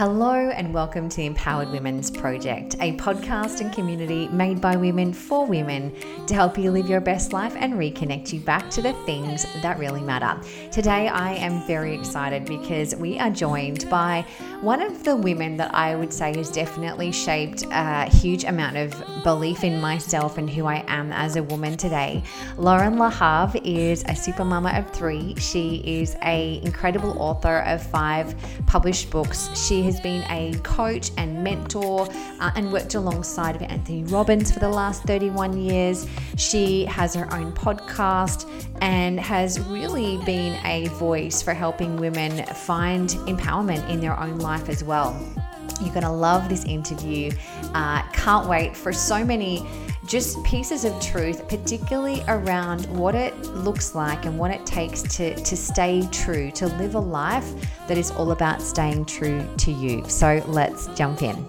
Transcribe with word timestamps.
Hello, 0.00 0.32
and 0.32 0.72
welcome 0.72 1.10
to 1.10 1.20
Empowered 1.20 1.68
Women's 1.68 2.10
Project, 2.10 2.74
a 2.80 2.96
podcast 2.96 3.60
and 3.60 3.70
community 3.70 4.28
made 4.28 4.58
by 4.58 4.74
women 4.74 5.12
for 5.12 5.44
women 5.44 5.94
to 6.26 6.32
help 6.32 6.56
you 6.56 6.70
live 6.70 6.88
your 6.88 7.02
best 7.02 7.34
life 7.34 7.54
and 7.54 7.74
reconnect 7.74 8.32
you 8.32 8.40
back 8.40 8.70
to 8.70 8.80
the 8.80 8.94
things 9.04 9.44
that 9.60 9.78
really 9.78 10.00
matter. 10.00 10.40
Today, 10.70 11.08
I 11.08 11.34
am 11.34 11.66
very 11.66 11.94
excited 11.94 12.46
because 12.46 12.96
we 12.96 13.18
are 13.18 13.28
joined 13.28 13.90
by 13.90 14.24
one 14.62 14.80
of 14.80 15.04
the 15.04 15.14
women 15.14 15.58
that 15.58 15.74
I 15.74 15.94
would 15.96 16.14
say 16.14 16.34
has 16.34 16.50
definitely 16.50 17.12
shaped 17.12 17.66
a 17.70 18.06
huge 18.06 18.44
amount 18.44 18.78
of 18.78 19.22
belief 19.22 19.64
in 19.64 19.82
myself 19.82 20.38
and 20.38 20.48
who 20.48 20.64
I 20.64 20.82
am 20.88 21.12
as 21.12 21.36
a 21.36 21.42
woman 21.42 21.76
today. 21.76 22.22
Loren 22.56 22.96
Lahav 22.96 23.60
is 23.66 24.02
a 24.08 24.16
super 24.16 24.46
mama 24.46 24.70
of 24.78 24.90
three. 24.92 25.34
She 25.34 25.82
is 25.84 26.16
a 26.22 26.58
incredible 26.64 27.20
author 27.20 27.58
of 27.66 27.82
five 27.82 28.34
published 28.66 29.10
books. 29.10 29.50
She 29.54 29.89
has 29.90 30.00
been 30.00 30.22
a 30.30 30.56
coach 30.62 31.10
and 31.16 31.42
mentor 31.42 32.08
uh, 32.38 32.50
and 32.54 32.72
worked 32.72 32.94
alongside 32.94 33.56
of 33.56 33.62
Anthony 33.62 34.04
Robbins 34.04 34.52
for 34.52 34.60
the 34.60 34.68
last 34.68 35.02
31 35.02 35.60
years. 35.60 36.06
She 36.36 36.84
has 36.84 37.12
her 37.14 37.32
own 37.34 37.52
podcast 37.52 38.48
and 38.80 39.18
has 39.18 39.58
really 39.58 40.18
been 40.24 40.54
a 40.64 40.86
voice 40.90 41.42
for 41.42 41.54
helping 41.54 41.96
women 41.96 42.46
find 42.54 43.10
empowerment 43.26 43.88
in 43.90 44.00
their 44.00 44.18
own 44.18 44.38
life 44.38 44.68
as 44.68 44.84
well. 44.84 45.18
You're 45.80 45.94
going 45.94 46.02
to 46.02 46.10
love 46.10 46.48
this 46.48 46.64
interview. 46.66 47.32
Uh, 47.74 48.02
can't 48.12 48.48
wait 48.48 48.76
for 48.76 48.92
so 48.92 49.24
many 49.24 49.66
just 50.10 50.42
pieces 50.42 50.84
of 50.84 51.00
truth, 51.00 51.46
particularly 51.46 52.20
around 52.26 52.84
what 52.98 53.14
it 53.14 53.32
looks 53.54 53.94
like 53.94 54.26
and 54.26 54.36
what 54.36 54.50
it 54.50 54.66
takes 54.66 55.02
to, 55.02 55.36
to 55.36 55.56
stay 55.56 56.02
true, 56.10 56.50
to 56.50 56.66
live 56.66 56.96
a 56.96 56.98
life 56.98 57.48
that 57.86 57.96
is 57.96 58.10
all 58.10 58.32
about 58.32 58.60
staying 58.60 59.04
true 59.04 59.48
to 59.56 59.70
you. 59.70 60.04
So 60.08 60.42
let's 60.48 60.88
jump 60.88 61.22
in. 61.22 61.46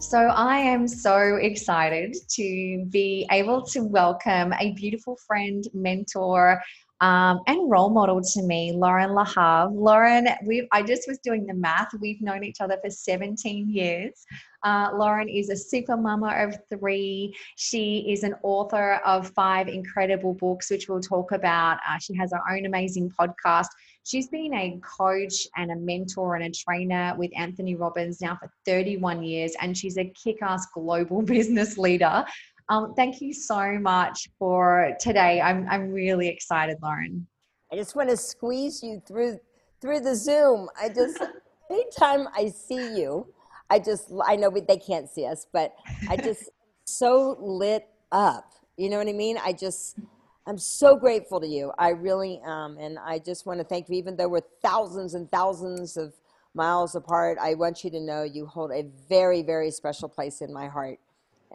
So, 0.00 0.18
I 0.18 0.58
am 0.58 0.86
so 0.86 1.36
excited 1.36 2.14
to 2.28 2.86
be 2.90 3.26
able 3.32 3.62
to 3.62 3.80
welcome 3.80 4.52
a 4.60 4.72
beautiful 4.74 5.16
friend, 5.26 5.66
mentor, 5.74 6.62
um, 7.00 7.40
and 7.46 7.70
role 7.70 7.90
model 7.90 8.22
to 8.22 8.42
me, 8.42 8.72
Loren 8.72 9.10
Lahav. 9.10 9.74
Loren, 9.74 10.28
we 10.46 10.66
I 10.72 10.82
just 10.82 11.06
was 11.06 11.18
doing 11.18 11.46
the 11.46 11.52
math. 11.52 11.92
We've 12.00 12.22
known 12.22 12.42
each 12.42 12.60
other 12.60 12.78
for 12.82 12.90
17 12.90 13.68
years. 13.68 14.24
Uh, 14.62 14.90
Loren 14.94 15.28
is 15.28 15.50
a 15.50 15.56
super 15.56 15.96
mama 15.96 16.34
of 16.38 16.56
three. 16.70 17.36
She 17.56 18.06
is 18.10 18.22
an 18.22 18.34
author 18.42 18.94
of 19.04 19.30
five 19.30 19.68
incredible 19.68 20.32
books, 20.34 20.70
which 20.70 20.88
we'll 20.88 21.00
talk 21.00 21.32
about. 21.32 21.78
Uh, 21.88 21.98
she 21.98 22.14
has 22.16 22.32
her 22.32 22.40
own 22.50 22.64
amazing 22.64 23.12
podcast. 23.18 23.68
She's 24.04 24.28
been 24.28 24.54
a 24.54 24.80
coach 24.98 25.46
and 25.56 25.72
a 25.72 25.76
mentor 25.76 26.36
and 26.36 26.44
a 26.44 26.50
trainer 26.50 27.14
with 27.18 27.30
Anthony 27.36 27.74
Robbins 27.74 28.20
now 28.22 28.38
for 28.40 28.50
31 28.64 29.22
years, 29.22 29.52
and 29.60 29.76
she's 29.76 29.98
a 29.98 30.12
kick 30.24 30.38
ass 30.40 30.66
global 30.72 31.20
business 31.36 31.76
leader. 31.76 32.24
Um, 32.68 32.94
thank 32.94 33.20
you 33.20 33.32
so 33.32 33.78
much 33.78 34.28
for 34.38 34.96
today. 34.98 35.40
I'm, 35.40 35.68
I'm 35.70 35.92
really 35.92 36.28
excited, 36.28 36.78
Loren. 36.82 37.26
I 37.72 37.76
just 37.76 37.94
want 37.94 38.10
to 38.10 38.16
squeeze 38.16 38.82
you 38.82 39.00
through 39.06 39.38
through 39.80 40.00
the 40.00 40.14
Zoom. 40.14 40.68
I 40.80 40.88
just 40.88 41.22
anytime 41.70 42.28
I 42.34 42.48
see 42.48 42.96
you, 42.96 43.26
I 43.70 43.78
just 43.78 44.10
I 44.26 44.36
know 44.36 44.50
they 44.50 44.78
can't 44.78 45.08
see 45.08 45.26
us, 45.26 45.46
but 45.52 45.74
I 46.08 46.16
just 46.16 46.50
so 46.84 47.36
lit 47.40 47.86
up. 48.10 48.52
You 48.76 48.90
know 48.90 48.98
what 48.98 49.08
I 49.08 49.12
mean? 49.12 49.38
I 49.42 49.52
just 49.52 49.98
I'm 50.46 50.58
so 50.58 50.96
grateful 50.96 51.40
to 51.40 51.46
you. 51.46 51.72
I 51.78 51.90
really 51.90 52.40
am, 52.44 52.78
and 52.78 52.98
I 52.98 53.18
just 53.18 53.46
want 53.46 53.58
to 53.60 53.64
thank 53.64 53.88
you. 53.88 53.96
Even 53.96 54.16
though 54.16 54.28
we're 54.28 54.40
thousands 54.62 55.14
and 55.14 55.30
thousands 55.30 55.96
of 55.96 56.14
miles 56.54 56.94
apart, 56.94 57.38
I 57.40 57.54
want 57.54 57.84
you 57.84 57.90
to 57.90 58.00
know 58.00 58.22
you 58.22 58.46
hold 58.46 58.72
a 58.72 58.84
very 59.08 59.42
very 59.42 59.70
special 59.70 60.08
place 60.08 60.40
in 60.40 60.52
my 60.52 60.66
heart. 60.68 60.98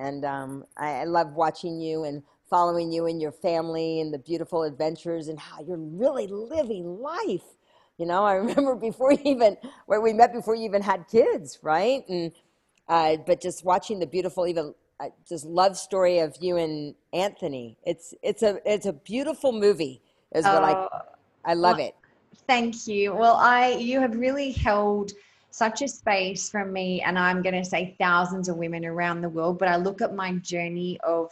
And 0.02 0.26
um, 0.26 0.66
I, 0.78 1.02
I 1.02 1.04
love 1.04 1.34
watching 1.34 1.80
you 1.80 2.06
and 2.06 2.24
following 2.50 2.92
you 2.92 3.06
and 3.06 3.22
your 3.22 3.32
family 3.32 4.02
and 4.02 4.14
the 4.14 4.18
beautiful 4.18 4.64
adventures 4.64 5.28
and 5.28 5.40
how 5.40 5.62
you're 5.62 5.78
really 5.78 6.28
living 6.28 7.00
life. 7.00 7.46
You 7.98 8.08
know, 8.08 8.24
I 8.24 8.34
remember 8.44 8.76
before 8.76 9.14
you 9.14 9.22
even 9.26 9.58
where 9.86 10.02
we 10.02 10.12
met 10.12 10.34
before 10.34 10.56
you 10.56 10.66
even 10.66 10.82
had 10.82 11.08
kids, 11.08 11.60
right? 11.62 12.04
And 12.10 12.32
uh, 12.88 13.18
but 13.26 13.40
just 13.40 13.64
watching 13.64 14.00
the 14.00 14.08
beautiful, 14.08 14.48
even 14.48 14.74
uh, 15.00 15.10
just 15.28 15.46
love 15.46 15.78
story 15.78 16.20
of 16.20 16.36
you 16.42 16.58
and 16.58 16.96
Anthony. 17.14 17.78
It's 17.86 18.14
it's 18.24 18.44
a 18.44 18.60
it's 18.66 18.88
a 18.88 18.94
beautiful 18.94 19.52
movie. 19.52 20.02
Is 20.34 20.46
what 20.46 20.64
I 20.64 20.74
oh, 20.74 20.90
I 21.46 21.54
love 21.54 21.78
well, 21.78 21.88
it. 21.88 21.96
Thank 22.48 22.88
you. 22.88 23.14
Well, 23.14 23.36
I 23.36 23.74
you 23.74 24.00
have 24.00 24.16
really 24.16 24.52
held 24.52 25.12
such 25.52 25.82
a 25.82 25.88
space 25.88 26.50
from 26.50 26.74
me, 26.74 27.02
and 27.02 27.20
I'm 27.20 27.42
going 27.42 27.56
to 27.56 27.66
say 27.66 27.96
thousands 28.00 28.50
of 28.50 28.58
women 28.58 28.86
around 28.86 29.22
the 29.22 29.30
world, 29.30 29.60
but 29.60 29.68
I 29.68 29.76
look 29.76 30.02
at 30.02 30.16
my 30.16 30.34
journey 30.38 31.00
of 31.04 31.32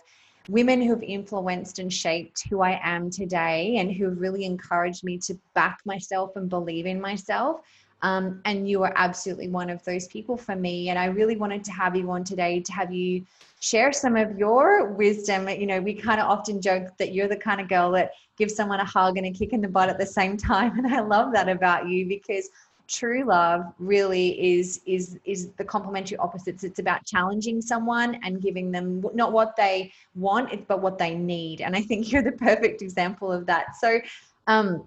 women 0.50 0.82
who've 0.82 1.04
influenced 1.04 1.80
and 1.80 1.92
shaped 1.92 2.48
who 2.50 2.62
I 2.62 2.80
am 2.84 3.10
today 3.10 3.78
and 3.78 3.92
who've 3.92 4.20
really 4.20 4.46
encouraged 4.46 5.04
me 5.04 5.18
to 5.20 5.38
back 5.54 5.80
myself 5.86 6.36
and 6.36 6.50
believe 6.50 6.86
in 6.86 7.00
myself. 7.00 7.62
Um, 8.02 8.42
and 8.46 8.68
you 8.68 8.82
are 8.84 8.94
absolutely 8.96 9.50
one 9.50 9.70
of 9.70 9.84
those 9.84 10.08
people 10.08 10.38
for 10.38 10.56
me. 10.56 10.90
And 10.90 10.98
I 10.98 11.06
really 11.06 11.36
wanted 11.36 11.64
to 11.66 11.72
have 11.72 11.96
you 11.96 12.10
on 12.12 12.24
today 12.24 12.62
to 12.62 12.72
have 12.72 12.94
you 12.94 13.26
share 13.60 13.92
some 13.92 14.16
of 14.16 14.38
your 14.40 14.86
wisdom. 14.86 15.50
You 15.50 15.68
know, 15.68 15.82
we 15.82 15.94
kind 15.94 16.22
of 16.22 16.28
often 16.28 16.62
joke 16.62 16.88
that 16.98 17.14
you're 17.14 17.28
the 17.28 17.36
kind 17.36 17.60
of 17.60 17.68
girl 17.68 17.92
that 17.92 18.12
gives 18.38 18.56
someone 18.56 18.80
a 18.80 18.86
hug 18.86 19.18
and 19.18 19.28
a 19.28 19.32
kick 19.32 19.52
in 19.52 19.60
the 19.60 19.68
butt 19.68 19.90
at 19.90 19.98
the 19.98 20.06
same 20.06 20.38
time. 20.38 20.78
And 20.78 20.88
I 20.88 21.02
love 21.02 21.34
that 21.34 21.50
about 21.50 21.90
you 21.90 22.08
because 22.08 22.50
true 22.90 23.24
love 23.24 23.64
really 23.80 24.58
is 24.58 24.82
is 24.86 25.20
is 25.24 25.52
the 25.58 25.64
complementary 25.64 26.18
opposites. 26.18 26.64
It's 26.64 26.80
about 26.80 27.06
challenging 27.06 27.62
someone 27.62 28.20
and 28.24 28.42
giving 28.42 28.72
them 28.72 29.04
not 29.14 29.32
what 29.32 29.56
they 29.56 29.94
want 30.16 30.68
but 30.68 30.82
what 30.82 30.98
they 30.98 31.16
need. 31.16 31.62
And 31.62 31.76
i 31.76 31.82
think 31.82 32.12
you're 32.12 32.24
the 32.24 32.34
perfect 32.34 32.82
example 32.82 33.32
of 33.32 33.46
that. 33.46 33.76
So 33.80 34.00
um, 34.48 34.84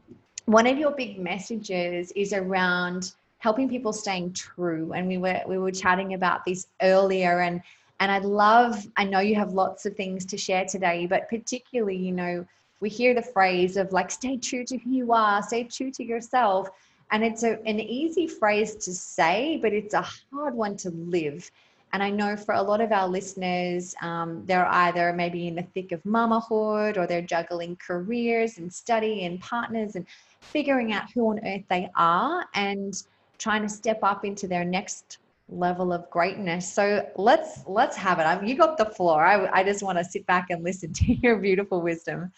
one 0.46 0.66
of 0.66 0.76
your 0.76 0.90
big 0.90 1.18
messages 1.18 2.12
is 2.12 2.32
around 2.32 3.12
helping 3.38 3.68
people 3.68 3.92
staying 3.92 4.32
true. 4.32 4.92
And 4.92 5.08
we 5.08 5.18
were 5.18 5.40
we 5.46 5.58
were 5.58 5.72
chatting 5.72 6.14
about 6.14 6.44
this 6.44 6.66
earlier 6.82 7.40
and 7.40 7.62
and 8.02 8.10
i 8.10 8.18
love 8.18 8.84
i 8.96 9.04
know 9.04 9.20
you 9.20 9.36
have 9.36 9.52
lots 9.52 9.86
of 9.86 9.94
things 9.94 10.24
to 10.24 10.36
share 10.36 10.64
today 10.64 11.06
but 11.06 11.28
particularly 11.28 11.96
you 11.96 12.10
know 12.10 12.44
we 12.80 12.88
hear 12.88 13.14
the 13.14 13.22
phrase 13.22 13.76
of 13.76 13.92
like 13.92 14.10
stay 14.10 14.36
true 14.36 14.64
to 14.64 14.76
who 14.78 14.90
you 14.90 15.12
are 15.12 15.40
stay 15.40 15.62
true 15.62 15.90
to 15.90 16.04
yourself 16.04 16.68
and 17.12 17.22
it's 17.22 17.42
a, 17.42 17.60
an 17.66 17.78
easy 17.78 18.26
phrase 18.26 18.74
to 18.76 18.92
say, 18.92 19.58
but 19.62 19.72
it's 19.72 19.94
a 19.94 20.04
hard 20.32 20.54
one 20.54 20.76
to 20.78 20.90
live. 20.90 21.48
And 21.92 22.02
I 22.02 22.08
know 22.08 22.36
for 22.36 22.54
a 22.54 22.62
lot 22.62 22.80
of 22.80 22.90
our 22.90 23.06
listeners, 23.06 23.94
um, 24.00 24.44
they're 24.46 24.66
either 24.66 25.12
maybe 25.12 25.46
in 25.46 25.54
the 25.54 25.62
thick 25.74 25.92
of 25.92 26.02
mamahood 26.04 26.96
or 26.96 27.06
they're 27.06 27.20
juggling 27.20 27.76
careers 27.76 28.56
and 28.56 28.72
study 28.72 29.26
and 29.26 29.38
partners 29.40 29.94
and 29.94 30.06
figuring 30.40 30.94
out 30.94 31.04
who 31.14 31.28
on 31.28 31.46
earth 31.46 31.64
they 31.68 31.90
are 31.96 32.46
and 32.54 33.02
trying 33.36 33.60
to 33.60 33.68
step 33.68 33.98
up 34.02 34.24
into 34.24 34.48
their 34.48 34.64
next 34.64 35.18
level 35.50 35.92
of 35.92 36.08
greatness. 36.08 36.72
So 36.72 37.06
let's 37.16 37.60
let's 37.66 37.96
have 37.96 38.20
it. 38.20 38.22
I 38.22 38.42
you 38.42 38.56
got 38.56 38.78
the 38.78 38.86
floor. 38.86 39.22
I, 39.22 39.60
I 39.60 39.62
just 39.62 39.82
want 39.82 39.98
to 39.98 40.04
sit 40.04 40.24
back 40.24 40.46
and 40.48 40.64
listen 40.64 40.92
to 40.94 41.12
your 41.12 41.36
beautiful 41.36 41.82
wisdom. 41.82 42.32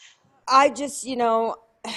I 0.48 0.70
just, 0.70 1.04
you 1.04 1.16
know, 1.16 1.56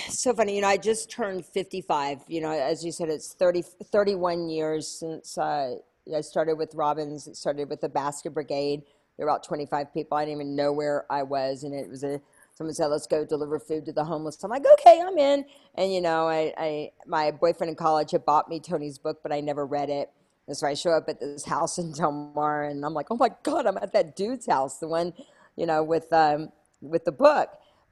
so 0.09 0.33
funny. 0.33 0.55
You 0.55 0.61
know, 0.61 0.67
I 0.67 0.77
just 0.77 1.09
turned 1.09 1.45
55. 1.45 2.21
You 2.27 2.41
know, 2.41 2.51
as 2.51 2.83
you 2.83 2.91
said, 2.91 3.09
it's 3.09 3.33
30, 3.33 3.63
31 3.91 4.49
years 4.49 4.87
since 4.87 5.37
uh, 5.37 5.75
I 6.15 6.21
started 6.21 6.55
with 6.55 6.73
Robbins. 6.75 7.27
It 7.27 7.35
started 7.35 7.69
with 7.69 7.81
the 7.81 7.89
Basket 7.89 8.33
Brigade. 8.33 8.83
There 9.17 9.25
were 9.25 9.31
about 9.31 9.43
25 9.43 9.93
people. 9.93 10.17
I 10.17 10.25
didn't 10.25 10.41
even 10.41 10.55
know 10.55 10.71
where 10.71 11.05
I 11.09 11.23
was. 11.23 11.63
And 11.63 11.73
it 11.73 11.89
was 11.89 12.03
a, 12.03 12.21
someone 12.53 12.73
said, 12.73 12.87
let's 12.87 13.07
go 13.07 13.25
deliver 13.25 13.59
food 13.59 13.85
to 13.85 13.93
the 13.93 14.03
homeless. 14.03 14.43
I'm 14.43 14.51
like, 14.51 14.65
okay, 14.73 15.01
I'm 15.05 15.17
in. 15.17 15.45
And, 15.75 15.93
you 15.93 16.01
know, 16.01 16.27
I, 16.27 16.53
I 16.57 16.91
my 17.05 17.31
boyfriend 17.31 17.69
in 17.69 17.75
college 17.75 18.11
had 18.11 18.25
bought 18.25 18.49
me 18.49 18.59
Tony's 18.59 18.97
book, 18.97 19.19
but 19.23 19.31
I 19.31 19.39
never 19.39 19.65
read 19.65 19.89
it. 19.89 20.11
And 20.47 20.55
so 20.55 20.67
I 20.67 20.73
show 20.75 20.91
up 20.91 21.09
at 21.09 21.19
this 21.19 21.45
house 21.45 21.77
in 21.77 21.91
Del 21.91 22.11
Mar 22.11 22.65
and 22.65 22.85
I'm 22.85 22.93
like, 22.93 23.07
oh 23.09 23.17
my 23.17 23.29
God, 23.43 23.65
I'm 23.65 23.77
at 23.77 23.91
that 23.93 24.15
dude's 24.15 24.45
house, 24.45 24.77
the 24.77 24.87
one, 24.87 25.13
you 25.55 25.65
know, 25.65 25.83
with, 25.83 26.11
um, 26.13 26.51
with 26.81 27.03
the 27.05 27.11
book. 27.11 27.49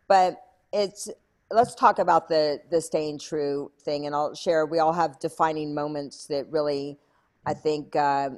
But 0.08 0.42
it's 0.72 1.10
let's 1.52 1.76
talk 1.76 2.00
about 2.00 2.28
the 2.28 2.62
the 2.70 2.82
staying 2.82 3.20
true 3.20 3.72
thing, 3.82 4.06
and 4.06 4.16
I'll 4.16 4.34
share. 4.34 4.66
We 4.66 4.80
all 4.80 4.94
have 4.94 5.20
defining 5.20 5.74
moments 5.74 6.26
that 6.28 6.50
really, 6.50 6.98
I 7.46 7.54
think, 7.54 7.96
uh, 7.96 8.32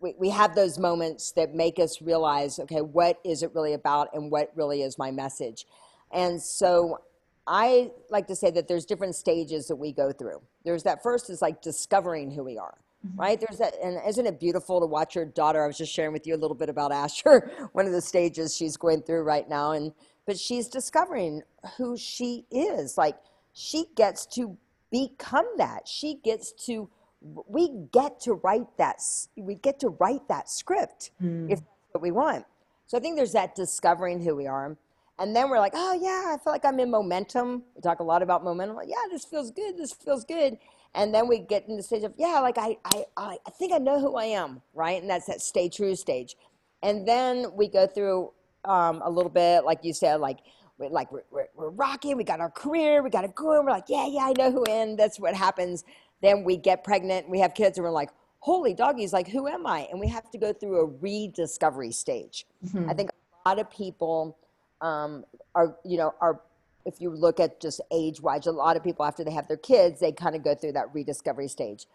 we 0.00 0.14
we 0.18 0.30
have 0.30 0.54
those 0.54 0.78
moments 0.78 1.32
that 1.32 1.54
make 1.54 1.78
us 1.78 2.00
realize, 2.00 2.58
okay, 2.58 2.80
what 2.80 3.18
is 3.24 3.42
it 3.42 3.54
really 3.54 3.74
about, 3.74 4.08
and 4.14 4.30
what 4.30 4.50
really 4.54 4.82
is 4.82 4.98
my 4.98 5.10
message, 5.10 5.66
and 6.12 6.40
so. 6.40 6.98
I 7.46 7.90
like 8.08 8.26
to 8.28 8.36
say 8.36 8.50
that 8.52 8.68
there's 8.68 8.86
different 8.86 9.14
stages 9.14 9.68
that 9.68 9.76
we 9.76 9.92
go 9.92 10.12
through. 10.12 10.40
There's 10.64 10.82
that 10.84 11.02
first 11.02 11.28
is 11.28 11.42
like 11.42 11.60
discovering 11.60 12.30
who 12.30 12.42
we 12.42 12.56
are, 12.56 12.78
mm-hmm. 13.06 13.20
right? 13.20 13.38
There's 13.38 13.58
that, 13.58 13.74
and 13.82 14.00
isn't 14.08 14.24
it 14.24 14.40
beautiful 14.40 14.80
to 14.80 14.86
watch 14.86 15.14
your 15.14 15.26
daughter? 15.26 15.62
I 15.62 15.66
was 15.66 15.76
just 15.76 15.92
sharing 15.92 16.14
with 16.14 16.26
you 16.26 16.36
a 16.36 16.38
little 16.38 16.56
bit 16.56 16.70
about 16.70 16.90
Asher, 16.90 17.50
one 17.72 17.84
of 17.84 17.92
the 17.92 18.00
stages 18.00 18.56
she's 18.56 18.78
going 18.78 19.02
through 19.02 19.24
right 19.24 19.46
now, 19.46 19.72
and 19.72 19.92
but 20.26 20.38
she's 20.38 20.68
discovering 20.68 21.42
who 21.76 21.96
she 21.96 22.46
is. 22.50 22.96
Like 22.96 23.16
she 23.52 23.86
gets 23.94 24.26
to 24.26 24.56
become 24.90 25.46
that. 25.58 25.86
She 25.86 26.20
gets 26.24 26.52
to 26.66 26.88
we 27.20 27.70
get 27.92 28.20
to 28.20 28.34
write 28.34 28.76
that 28.76 29.00
we 29.36 29.54
get 29.54 29.80
to 29.80 29.88
write 29.88 30.28
that 30.28 30.50
script 30.50 31.10
mm. 31.22 31.50
if 31.50 31.58
that's 31.58 31.92
what 31.92 32.02
we 32.02 32.10
want. 32.10 32.44
So 32.86 32.98
I 32.98 33.00
think 33.00 33.16
there's 33.16 33.32
that 33.32 33.54
discovering 33.54 34.22
who 34.22 34.36
we 34.36 34.46
are. 34.46 34.76
And 35.18 35.34
then 35.34 35.48
we're 35.48 35.58
like, 35.60 35.72
oh 35.74 35.98
yeah, 36.00 36.34
I 36.34 36.38
feel 36.42 36.52
like 36.52 36.64
I'm 36.64 36.80
in 36.80 36.90
momentum. 36.90 37.62
We 37.74 37.80
talk 37.80 38.00
a 38.00 38.02
lot 38.02 38.22
about 38.22 38.42
momentum. 38.44 38.76
Like, 38.76 38.88
yeah, 38.88 38.96
this 39.10 39.24
feels 39.24 39.50
good. 39.50 39.78
This 39.78 39.92
feels 39.92 40.24
good. 40.24 40.58
And 40.94 41.14
then 41.14 41.28
we 41.28 41.38
get 41.38 41.68
in 41.68 41.76
the 41.76 41.82
stage 41.82 42.04
of, 42.04 42.14
yeah, 42.16 42.40
like 42.40 42.58
I, 42.58 42.76
I, 42.84 43.04
I 43.16 43.50
think 43.58 43.72
I 43.72 43.78
know 43.78 44.00
who 44.00 44.16
I 44.16 44.26
am, 44.26 44.60
right? 44.74 45.00
And 45.00 45.10
that's 45.10 45.26
that 45.26 45.40
stay 45.40 45.68
true 45.68 45.96
stage. 45.96 46.36
And 46.82 47.06
then 47.06 47.46
we 47.54 47.68
go 47.68 47.86
through 47.86 48.32
um, 48.64 49.02
a 49.04 49.10
little 49.10 49.30
bit, 49.30 49.64
like 49.64 49.80
you 49.82 49.92
said, 49.92 50.20
like 50.20 50.38
we're, 50.78 50.88
like 50.88 51.10
we're, 51.12 51.24
we're, 51.30 51.46
we're, 51.54 51.70
rocking. 51.70 52.16
We 52.16 52.24
got 52.24 52.40
our 52.40 52.50
career. 52.50 53.02
We 53.02 53.10
got 53.10 53.24
a 53.24 53.28
go. 53.28 53.62
We're 53.62 53.70
like, 53.70 53.88
yeah, 53.88 54.06
yeah, 54.06 54.26
I 54.26 54.32
know 54.36 54.50
who 54.50 54.64
in. 54.64 54.96
That's 54.96 55.20
what 55.20 55.34
happens. 55.34 55.84
Then 56.22 56.44
we 56.44 56.56
get 56.56 56.84
pregnant. 56.84 57.28
We 57.28 57.38
have 57.40 57.54
kids, 57.54 57.78
and 57.78 57.84
we're 57.84 57.90
like, 57.90 58.10
holy 58.44 58.74
doggies, 58.74 59.12
like 59.12 59.26
who 59.26 59.48
am 59.48 59.66
I? 59.66 59.88
And 59.90 59.98
we 59.98 60.06
have 60.08 60.30
to 60.30 60.36
go 60.36 60.52
through 60.52 60.80
a 60.80 60.84
rediscovery 61.00 61.92
stage. 61.92 62.46
Mm-hmm. 62.66 62.90
I 62.90 62.92
think 62.92 63.10
a 63.10 63.48
lot 63.48 63.58
of 63.58 63.70
people 63.70 64.36
um, 64.82 65.24
are, 65.54 65.76
you 65.82 65.96
know, 65.96 66.14
are 66.20 66.42
if 66.84 67.00
you 67.00 67.08
look 67.08 67.40
at 67.40 67.58
just 67.58 67.80
age 67.90 68.20
wise, 68.20 68.46
a 68.46 68.52
lot 68.52 68.76
of 68.76 68.84
people 68.84 69.06
after 69.06 69.24
they 69.24 69.30
have 69.30 69.48
their 69.48 69.56
kids, 69.56 69.98
they 69.98 70.12
kind 70.12 70.36
of 70.36 70.44
go 70.44 70.54
through 70.54 70.72
that 70.72 70.92
rediscovery 70.92 71.48
stage. 71.48 71.86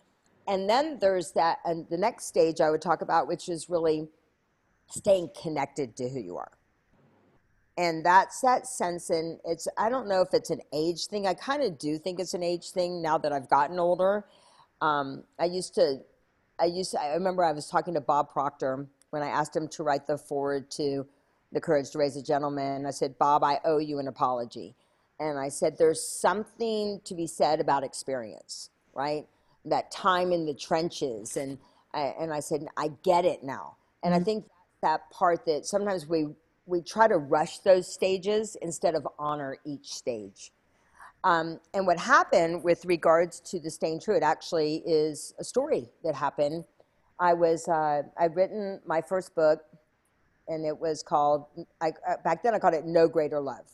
And 0.48 0.68
then 0.68 0.98
there's 1.00 1.34
that, 1.34 1.60
and 1.66 1.86
the 1.92 1.98
next 1.98 2.26
stage 2.26 2.60
I 2.60 2.72
would 2.72 2.82
talk 2.82 3.04
about, 3.04 3.28
which 3.28 3.48
is 3.48 3.70
really 3.70 4.08
staying 4.90 5.30
connected 5.40 5.96
to 5.98 6.10
who 6.10 6.20
you 6.20 6.38
are. 6.38 6.52
And 7.80 8.06
that's 8.06 8.42
that 8.42 8.68
sense, 8.68 9.10
and 9.10 9.40
it's, 9.46 9.66
I 9.78 9.88
don't 9.88 10.10
know 10.10 10.20
if 10.20 10.34
it's 10.34 10.50
an 10.50 10.60
age 10.74 11.06
thing. 11.06 11.26
I 11.26 11.34
kind 11.34 11.64
of 11.64 11.78
do 11.78 11.98
think 11.98 12.20
it's 12.20 12.34
an 12.34 12.44
age 12.44 12.72
thing 12.72 13.02
now 13.02 13.18
that 13.18 13.32
I've 13.32 13.50
gotten 13.50 13.80
older. 13.80 14.26
Um, 14.82 15.24
I 15.40 15.46
used 15.46 15.76
to, 15.76 16.02
I 16.60 16.66
used 16.66 16.92
to, 16.92 17.00
I 17.00 17.14
remember 17.14 17.42
I 17.42 17.54
was 17.54 17.68
talking 17.68 17.94
to 17.94 18.02
Bob 18.02 18.34
Proctor 18.34 18.86
when 19.12 19.24
I 19.24 19.30
asked 19.30 19.56
him 19.56 19.70
to 19.70 19.84
write 19.84 20.08
the 20.08 20.18
foreword 20.18 20.70
to 20.72 21.08
The 21.54 21.62
Courage 21.62 21.92
to 21.92 22.00
Raise 22.00 22.18
a 22.18 22.22
Gentleman. 22.22 22.86
I 22.86 22.92
said, 22.92 23.18
Bob, 23.18 23.46
I 23.46 23.62
owe 23.64 23.78
you 23.78 24.00
an 24.00 24.10
apology. 24.10 24.76
And 25.18 25.40
I 25.40 25.48
said, 25.48 25.78
there's 25.78 26.06
something 26.06 27.00
to 27.06 27.16
be 27.16 27.28
said 27.28 27.62
about 27.62 27.86
experience, 27.86 28.72
right? 28.94 29.26
That 29.64 29.90
time 29.90 30.34
in 30.34 30.46
the 30.46 30.54
trenches. 30.54 31.38
And 31.38 31.58
I, 31.94 32.14
and 32.20 32.34
I 32.34 32.42
said, 32.42 32.68
I 32.76 32.90
get 33.04 33.24
it 33.24 33.42
now. 33.42 33.78
And 34.04 34.14
mm-hmm. 34.14 34.22
I 34.22 34.26
think 34.26 34.46
that 34.82 35.10
part 35.12 35.46
that 35.46 35.66
sometimes 35.66 36.06
we 36.06 36.28
we 36.70 36.82
try 36.82 37.08
to 37.08 37.18
rush 37.18 37.60
those 37.60 37.92
stages 37.92 38.56
instead 38.62 38.96
of 38.96 39.08
honor 39.18 39.58
each 39.66 39.94
stage. 39.94 40.52
Um, 41.24 41.60
and 41.74 41.86
what 41.86 42.00
happened 42.00 42.64
with 42.64 42.86
regards 42.86 43.42
to 43.42 43.60
the 43.60 43.70
staying 43.70 44.00
true, 44.00 44.16
it 44.16 44.24
actually 44.24 44.84
is 44.86 45.34
a 45.40 45.44
story 45.44 45.90
that 46.04 46.16
happened. 46.16 46.64
I 47.20 47.34
was 47.34 47.68
uh, 47.68 48.04
I'd 48.18 48.36
written 48.36 48.80
my 48.86 49.02
first 49.02 49.36
book, 49.36 49.60
and 50.48 50.66
it 50.66 50.80
was 50.80 51.04
called 51.04 51.46
I, 51.82 51.92
uh, 52.08 52.16
back 52.24 52.44
then 52.44 52.54
I 52.54 52.60
called 52.60 52.76
it 52.76 52.86
No 52.86 53.10
Greater 53.10 53.42
Love, 53.42 53.70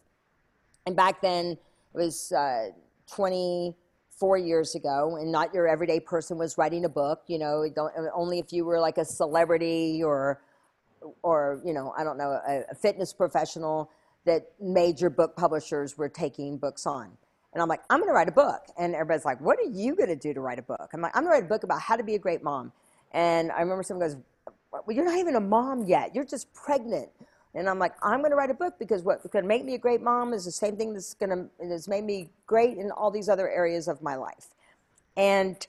and 0.88 0.96
back 0.96 1.22
then 1.22 1.52
it 1.52 1.60
was 1.94 2.32
uh, 2.32 2.70
24 3.14 4.38
years 4.40 4.74
ago, 4.74 5.18
and 5.18 5.32
not 5.32 5.54
your 5.54 5.68
everyday 5.68 6.00
person 6.00 6.40
was 6.40 6.58
writing 6.58 6.86
a 6.86 6.90
book. 6.90 7.22
You 7.28 7.38
know, 7.38 7.68
only 8.16 8.40
if 8.40 8.52
you 8.52 8.66
were 8.66 8.80
like 8.80 8.98
a 8.98 9.06
celebrity 9.06 10.02
or 10.04 10.42
or 11.22 11.62
you 11.66 11.74
know, 11.74 11.94
I 11.98 12.04
don't 12.04 12.18
know, 12.18 12.40
a, 12.48 12.64
a 12.72 12.76
fitness 12.76 13.14
professional 13.14 13.90
that 14.26 14.48
major 14.60 15.10
book 15.10 15.36
publishers 15.36 15.98
were 15.98 16.10
taking 16.10 16.58
books 16.58 16.86
on. 16.86 17.12
And 17.54 17.62
I'm 17.62 17.70
like, 17.70 17.82
I'm 17.90 18.00
going 18.00 18.10
to 18.10 18.14
write 18.14 18.28
a 18.28 18.34
book. 18.34 18.64
And 18.78 18.94
everybody's 18.94 19.24
like, 19.24 19.40
what 19.40 19.58
are 19.60 19.70
you 19.70 19.96
going 19.96 20.10
to 20.10 20.16
do 20.16 20.34
to 20.34 20.42
write 20.42 20.60
a 20.60 20.64
book? 20.64 20.90
I'm 20.94 21.02
like, 21.02 21.16
I'm 21.16 21.24
going 21.24 21.32
to 21.32 21.40
write 21.40 21.46
a 21.46 21.48
book 21.48 21.64
about 21.64 21.80
how 21.80 21.96
to 21.96 22.04
be 22.04 22.16
a 22.16 22.20
great 22.20 22.44
mom. 22.44 22.74
And 23.14 23.52
I 23.52 23.62
remember 23.62 23.82
someone 23.84 24.08
goes, 24.08 24.18
well, 24.72 24.84
you're 24.90 25.06
not 25.06 25.18
even 25.18 25.36
a 25.36 25.42
mom 25.42 25.86
yet. 25.86 26.14
You're 26.14 26.26
just 26.26 26.54
pregnant. 26.54 27.10
And 27.54 27.70
I'm 27.70 27.80
like, 27.80 27.94
I'm 28.04 28.20
going 28.20 28.32
to 28.32 28.36
write 28.36 28.50
a 28.50 28.56
book 28.56 28.74
because 28.78 29.04
what's 29.04 29.26
going 29.28 29.44
to 29.44 29.48
make 29.48 29.64
me 29.64 29.76
a 29.76 29.78
great 29.78 30.02
mom 30.02 30.34
is 30.34 30.44
the 30.44 30.52
same 30.52 30.76
thing 30.76 30.94
that's 30.94 31.14
going 31.14 31.30
to 31.30 31.50
that's 31.70 31.88
made 31.88 32.04
me 32.04 32.30
great 32.46 32.78
in 32.78 32.92
all 32.92 33.10
these 33.10 33.30
other 33.30 33.50
areas 33.50 33.88
of 33.88 34.02
my 34.02 34.16
life. 34.16 34.50
And 35.16 35.66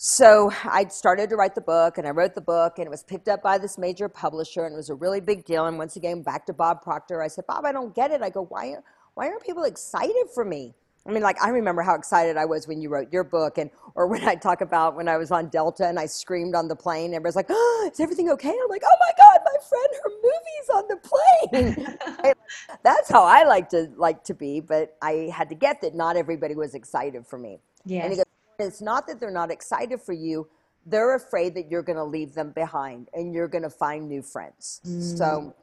so 0.00 0.52
I 0.62 0.86
started 0.86 1.28
to 1.30 1.36
write 1.36 1.56
the 1.56 1.60
book, 1.60 1.98
and 1.98 2.06
I 2.06 2.10
wrote 2.10 2.36
the 2.36 2.40
book, 2.40 2.74
and 2.78 2.86
it 2.86 2.90
was 2.90 3.02
picked 3.02 3.26
up 3.26 3.42
by 3.42 3.58
this 3.58 3.76
major 3.76 4.08
publisher, 4.08 4.64
and 4.64 4.72
it 4.72 4.76
was 4.76 4.90
a 4.90 4.94
really 4.94 5.20
big 5.20 5.44
deal. 5.44 5.66
And 5.66 5.76
once 5.76 5.96
again, 5.96 6.22
back 6.22 6.46
to 6.46 6.52
Bob 6.52 6.82
Proctor, 6.82 7.20
I 7.20 7.26
said, 7.26 7.48
Bob, 7.48 7.64
I 7.64 7.72
don't 7.72 7.92
get 7.96 8.12
it. 8.12 8.22
I 8.22 8.30
go, 8.30 8.44
why, 8.44 8.76
why 9.14 9.26
aren't 9.26 9.42
people 9.42 9.64
excited 9.64 10.28
for 10.32 10.44
me? 10.44 10.72
I 11.04 11.10
mean, 11.10 11.22
like 11.24 11.42
I 11.42 11.48
remember 11.48 11.82
how 11.82 11.96
excited 11.96 12.36
I 12.36 12.44
was 12.44 12.68
when 12.68 12.80
you 12.80 12.90
wrote 12.90 13.12
your 13.12 13.24
book, 13.24 13.58
and 13.58 13.70
or 13.96 14.06
when 14.06 14.22
I 14.28 14.36
talk 14.36 14.60
about 14.60 14.94
when 14.94 15.08
I 15.08 15.16
was 15.16 15.32
on 15.32 15.48
Delta 15.48 15.88
and 15.88 15.98
I 15.98 16.06
screamed 16.06 16.54
on 16.54 16.68
the 16.68 16.76
plane. 16.76 17.06
And 17.06 17.14
everybody's 17.14 17.36
like, 17.36 17.46
oh, 17.48 17.90
"Is 17.92 17.98
everything 17.98 18.30
okay?" 18.30 18.50
I'm 18.50 18.68
like, 18.68 18.82
"Oh 18.84 18.96
my 19.00 19.10
God, 19.16 19.40
my 19.44 19.58
friend, 19.68 19.88
her 20.04 20.10
movie's 20.22 20.68
on 20.74 20.84
the 20.88 21.86
plane." 22.22 22.34
That's 22.84 23.10
how 23.10 23.24
I 23.24 23.44
like 23.44 23.70
to 23.70 23.90
like 23.96 24.22
to 24.24 24.34
be, 24.34 24.60
but 24.60 24.96
I 25.02 25.30
had 25.34 25.48
to 25.48 25.54
get 25.54 25.80
that 25.80 25.94
not 25.94 26.16
everybody 26.16 26.54
was 26.54 26.74
excited 26.74 27.26
for 27.26 27.38
me. 27.38 27.58
Yes 27.86 28.22
it's 28.58 28.80
not 28.80 29.06
that 29.06 29.20
they're 29.20 29.30
not 29.30 29.50
excited 29.50 30.00
for 30.00 30.12
you 30.12 30.46
they're 30.86 31.16
afraid 31.16 31.54
that 31.54 31.70
you're 31.70 31.82
going 31.82 31.96
to 31.96 32.04
leave 32.04 32.34
them 32.34 32.50
behind 32.50 33.08
and 33.12 33.34
you're 33.34 33.48
going 33.48 33.62
to 33.62 33.70
find 33.70 34.08
new 34.08 34.22
friends 34.22 34.80
mm. 34.86 35.18
so 35.18 35.54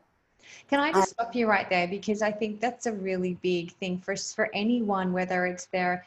can 0.69 0.79
I 0.79 0.91
just 0.91 1.11
stop 1.11 1.35
you 1.35 1.47
right 1.47 1.69
there 1.69 1.87
because 1.87 2.21
I 2.21 2.31
think 2.31 2.59
that's 2.59 2.85
a 2.85 2.91
really 2.91 3.37
big 3.41 3.71
thing 3.73 3.99
for 3.99 4.15
for 4.15 4.49
anyone, 4.53 5.13
whether 5.13 5.45
it's 5.45 5.65
their 5.67 6.05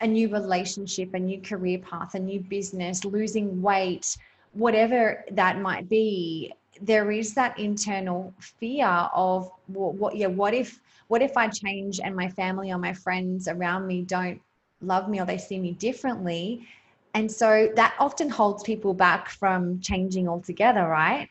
a 0.00 0.06
new 0.06 0.28
relationship, 0.28 1.14
a 1.14 1.18
new 1.18 1.40
career 1.40 1.78
path, 1.78 2.14
a 2.14 2.18
new 2.18 2.40
business, 2.40 3.04
losing 3.04 3.62
weight, 3.62 4.16
whatever 4.52 5.24
that 5.32 5.60
might 5.60 5.88
be. 5.88 6.52
There 6.82 7.10
is 7.10 7.34
that 7.34 7.58
internal 7.58 8.32
fear 8.38 8.86
of 8.86 9.50
what, 9.66 9.94
what 9.94 10.16
yeah, 10.16 10.28
what 10.28 10.54
if 10.54 10.80
what 11.08 11.22
if 11.22 11.36
I 11.36 11.48
change 11.48 12.00
and 12.00 12.14
my 12.14 12.28
family 12.28 12.70
or 12.70 12.78
my 12.78 12.92
friends 12.92 13.48
around 13.48 13.86
me 13.86 14.02
don't 14.02 14.40
love 14.80 15.08
me 15.08 15.20
or 15.20 15.26
they 15.26 15.38
see 15.38 15.58
me 15.58 15.72
differently. 15.72 16.66
And 17.14 17.30
so 17.30 17.68
that 17.76 17.94
often 17.98 18.28
holds 18.28 18.62
people 18.62 18.94
back 18.94 19.30
from 19.30 19.80
changing 19.80 20.28
altogether, 20.28 20.86
right? 20.86 21.28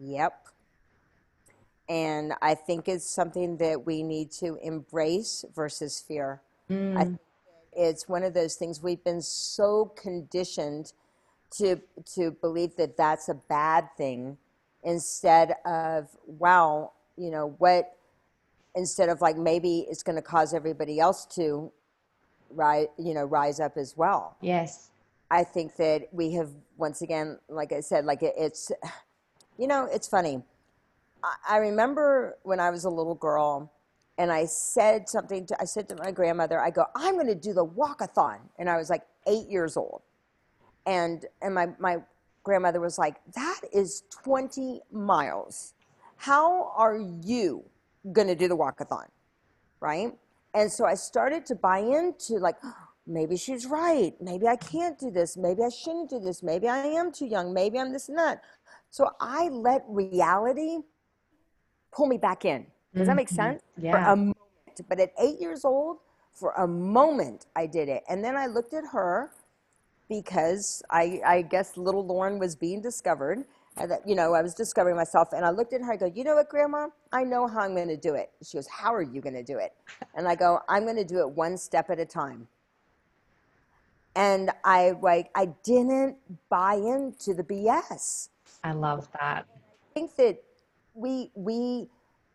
Yep. 0.00 0.48
And 1.88 2.34
I 2.42 2.54
think 2.54 2.88
it's 2.88 3.08
something 3.08 3.56
that 3.58 3.86
we 3.86 4.02
need 4.02 4.30
to 4.32 4.58
embrace 4.62 5.44
versus 5.54 6.00
fear. 6.00 6.42
Mm. 6.70 7.18
it's 7.72 8.06
one 8.10 8.22
of 8.22 8.34
those 8.34 8.56
things 8.56 8.82
we've 8.82 9.02
been 9.04 9.22
so 9.22 9.86
conditioned 9.96 10.92
to 11.50 11.80
to 12.14 12.30
believe 12.30 12.76
that 12.76 12.94
that's 12.98 13.30
a 13.30 13.34
bad 13.34 13.88
thing 13.96 14.36
instead 14.84 15.54
of 15.64 16.08
wow, 16.26 16.92
you 17.16 17.30
know, 17.30 17.54
what 17.56 17.96
instead 18.74 19.08
of 19.08 19.20
like 19.20 19.36
maybe 19.36 19.86
it's 19.88 20.02
going 20.02 20.16
to 20.16 20.22
cause 20.22 20.52
everybody 20.52 21.00
else 21.00 21.24
to 21.24 21.72
rise, 22.50 22.88
you 22.98 23.14
know, 23.14 23.24
rise 23.24 23.60
up 23.60 23.76
as 23.76 23.96
well. 23.96 24.36
Yes. 24.40 24.90
I 25.30 25.44
think 25.44 25.76
that 25.76 26.08
we 26.12 26.32
have 26.32 26.50
once 26.76 27.02
again, 27.02 27.38
like 27.48 27.72
I 27.72 27.80
said, 27.80 28.04
like 28.04 28.22
it, 28.22 28.34
it's, 28.36 28.72
you 29.58 29.66
know, 29.66 29.88
it's 29.90 30.08
funny. 30.08 30.42
I, 31.22 31.34
I 31.50 31.56
remember 31.58 32.38
when 32.42 32.60
I 32.60 32.70
was 32.70 32.84
a 32.84 32.90
little 32.90 33.14
girl, 33.14 33.72
and 34.16 34.32
I 34.32 34.46
said 34.46 35.08
something 35.08 35.46
to 35.46 35.60
I 35.60 35.64
said 35.64 35.88
to 35.90 35.96
my 35.96 36.10
grandmother, 36.10 36.60
I 36.60 36.70
go, 36.70 36.86
I'm 36.96 37.14
going 37.14 37.28
to 37.28 37.34
do 37.34 37.52
the 37.52 37.64
walkathon, 37.64 38.38
and 38.58 38.68
I 38.68 38.76
was 38.76 38.90
like 38.90 39.02
eight 39.26 39.48
years 39.48 39.76
old, 39.76 40.02
and 40.86 41.24
and 41.40 41.54
my 41.54 41.68
my 41.78 41.98
grandmother 42.42 42.80
was 42.80 42.98
like, 42.98 43.16
that 43.34 43.60
is 43.74 44.04
20 44.22 44.80
miles. 44.90 45.74
How 46.16 46.72
are 46.74 46.96
you 46.96 47.62
going 48.12 48.26
to 48.26 48.34
do 48.34 48.48
the 48.48 48.56
walkathon, 48.56 49.06
right? 49.80 50.12
And 50.54 50.70
so 50.70 50.84
I 50.84 50.94
started 50.94 51.46
to 51.46 51.54
buy 51.54 51.78
into 51.78 52.34
like, 52.34 52.56
maybe 53.06 53.36
she's 53.36 53.66
right. 53.66 54.12
Maybe 54.20 54.46
I 54.46 54.56
can't 54.56 54.98
do 54.98 55.10
this. 55.10 55.36
Maybe 55.36 55.62
I 55.62 55.70
shouldn't 55.70 56.10
do 56.10 56.18
this. 56.18 56.42
Maybe 56.42 56.68
I 56.68 56.78
am 56.78 57.12
too 57.12 57.26
young. 57.26 57.52
Maybe 57.52 57.78
I'm 57.78 57.92
this 57.92 58.08
and 58.08 58.18
that. 58.18 58.42
So 58.90 59.10
I 59.20 59.48
let 59.48 59.84
reality 59.88 60.78
pull 61.92 62.06
me 62.06 62.18
back 62.18 62.44
in. 62.44 62.66
Does 62.94 63.06
that 63.06 63.16
make 63.16 63.28
mm-hmm. 63.28 63.36
sense? 63.36 63.62
Yeah. 63.76 63.92
For 63.92 64.12
a 64.12 64.16
moment. 64.16 64.36
But 64.88 65.00
at 65.00 65.12
eight 65.20 65.40
years 65.40 65.64
old, 65.64 65.98
for 66.32 66.52
a 66.52 66.66
moment, 66.66 67.46
I 67.56 67.66
did 67.66 67.88
it. 67.88 68.04
And 68.08 68.22
then 68.24 68.36
I 68.36 68.46
looked 68.46 68.74
at 68.74 68.84
her 68.92 69.30
because 70.08 70.82
I, 70.90 71.20
I 71.26 71.42
guess 71.42 71.76
little 71.76 72.06
Loren 72.06 72.38
was 72.38 72.56
being 72.56 72.80
discovered 72.80 73.44
that, 73.86 74.06
you 74.06 74.14
know, 74.14 74.34
I 74.34 74.42
was 74.42 74.54
discovering 74.54 74.96
myself 74.96 75.32
and 75.32 75.44
I 75.44 75.50
looked 75.50 75.72
at 75.72 75.82
her, 75.82 75.92
I 75.92 75.96
go, 75.96 76.06
you 76.06 76.24
know 76.24 76.34
what, 76.36 76.48
grandma, 76.48 76.88
I 77.12 77.24
know 77.24 77.46
how 77.46 77.60
I'm 77.60 77.74
going 77.74 77.88
to 77.88 77.96
do 77.96 78.14
it. 78.14 78.30
She 78.42 78.56
goes, 78.56 78.66
how 78.66 78.92
are 78.94 79.02
you 79.02 79.20
going 79.20 79.34
to 79.34 79.42
do 79.42 79.58
it? 79.58 79.72
And 80.14 80.26
I 80.26 80.34
go, 80.34 80.60
I'm 80.68 80.84
going 80.84 80.96
to 80.96 81.04
do 81.04 81.20
it 81.20 81.30
one 81.30 81.56
step 81.56 81.90
at 81.90 81.98
a 81.98 82.06
time. 82.06 82.48
And 84.16 84.50
I 84.64 84.94
like, 85.00 85.30
I 85.34 85.46
didn't 85.62 86.16
buy 86.48 86.74
into 86.74 87.34
the 87.34 87.44
BS. 87.44 88.30
I 88.64 88.72
love 88.72 89.08
that. 89.20 89.46
I 89.52 89.94
think 89.94 90.16
that 90.16 90.42
we, 90.94 91.30
we, 91.34 91.88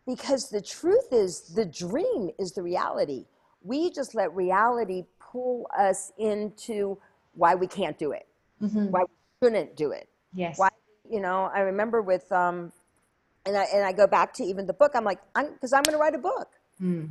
because 0.06 0.48
the 0.48 0.62
truth 0.62 1.12
is 1.12 1.40
the 1.54 1.66
dream 1.66 2.30
is 2.38 2.52
the 2.52 2.62
reality. 2.62 3.26
We 3.62 3.90
just 3.90 4.14
let 4.14 4.34
reality 4.34 5.04
pull 5.18 5.66
us 5.78 6.12
into 6.18 6.98
why 7.34 7.54
we 7.54 7.66
can't 7.66 7.98
do 7.98 8.12
it, 8.12 8.26
Mhm. 8.62 8.90
why 8.90 9.00
we 9.02 9.46
shouldn't 9.46 9.76
do 9.76 9.90
it. 9.90 10.08
Yes. 10.32 10.58
Why, 10.58 10.68
you 11.10 11.20
know, 11.20 11.50
I 11.54 11.60
remember 11.60 12.02
with, 12.02 12.30
um, 12.32 12.72
and 13.46 13.56
I, 13.56 13.64
and 13.74 13.84
I 13.84 13.92
go 13.92 14.06
back 14.06 14.32
to 14.34 14.44
even 14.44 14.66
the 14.66 14.72
book, 14.72 14.92
I'm 14.94 15.04
like, 15.04 15.20
I'm, 15.34 15.48
cause 15.60 15.72
I'm 15.72 15.82
going 15.82 15.96
to 15.96 16.00
write 16.00 16.14
a 16.14 16.18
book. 16.18 16.48
Mm. 16.82 17.10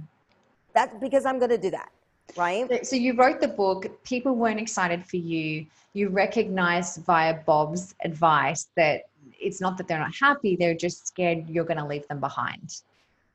That's 0.73 0.95
because 0.99 1.25
I'm 1.25 1.37
going 1.37 1.51
to 1.51 1.57
do 1.57 1.71
that. 1.71 1.89
Right. 2.35 2.67
So- 2.69 2.79
So 2.83 2.95
you 2.95 3.13
wrote 3.13 3.39
the 3.41 3.47
book. 3.47 3.85
People 4.03 4.35
weren't 4.35 4.59
excited 4.59 5.05
for 5.05 5.17
you. 5.17 5.65
You 5.93 6.09
recognized 6.09 7.03
via 7.05 7.35
Bob's 7.45 7.93
advice 8.03 8.67
that 8.75 9.03
it's 9.39 9.61
not 9.61 9.77
that 9.77 9.87
they're 9.87 9.99
not 9.99 10.15
happy; 10.15 10.55
they're 10.55 10.73
just 10.73 11.05
scared 11.07 11.47
you're 11.49 11.65
going 11.65 11.77
to 11.77 11.85
leave 11.85 12.07
them 12.07 12.19
behind. 12.19 12.81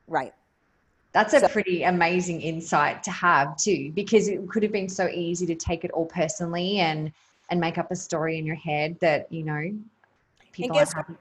Right. 0.09 0.35
That's 1.13 1.35
a 1.35 1.41
So- 1.41 1.49
pretty 1.49 1.85
amazing 1.85 2.41
insight 2.41 3.03
to 3.05 3.11
have 3.13 3.57
too, 3.57 3.93
because 3.95 4.27
it 4.27 4.49
could 4.49 4.63
have 4.65 4.73
been 4.73 4.89
so 4.89 5.07
easy 5.09 5.47
to 5.47 5.55
take 5.55 5.85
it 5.85 5.91
all 5.93 6.07
personally 6.07 6.79
and 6.81 7.13
and 7.51 7.61
make 7.61 7.79
up 7.79 7.91
a 7.93 7.97
story 7.97 8.39
in 8.39 8.45
your 8.45 8.57
head 8.57 8.99
that 9.01 9.31
you 9.31 9.45
know 9.45 9.73
people 10.59 10.77
aren't 10.77 10.89
guess 10.89 10.95
happy. 10.95 11.15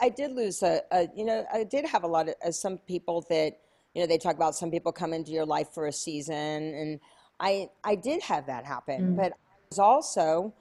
I 0.00 0.08
did 0.08 0.32
lose 0.32 0.62
a, 0.62 0.82
a, 0.92 1.08
you 1.16 1.24
know, 1.24 1.44
I 1.52 1.64
did 1.64 1.84
have 1.86 2.04
a 2.04 2.06
lot 2.06 2.28
of 2.28 2.34
uh, 2.44 2.50
some 2.52 2.78
people 2.78 3.24
that, 3.28 3.58
you 3.94 4.00
know, 4.00 4.06
they 4.06 4.18
talk 4.18 4.36
about 4.36 4.54
some 4.54 4.70
people 4.70 4.92
come 4.92 5.12
into 5.12 5.32
your 5.32 5.44
life 5.44 5.68
for 5.74 5.86
a 5.86 5.92
season, 5.92 6.34
and 6.36 7.00
I, 7.40 7.70
I 7.82 7.96
did 7.96 8.22
have 8.22 8.46
that 8.46 8.64
happen, 8.64 9.14
Mm. 9.14 9.16
but 9.16 9.32
I 9.32 9.36
was 9.70 9.78
also 9.78 10.54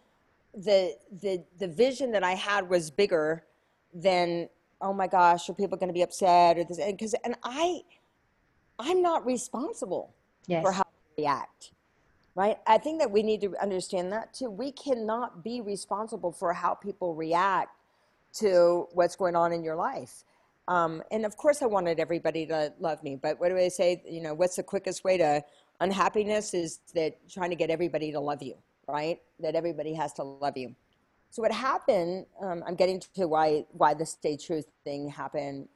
the 0.56 0.96
the 1.22 1.44
the 1.60 1.68
vision 1.68 2.12
that 2.12 2.24
I 2.24 2.34
had 2.34 2.68
was 2.68 2.90
bigger 2.90 3.44
than 3.94 4.50
oh 4.82 4.94
my 4.94 5.08
gosh, 5.08 5.50
are 5.50 5.54
people 5.54 5.78
going 5.78 5.90
to 5.90 5.94
be 5.94 6.02
upset 6.02 6.58
or 6.58 6.64
this? 6.64 6.80
Because 6.84 7.14
and 7.26 7.36
I, 7.44 7.82
I'm 8.80 9.02
not 9.02 9.26
responsible 9.26 10.16
Yes. 10.48 10.64
for 10.64 10.72
how 10.72 10.84
we 11.18 11.24
react. 11.24 11.72
Right? 12.34 12.58
I 12.66 12.78
think 12.78 13.00
that 13.00 13.12
we 13.12 13.22
need 13.22 13.42
to 13.42 13.56
understand 13.62 14.12
that 14.14 14.34
too. 14.34 14.50
We 14.50 14.72
cannot 14.72 15.44
be 15.44 15.62
responsible 15.62 16.32
for 16.32 16.54
how 16.54 16.74
people 16.74 17.14
react 17.14 17.70
to 18.34 18.88
what's 18.94 19.16
going 19.16 19.36
on 19.36 19.52
in 19.52 19.64
your 19.64 19.76
life. 19.76 20.24
Um, 20.68 21.02
and 21.12 21.26
of 21.26 21.36
course, 21.36 21.62
I 21.62 21.66
wanted 21.66 22.00
everybody 22.00 22.46
to 22.46 22.72
love 22.80 23.04
me. 23.04 23.16
But 23.16 23.40
what 23.40 23.50
do 23.50 23.58
I 23.58 23.70
say? 23.70 24.04
You 24.08 24.22
know, 24.22 24.34
what's 24.34 24.56
the 24.56 24.64
quickest 24.64 25.04
way 25.04 25.18
to 25.18 25.44
unhappiness 25.82 26.54
is 26.54 26.80
that 26.94 27.18
trying 27.28 27.50
to 27.50 27.56
get 27.56 27.70
everybody 27.70 28.12
to 28.12 28.20
love 28.20 28.44
you, 28.44 28.56
right? 28.88 29.20
That 29.40 29.56
everybody 29.56 29.94
has 29.94 30.14
to 30.14 30.24
love 30.24 30.58
you. 30.58 30.76
So 31.32 31.42
what 31.42 31.52
happened? 31.52 32.26
Um, 32.42 32.64
I'm 32.68 32.76
getting 32.76 33.02
to 33.16 33.28
why 33.28 33.66
why 33.72 33.94
the 33.94 34.06
stay 34.06 34.38
true 34.38 34.64
thing 34.84 35.10
happened. 35.10 35.68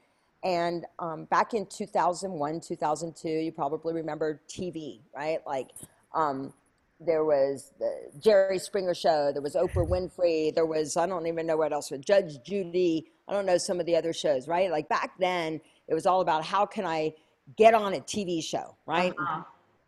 And 0.43 0.85
um, 0.99 1.25
back 1.25 1.53
in 1.53 1.65
2001, 1.67 2.59
2002, 2.59 3.29
you 3.29 3.51
probably 3.51 3.93
remember 3.93 4.41
TV, 4.49 4.99
right? 5.15 5.39
Like 5.47 5.69
um, 6.13 6.53
there 6.99 7.25
was 7.25 7.73
the 7.79 8.11
Jerry 8.19 8.59
Springer 8.59 8.93
show, 8.93 9.31
there 9.31 9.41
was 9.41 9.55
Oprah 9.55 9.87
Winfrey, 9.87 10.53
there 10.53 10.65
was 10.65 10.95
I 10.97 11.05
don't 11.05 11.27
even 11.27 11.45
know 11.45 11.57
what 11.57 11.73
else, 11.73 11.91
Judge 11.99 12.41
Judy. 12.43 13.11
I 13.27 13.33
don't 13.33 13.45
know 13.45 13.57
some 13.57 13.79
of 13.79 13.85
the 13.85 13.95
other 13.95 14.13
shows, 14.13 14.47
right? 14.47 14.69
Like 14.69 14.89
back 14.89 15.11
then, 15.19 15.61
it 15.87 15.93
was 15.93 16.05
all 16.05 16.21
about 16.21 16.43
how 16.43 16.65
can 16.65 16.85
I 16.85 17.13
get 17.57 17.73
on 17.73 17.93
a 17.93 17.99
TV 17.99 18.43
show, 18.43 18.75
right? 18.85 19.13
Uh-huh. 19.17 19.43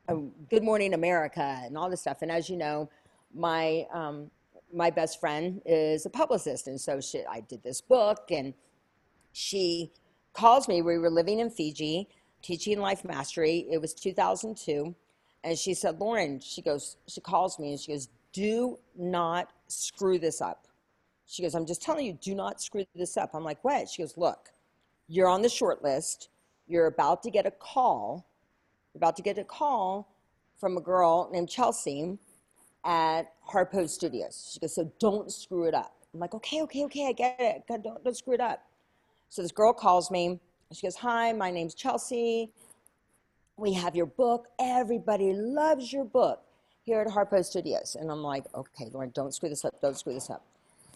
um, 0.10 0.32
Good 0.50 0.64
Morning 0.64 0.94
America 0.94 1.62
and 1.64 1.78
all 1.78 1.90
this 1.90 2.02
stuff. 2.02 2.22
And 2.22 2.32
as 2.32 2.50
you 2.50 2.58
know, 2.58 2.90
my 3.34 3.86
um, 3.94 4.32
my 4.74 4.90
best 4.90 5.20
friend 5.20 5.62
is 5.66 6.06
a 6.06 6.10
publicist, 6.10 6.68
and 6.68 6.80
so 6.80 7.00
she, 7.00 7.24
I 7.30 7.42
did 7.42 7.64
this 7.64 7.82
book, 7.82 8.30
and 8.30 8.54
she 9.32 9.92
calls 10.34 10.68
me. 10.68 10.82
We 10.82 10.98
were 10.98 11.10
living 11.10 11.40
in 11.40 11.50
Fiji, 11.50 12.08
teaching 12.42 12.80
life 12.80 13.06
mastery. 13.06 13.68
It 13.70 13.80
was 13.80 13.94
2002, 13.94 14.96
and 15.46 15.58
she 15.58 15.74
said, 15.74 16.00
"Loren," 16.00 16.42
she 16.42 16.62
goes, 16.62 16.98
she 17.08 17.22
calls 17.22 17.58
me, 17.58 17.72
and 17.72 17.80
she 17.80 17.94
goes, 17.94 18.10
"Do 18.34 18.80
not 18.98 19.50
screw 19.68 20.20
this 20.20 20.42
up." 20.42 20.68
She 21.26 21.42
goes, 21.42 21.56
"I'm 21.56 21.66
just 21.66 21.82
telling 21.82 22.06
you, 22.06 22.14
do 22.14 22.36
not 22.36 22.62
screw 22.62 22.84
this 22.96 23.16
up." 23.16 23.30
I'm 23.34 23.46
like, 23.46 23.64
"What?" 23.64 23.88
She 23.88 24.02
goes, 24.02 24.18
"Look, 24.18 24.50
you're 25.08 25.30
on 25.30 25.42
the 25.42 25.50
short 25.50 25.84
list. 25.84 26.30
You're 26.68 26.88
about 26.88 27.24
to 27.24 27.32
get 27.32 27.46
a 27.46 27.52
call. 27.52 28.26
You're 28.94 29.00
about 29.00 29.16
to 29.18 29.22
get 29.22 29.38
a 29.38 29.44
call 29.44 30.12
from 30.60 30.78
a 30.78 30.82
girl 30.82 31.30
named 31.32 31.50
Chelsea 31.50 32.18
at 32.84 33.34
Harpo 33.52 33.90
Studios. 33.90 34.52
She 34.54 34.60
goes, 34.60 34.76
so 34.76 34.92
don't 35.00 35.32
screw 35.32 35.66
it 35.66 35.74
up. 35.74 35.94
I'm 36.14 36.20
like, 36.20 36.34
okay, 36.34 36.62
okay, 36.62 36.86
okay, 36.86 37.08
I 37.08 37.12
get 37.12 37.36
it. 37.40 37.64
God, 37.68 37.84
Don't, 37.84 38.04
don't 38.04 38.16
screw 38.16 38.34
it 38.36 38.40
up. 38.40 38.64
So 39.30 39.42
this 39.42 39.52
girl 39.52 39.74
calls 39.74 40.10
me. 40.10 40.40
She 40.72 40.88
goes, 40.88 40.96
hi, 40.96 41.34
my 41.34 41.52
name's 41.52 41.74
Chelsea. 41.74 42.52
We 43.58 43.74
have 43.74 43.96
your 43.96 44.06
book. 44.06 44.48
Everybody 44.60 45.32
loves 45.34 45.94
your 45.94 46.04
book 46.04 46.44
here 46.84 47.00
at 47.00 47.08
Harpo 47.08 47.44
Studios. 47.44 47.96
And 48.00 48.12
I'm 48.12 48.22
like, 48.22 48.44
okay, 48.54 48.90
Loren, 48.92 49.12
don't 49.16 49.34
screw 49.34 49.50
this 49.50 49.64
up. 49.64 49.80
Don't 49.82 49.98
screw 49.98 50.14
this 50.14 50.30
up. 50.30 50.44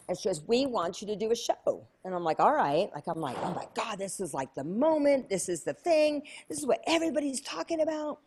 And 0.10 0.18
she 0.18 0.28
goes, 0.28 0.42
we 0.48 0.66
want 0.66 1.02
you 1.02 1.08
to 1.08 1.16
do 1.16 1.32
a 1.32 1.36
show. 1.36 1.88
And 2.04 2.14
I'm 2.14 2.24
like, 2.24 2.40
all 2.40 2.54
right. 2.54 2.90
Like, 2.94 3.08
I'm 3.08 3.22
like, 3.22 3.38
oh 3.44 3.54
my 3.54 3.66
God, 3.76 3.98
this 3.98 4.20
is 4.20 4.34
like 4.34 4.54
the 4.56 4.64
moment. 4.64 5.30
This 5.30 5.48
is 5.48 5.64
the 5.64 5.74
thing. 5.74 6.24
This 6.50 6.58
is 6.58 6.66
what 6.66 6.82
everybody's 6.88 7.42
talking 7.42 7.82
about. 7.82 8.20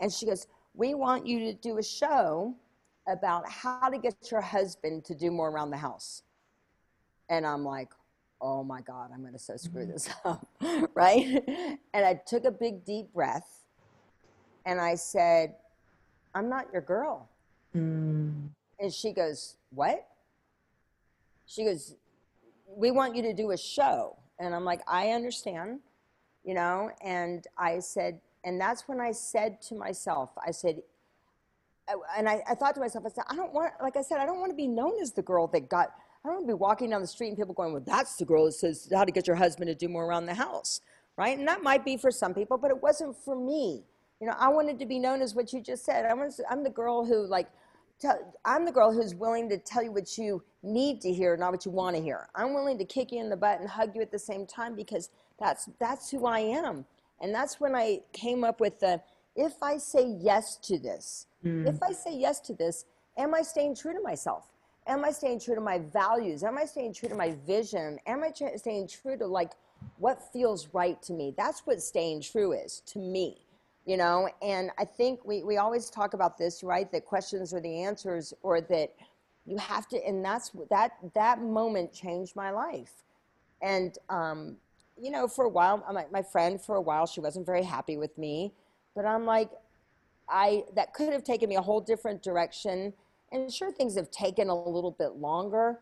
And 0.00 0.12
she 0.12 0.26
goes, 0.26 0.46
we 0.74 0.94
want 0.94 1.26
you 1.26 1.38
to 1.40 1.52
do 1.52 1.78
a 1.78 1.82
show 1.82 2.54
about 3.06 3.48
how 3.48 3.88
to 3.88 3.98
get 3.98 4.14
your 4.30 4.40
husband 4.40 5.04
to 5.04 5.14
do 5.14 5.30
more 5.30 5.50
around 5.50 5.70
the 5.70 5.76
house. 5.76 6.22
And 7.28 7.46
I'm 7.46 7.64
like, 7.64 7.90
oh 8.40 8.64
my 8.64 8.80
God, 8.80 9.10
I'm 9.12 9.20
going 9.20 9.34
to 9.34 9.38
so 9.38 9.56
screw 9.56 9.82
mm-hmm. 9.82 9.92
this 9.92 10.08
up. 10.24 10.46
right? 10.94 11.44
And 11.94 12.06
I 12.06 12.20
took 12.26 12.44
a 12.44 12.50
big, 12.50 12.84
deep 12.84 13.12
breath 13.12 13.57
and 14.68 14.78
I 14.82 14.96
said, 14.96 15.54
I'm 16.34 16.50
not 16.50 16.66
your 16.72 16.82
girl. 16.82 17.26
Mm. 17.74 18.50
And 18.78 18.92
she 18.92 19.12
goes, 19.12 19.56
What? 19.70 20.06
She 21.46 21.64
goes, 21.64 21.96
We 22.66 22.90
want 22.90 23.16
you 23.16 23.22
to 23.22 23.32
do 23.32 23.50
a 23.52 23.56
show. 23.56 24.16
And 24.38 24.54
I'm 24.54 24.64
like, 24.64 24.82
I 24.86 25.10
understand, 25.12 25.80
you 26.44 26.54
know? 26.54 26.90
And 27.02 27.44
I 27.56 27.80
said, 27.80 28.20
and 28.44 28.60
that's 28.60 28.86
when 28.86 29.00
I 29.00 29.10
said 29.10 29.60
to 29.62 29.74
myself, 29.74 30.30
I 30.46 30.52
said, 30.52 30.80
and 32.16 32.28
I, 32.28 32.40
I 32.48 32.54
thought 32.54 32.74
to 32.76 32.80
myself, 32.80 33.04
I 33.04 33.08
said, 33.08 33.24
I 33.28 33.34
don't 33.34 33.52
want, 33.52 33.72
like 33.82 33.96
I 33.96 34.02
said, 34.02 34.20
I 34.20 34.26
don't 34.26 34.38
want 34.38 34.52
to 34.52 34.56
be 34.56 34.68
known 34.68 35.00
as 35.02 35.10
the 35.10 35.22
girl 35.22 35.48
that 35.48 35.68
got, 35.68 35.88
I 36.24 36.28
don't 36.28 36.36
want 36.36 36.46
to 36.46 36.52
be 36.52 36.54
walking 36.54 36.90
down 36.90 37.00
the 37.00 37.08
street 37.08 37.28
and 37.28 37.36
people 37.36 37.52
going, 37.52 37.72
well, 37.72 37.82
that's 37.84 38.14
the 38.14 38.24
girl 38.24 38.44
that 38.44 38.52
says 38.52 38.88
how 38.94 39.04
to 39.04 39.10
get 39.10 39.26
your 39.26 39.34
husband 39.34 39.66
to 39.68 39.74
do 39.74 39.88
more 39.88 40.06
around 40.06 40.26
the 40.26 40.34
house, 40.34 40.82
right? 41.16 41.36
And 41.36 41.48
that 41.48 41.64
might 41.64 41.84
be 41.84 41.96
for 41.96 42.12
some 42.12 42.32
people, 42.32 42.58
but 42.58 42.70
it 42.70 42.80
wasn't 42.80 43.16
for 43.16 43.34
me. 43.34 43.82
You 44.20 44.26
know, 44.26 44.34
I 44.38 44.48
wanted 44.48 44.78
to 44.80 44.86
be 44.86 44.98
known 44.98 45.22
as 45.22 45.34
what 45.34 45.52
you 45.52 45.60
just 45.60 45.84
said. 45.84 46.04
I 46.04 46.14
was, 46.14 46.40
I'm 46.50 46.64
the 46.64 46.70
girl 46.70 47.04
who, 47.04 47.26
like, 47.26 47.48
tell, 48.00 48.34
I'm 48.44 48.64
the 48.64 48.72
girl 48.72 48.92
who's 48.92 49.14
willing 49.14 49.48
to 49.50 49.58
tell 49.58 49.82
you 49.82 49.92
what 49.92 50.18
you 50.18 50.42
need 50.62 51.00
to 51.02 51.12
hear, 51.12 51.36
not 51.36 51.52
what 51.52 51.64
you 51.64 51.70
want 51.70 51.96
to 51.96 52.02
hear. 52.02 52.28
I'm 52.34 52.52
willing 52.52 52.78
to 52.78 52.84
kick 52.84 53.12
you 53.12 53.20
in 53.20 53.30
the 53.30 53.36
butt 53.36 53.60
and 53.60 53.68
hug 53.68 53.94
you 53.94 54.02
at 54.02 54.10
the 54.10 54.18
same 54.18 54.46
time 54.46 54.74
because 54.74 55.10
that's 55.38 55.68
that's 55.78 56.10
who 56.10 56.26
I 56.26 56.40
am. 56.40 56.84
And 57.20 57.34
that's 57.34 57.60
when 57.60 57.74
I 57.74 58.00
came 58.12 58.44
up 58.44 58.60
with 58.60 58.80
the 58.80 59.00
if 59.36 59.62
I 59.62 59.78
say 59.78 60.16
yes 60.20 60.56
to 60.64 60.78
this, 60.78 61.26
mm. 61.44 61.68
if 61.68 61.80
I 61.82 61.92
say 61.92 62.16
yes 62.16 62.40
to 62.40 62.54
this, 62.54 62.86
am 63.16 63.34
I 63.34 63.42
staying 63.42 63.76
true 63.76 63.92
to 63.92 64.02
myself? 64.02 64.48
Am 64.88 65.04
I 65.04 65.12
staying 65.12 65.40
true 65.40 65.54
to 65.54 65.60
my 65.60 65.78
values? 65.78 66.42
Am 66.42 66.58
I 66.58 66.64
staying 66.64 66.94
true 66.94 67.08
to 67.08 67.14
my 67.14 67.36
vision? 67.46 67.98
Am 68.06 68.24
I 68.24 68.32
staying 68.56 68.88
true 68.88 69.16
to 69.16 69.26
like 69.26 69.52
what 69.98 70.20
feels 70.32 70.68
right 70.72 71.00
to 71.02 71.12
me? 71.12 71.34
That's 71.36 71.60
what 71.66 71.80
staying 71.82 72.22
true 72.22 72.52
is 72.52 72.82
to 72.86 72.98
me 72.98 73.38
you 73.88 73.96
know 73.96 74.28
and 74.42 74.70
i 74.78 74.84
think 74.84 75.24
we, 75.24 75.42
we 75.42 75.56
always 75.56 75.88
talk 75.88 76.12
about 76.12 76.36
this 76.36 76.62
right 76.62 76.92
that 76.92 77.06
questions 77.06 77.54
are 77.54 77.60
the 77.60 77.82
answers 77.82 78.34
or 78.42 78.60
that 78.60 78.92
you 79.48 79.56
have 79.56 79.88
to 79.88 79.96
and 80.06 80.22
that's 80.22 80.52
that 80.70 80.92
that 81.14 81.40
moment 81.40 81.92
changed 81.92 82.36
my 82.36 82.50
life. 82.50 82.92
And 83.62 83.96
um, 84.10 84.56
you 85.00 85.10
know 85.10 85.26
for 85.26 85.46
a 85.46 85.48
while 85.48 85.82
my, 85.92 86.04
my 86.12 86.22
friend 86.22 86.60
for 86.60 86.76
a 86.76 86.80
while 86.80 87.06
she 87.06 87.20
wasn't 87.20 87.46
very 87.46 87.62
happy 87.62 87.96
with 87.96 88.16
me 88.18 88.52
but 88.94 89.06
i'm 89.06 89.24
like 89.24 89.50
i 90.28 90.64
that 90.76 90.92
could 90.92 91.12
have 91.12 91.24
taken 91.24 91.48
me 91.48 91.56
a 91.56 91.62
whole 91.62 91.80
different 91.80 92.22
direction. 92.22 92.92
And 93.30 93.52
sure 93.52 93.70
things 93.70 93.94
have 93.96 94.10
taken 94.10 94.48
a 94.48 94.54
little 94.54 94.90
bit 94.90 95.16
longer 95.16 95.78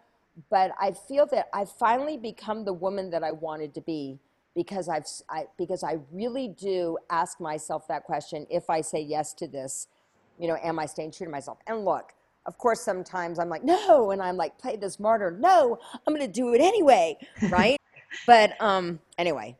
but 0.50 0.72
i 0.80 0.92
feel 0.92 1.26
that 1.26 1.48
i've 1.52 1.70
finally 1.70 2.16
become 2.16 2.64
the 2.64 2.72
woman 2.72 3.10
that 3.10 3.24
i 3.24 3.32
wanted 3.32 3.72
to 3.74 3.80
be 3.80 4.18
because 4.56 4.88
I've 4.88 5.06
I, 5.28 5.44
because 5.56 5.84
I 5.84 5.98
really 6.10 6.48
do 6.48 6.98
ask 7.10 7.38
myself 7.38 7.86
that 7.86 8.02
question. 8.02 8.46
If 8.50 8.68
I 8.68 8.80
say 8.80 9.00
yes 9.00 9.34
to 9.34 9.46
this, 9.46 9.86
you 10.38 10.48
know, 10.48 10.56
am 10.64 10.80
I 10.80 10.86
staying 10.86 11.12
true 11.12 11.26
to 11.26 11.30
myself? 11.30 11.58
And 11.68 11.84
look, 11.84 12.14
of 12.46 12.58
course, 12.58 12.80
sometimes 12.80 13.38
I'm 13.38 13.48
like, 13.48 13.62
no, 13.62 14.10
and 14.10 14.22
I'm 14.22 14.36
like, 14.36 14.58
play 14.58 14.76
this 14.76 14.98
martyr. 14.98 15.36
No, 15.38 15.78
I'm 16.06 16.14
going 16.14 16.26
to 16.26 16.32
do 16.32 16.54
it 16.54 16.60
anyway, 16.60 17.18
right? 17.50 17.78
but 18.26 18.60
um, 18.60 18.98
anyway, 19.18 19.56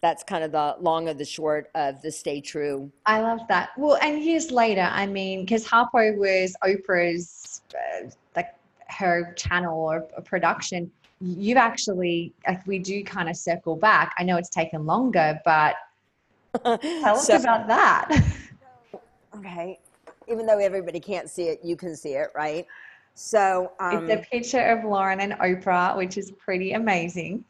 that's 0.00 0.24
kind 0.24 0.42
of 0.42 0.50
the 0.50 0.76
long 0.80 1.08
of 1.08 1.18
the 1.18 1.24
short 1.24 1.70
of 1.74 2.02
the 2.02 2.10
stay 2.10 2.40
true. 2.40 2.90
I 3.06 3.20
love 3.20 3.40
that. 3.48 3.70
Well, 3.78 3.98
and 4.02 4.22
years 4.22 4.50
later, 4.50 4.88
I 4.90 5.06
mean, 5.06 5.42
because 5.42 5.66
Harpo 5.66 6.16
was 6.16 6.56
Oprah's, 6.64 7.62
uh, 7.74 8.08
like 8.34 8.54
her 8.88 9.32
channel 9.34 9.78
or 9.78 10.08
a 10.16 10.22
production. 10.22 10.90
You've 11.24 11.56
actually, 11.58 12.32
like, 12.48 12.66
we 12.66 12.78
do 12.80 13.04
kind 13.04 13.28
of 13.28 13.36
circle 13.36 13.76
back. 13.76 14.12
I 14.18 14.24
know 14.24 14.36
it's 14.36 14.48
taken 14.48 14.84
longer, 14.86 15.40
but 15.44 15.76
tell 16.64 17.16
us 17.16 17.26
So- 17.26 17.36
about 17.36 17.66
that. 17.68 18.08
Okay. 19.34 19.80
even 20.28 20.44
though 20.44 20.58
everybody 20.58 21.00
can't 21.00 21.28
see 21.30 21.44
it, 21.44 21.60
you 21.64 21.74
can 21.74 21.96
see 21.96 22.10
it, 22.10 22.28
right? 22.34 22.66
So 23.14 23.72
um, 23.80 24.10
it's 24.10 24.26
a 24.26 24.30
picture 24.30 24.60
of 24.60 24.84
Loren 24.84 25.20
and 25.20 25.32
Oprah, 25.34 25.96
which 25.96 26.18
is 26.18 26.30
pretty 26.32 26.72
amazing. 26.72 27.42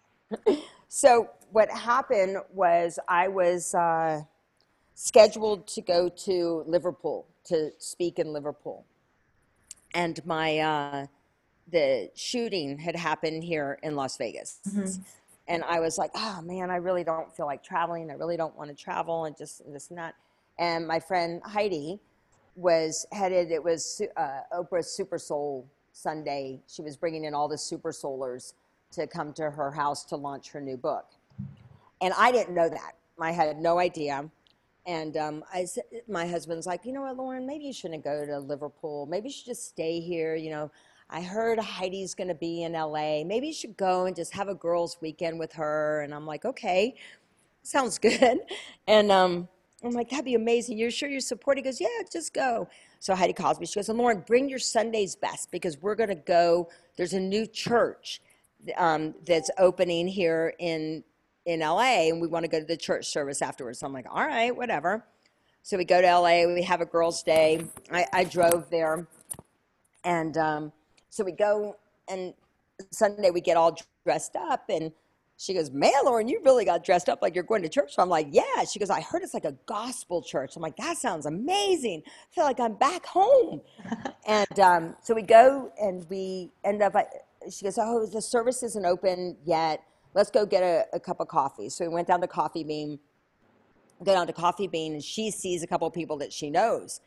so 0.88 1.28
what 1.50 1.68
happened 1.70 2.36
was 2.52 3.00
I 3.08 3.26
was 3.26 3.74
uh, 3.74 4.22
scheduled 4.94 5.66
to 5.68 5.80
go 5.80 6.08
to 6.08 6.64
Liverpool 6.66 7.26
to 7.46 7.72
speak 7.78 8.20
in 8.20 8.32
Liverpool, 8.32 8.84
and 9.94 10.24
my 10.24 10.58
uh, 10.60 11.06
the 11.72 12.10
shooting 12.14 12.78
had 12.78 12.94
happened 12.94 13.42
here 13.42 13.78
in 13.82 13.96
Las 13.96 14.16
Vegas. 14.16 14.60
Mm-hmm. 14.68 15.02
And 15.48 15.64
I 15.64 15.80
was 15.80 15.98
like, 15.98 16.10
oh 16.14 16.40
man, 16.42 16.70
I 16.70 16.76
really 16.76 17.02
don't 17.02 17.34
feel 17.34 17.46
like 17.46 17.64
traveling. 17.64 18.10
I 18.10 18.14
really 18.14 18.36
don't 18.36 18.56
want 18.56 18.70
to 18.70 18.76
travel 18.76 19.24
and 19.24 19.36
just 19.36 19.60
this 19.72 19.88
and 19.88 19.98
that. 19.98 20.14
And 20.58 20.86
my 20.86 21.00
friend 21.00 21.42
Heidi 21.44 21.98
was 22.54 23.06
headed, 23.12 23.50
it 23.50 23.62
was 23.62 24.02
uh, 24.16 24.40
Oprah's 24.54 24.90
Super 24.90 25.18
Soul 25.18 25.66
Sunday. 25.92 26.60
She 26.68 26.82
was 26.82 26.96
bringing 26.96 27.24
in 27.24 27.34
all 27.34 27.48
the 27.48 27.58
super 27.58 27.90
soulers 27.90 28.52
to 28.92 29.06
come 29.06 29.32
to 29.34 29.50
her 29.50 29.70
house 29.70 30.04
to 30.04 30.16
launch 30.16 30.50
her 30.50 30.60
new 30.60 30.76
book. 30.76 31.06
And 32.00 32.12
I 32.16 32.30
didn't 32.30 32.54
know 32.54 32.68
that. 32.68 32.92
I 33.18 33.32
had 33.32 33.58
no 33.58 33.78
idea. 33.78 34.28
And 34.86 35.16
um, 35.16 35.44
I 35.52 35.64
said, 35.64 35.84
my 36.08 36.26
husband's 36.26 36.66
like, 36.66 36.84
you 36.84 36.92
know 36.92 37.02
what, 37.02 37.16
Loren, 37.16 37.46
maybe 37.46 37.64
you 37.64 37.72
shouldn't 37.72 38.04
go 38.04 38.26
to 38.26 38.38
Liverpool. 38.38 39.06
Maybe 39.06 39.28
you 39.28 39.32
should 39.32 39.46
just 39.46 39.68
stay 39.68 40.00
here. 40.00 40.34
You 40.34 40.50
know, 40.50 40.70
I 41.14 41.20
heard 41.20 41.58
Heidi's 41.58 42.14
going 42.14 42.28
to 42.28 42.34
be 42.34 42.62
in 42.62 42.72
LA. 42.72 43.22
Maybe 43.22 43.48
you 43.48 43.52
should 43.52 43.76
go 43.76 44.06
and 44.06 44.16
just 44.16 44.32
have 44.32 44.48
a 44.48 44.54
girls' 44.54 44.96
weekend 45.02 45.38
with 45.38 45.52
her. 45.52 46.00
And 46.00 46.14
I'm 46.14 46.26
like, 46.26 46.46
okay, 46.46 46.94
sounds 47.62 47.98
good. 47.98 48.38
And 48.88 49.12
um, 49.12 49.48
I'm 49.84 49.92
like, 49.92 50.10
that'd 50.10 50.24
be 50.24 50.34
amazing. 50.34 50.76
You're 50.76 50.90
sure 50.90 51.08
you're 51.08 51.20
supporting? 51.20 51.62
He 51.62 51.70
goes, 51.70 51.80
yeah, 51.80 51.86
just 52.10 52.34
go. 52.34 52.68
So 52.98 53.14
Heidi 53.14 53.32
calls 53.32 53.60
me. 53.60 53.66
She 53.66 53.74
goes, 53.74 53.88
and 53.88 53.98
Loren, 53.98 54.24
bring 54.26 54.48
your 54.48 54.58
Sunday's 54.58 55.14
best 55.14 55.52
because 55.52 55.80
we're 55.80 55.94
going 55.94 56.08
to 56.08 56.16
go. 56.16 56.68
There's 56.96 57.12
a 57.12 57.20
new 57.20 57.46
church 57.46 58.20
um, 58.76 59.14
that's 59.26 59.50
opening 59.58 60.08
here 60.08 60.54
in 60.58 61.04
in 61.44 61.60
LA, 61.60 62.08
and 62.08 62.20
we 62.20 62.28
want 62.28 62.44
to 62.44 62.48
go 62.48 62.60
to 62.60 62.64
the 62.64 62.76
church 62.76 63.06
service 63.06 63.42
afterwards. 63.42 63.80
So 63.80 63.86
I'm 63.86 63.92
like, 63.92 64.06
all 64.08 64.26
right, 64.26 64.54
whatever. 64.54 65.04
So 65.62 65.76
we 65.76 65.84
go 65.84 66.00
to 66.00 66.18
LA. 66.18 66.46
We 66.52 66.62
have 66.62 66.80
a 66.80 66.86
girls' 66.86 67.22
day. 67.22 67.64
I, 67.90 68.06
I 68.12 68.24
drove 68.24 68.70
there, 68.70 69.06
and 70.04 70.36
um, 70.36 70.72
so 71.12 71.22
we 71.24 71.32
go 71.32 71.76
and 72.08 72.32
Sunday 72.90 73.30
we 73.30 73.42
get 73.42 73.58
all 73.58 73.76
dressed 74.04 74.34
up 74.34 74.64
and 74.70 74.90
she 75.36 75.52
goes, 75.52 75.70
Man, 75.70 75.92
Loren, 76.04 76.26
you 76.26 76.40
really 76.42 76.64
got 76.64 76.84
dressed 76.84 77.10
up 77.10 77.20
like 77.20 77.34
you're 77.34 77.44
going 77.44 77.62
to 77.62 77.68
church. 77.68 77.94
So 77.94 78.02
I'm 78.02 78.08
like, 78.08 78.28
Yeah. 78.30 78.64
She 78.64 78.78
goes, 78.78 78.88
I 78.88 79.02
heard 79.02 79.22
it's 79.22 79.34
like 79.34 79.44
a 79.44 79.54
gospel 79.66 80.22
church. 80.22 80.56
I'm 80.56 80.62
like, 80.62 80.76
That 80.78 80.96
sounds 80.96 81.26
amazing. 81.26 82.02
I 82.06 82.34
feel 82.34 82.44
like 82.44 82.60
I'm 82.60 82.74
back 82.74 83.04
home. 83.04 83.60
and 84.26 84.58
um, 84.58 84.96
so 85.02 85.14
we 85.14 85.20
go 85.20 85.70
and 85.78 86.06
we 86.08 86.50
end 86.64 86.82
up, 86.82 86.94
she 87.50 87.62
goes, 87.62 87.76
Oh, 87.78 88.06
the 88.06 88.22
service 88.22 88.62
isn't 88.62 88.86
open 88.86 89.36
yet. 89.44 89.82
Let's 90.14 90.30
go 90.30 90.46
get 90.46 90.62
a, 90.62 90.86
a 90.94 91.00
cup 91.00 91.20
of 91.20 91.28
coffee. 91.28 91.68
So 91.68 91.86
we 91.86 91.92
went 91.92 92.08
down 92.08 92.22
to 92.22 92.26
Coffee 92.26 92.64
Bean, 92.64 92.98
go 94.02 94.14
down 94.14 94.26
to 94.28 94.32
Coffee 94.32 94.66
Bean, 94.66 94.94
and 94.94 95.04
she 95.04 95.30
sees 95.30 95.62
a 95.62 95.66
couple 95.66 95.86
of 95.86 95.92
people 95.92 96.16
that 96.18 96.32
she 96.32 96.48
knows. 96.48 97.00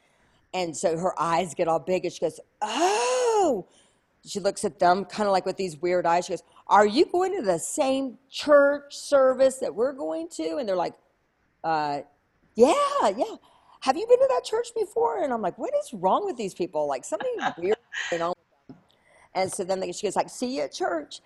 And 0.53 0.75
so 0.75 0.97
her 0.97 1.19
eyes 1.19 1.55
get 1.55 1.67
all 1.67 1.79
big 1.79 2.05
and 2.05 2.13
she 2.13 2.19
goes, 2.19 2.39
Oh, 2.61 3.67
she 4.25 4.39
looks 4.39 4.65
at 4.65 4.79
them 4.79 5.05
kind 5.05 5.27
of 5.27 5.33
like 5.33 5.45
with 5.45 5.57
these 5.57 5.77
weird 5.77 6.05
eyes. 6.05 6.25
She 6.25 6.33
goes, 6.33 6.43
Are 6.67 6.85
you 6.85 7.05
going 7.05 7.35
to 7.35 7.43
the 7.43 7.59
same 7.59 8.17
church 8.29 8.95
service 8.95 9.57
that 9.57 9.73
we're 9.73 9.93
going 9.93 10.29
to? 10.29 10.57
And 10.57 10.67
they're 10.67 10.75
like, 10.75 10.95
uh, 11.63 11.99
Yeah, 12.55 12.73
yeah. 13.03 13.35
Have 13.81 13.97
you 13.97 14.07
been 14.07 14.19
to 14.19 14.27
that 14.29 14.43
church 14.43 14.69
before? 14.75 15.23
And 15.23 15.31
I'm 15.31 15.41
like, 15.41 15.57
What 15.57 15.73
is 15.83 15.93
wrong 15.93 16.25
with 16.25 16.37
these 16.37 16.53
people? 16.53 16.87
Like 16.87 17.05
something 17.05 17.35
weird 17.57 17.77
going 18.09 18.21
on 18.21 18.33
And 19.35 19.51
so 19.51 19.63
then 19.63 19.81
she 19.93 20.07
goes, 20.07 20.15
like, 20.15 20.29
see 20.29 20.57
you 20.57 20.63
at 20.63 20.73
church. 20.73 21.21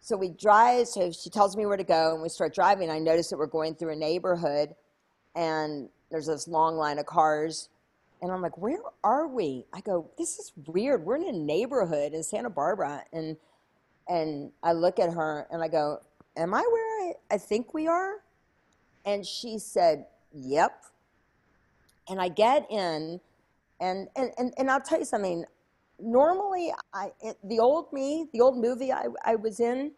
So 0.00 0.16
we 0.16 0.30
drive, 0.30 0.88
so 0.88 1.10
she 1.10 1.28
tells 1.28 1.56
me 1.56 1.66
where 1.66 1.76
to 1.76 1.84
go, 1.84 2.14
and 2.14 2.22
we 2.22 2.28
start 2.28 2.54
driving. 2.54 2.88
I 2.88 2.98
notice 2.98 3.28
that 3.30 3.36
we're 3.36 3.46
going 3.46 3.74
through 3.74 3.92
a 3.92 3.96
neighborhood, 3.96 4.74
and 5.34 5.88
there's 6.10 6.26
this 6.26 6.48
long 6.48 6.76
line 6.76 6.98
of 6.98 7.06
cars 7.06 7.68
and 8.20 8.32
I'm 8.32 8.42
like, 8.42 8.58
where 8.58 8.78
are 9.04 9.26
we? 9.26 9.64
I 9.72 9.80
go, 9.80 10.10
this 10.18 10.38
is 10.38 10.52
weird. 10.66 11.04
We're 11.04 11.16
in 11.16 11.28
a 11.28 11.32
neighborhood 11.32 12.12
in 12.12 12.22
Santa 12.22 12.50
Barbara. 12.50 13.04
And, 13.12 13.36
and 14.08 14.50
I 14.62 14.72
look 14.72 14.98
at 14.98 15.12
her 15.12 15.46
and 15.50 15.62
I 15.62 15.68
go, 15.68 16.00
am 16.36 16.54
I 16.54 16.60
where 16.70 17.08
I, 17.08 17.12
I 17.34 17.38
think 17.38 17.74
we 17.74 17.86
are? 17.86 18.16
And 19.04 19.24
she 19.24 19.58
said, 19.58 20.06
yep. 20.32 20.84
And 22.08 22.20
I 22.20 22.28
get 22.28 22.66
in 22.70 23.20
and, 23.80 24.08
and, 24.16 24.32
and, 24.36 24.52
and 24.58 24.70
I'll 24.70 24.80
tell 24.80 24.98
you 24.98 25.04
something, 25.04 25.44
normally 26.00 26.72
I, 26.92 27.12
the 27.44 27.60
old 27.60 27.92
me, 27.92 28.28
the 28.32 28.40
old 28.40 28.56
movie 28.56 28.92
I, 28.92 29.06
I 29.24 29.36
was 29.36 29.60
in 29.60 29.92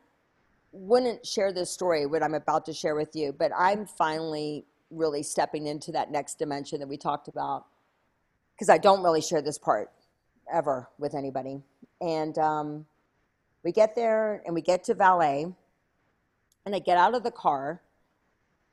wouldn't 0.73 1.27
share 1.27 1.53
this 1.53 1.71
story, 1.71 2.07
what 2.07 2.23
I'm 2.23 2.35
about 2.35 2.67
to 2.67 2.73
share 2.73 2.95
with 2.95 3.17
you, 3.17 3.33
but 3.33 3.51
I'm 3.57 3.87
finally 3.87 4.67
really 4.91 5.23
stepping 5.23 5.67
into 5.67 5.93
that 5.93 6.11
next 6.11 6.39
dimension 6.39 6.79
that 6.81 6.89
we 6.89 6.97
talked 6.97 7.29
about 7.29 7.67
because 8.61 8.69
I 8.69 8.77
don't 8.77 9.03
really 9.03 9.23
share 9.23 9.41
this 9.41 9.57
part 9.57 9.91
ever 10.53 10.87
with 10.99 11.15
anybody. 11.15 11.63
And 12.03 12.37
um, 12.37 12.85
we 13.65 13.73
get 13.73 13.97
there 13.97 14.43
and 14.45 14.55
we 14.55 14.61
get 14.61 14.85
to 14.85 14.95
valet, 14.95 15.47
and 16.67 16.75
I 16.75 16.79
get 16.79 16.99
out 16.99 17.15
of 17.15 17.23
the 17.23 17.31
car 17.31 17.81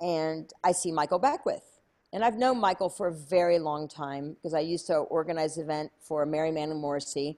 and 0.01 0.51
I 0.61 0.73
see 0.73 0.91
Michael 0.91 1.19
Beckwith. 1.19 1.79
And 2.11 2.23
I've 2.25 2.35
known 2.35 2.59
Michael 2.59 2.89
for 2.89 3.07
a 3.07 3.13
very 3.13 3.59
long 3.59 3.87
time 3.87 4.33
because 4.33 4.53
I 4.53 4.59
used 4.59 4.87
to 4.87 4.95
organize 4.97 5.55
an 5.55 5.63
event 5.63 5.91
for 6.01 6.25
Mary 6.25 6.51
Manin 6.51 6.81
Morrissey 6.81 7.37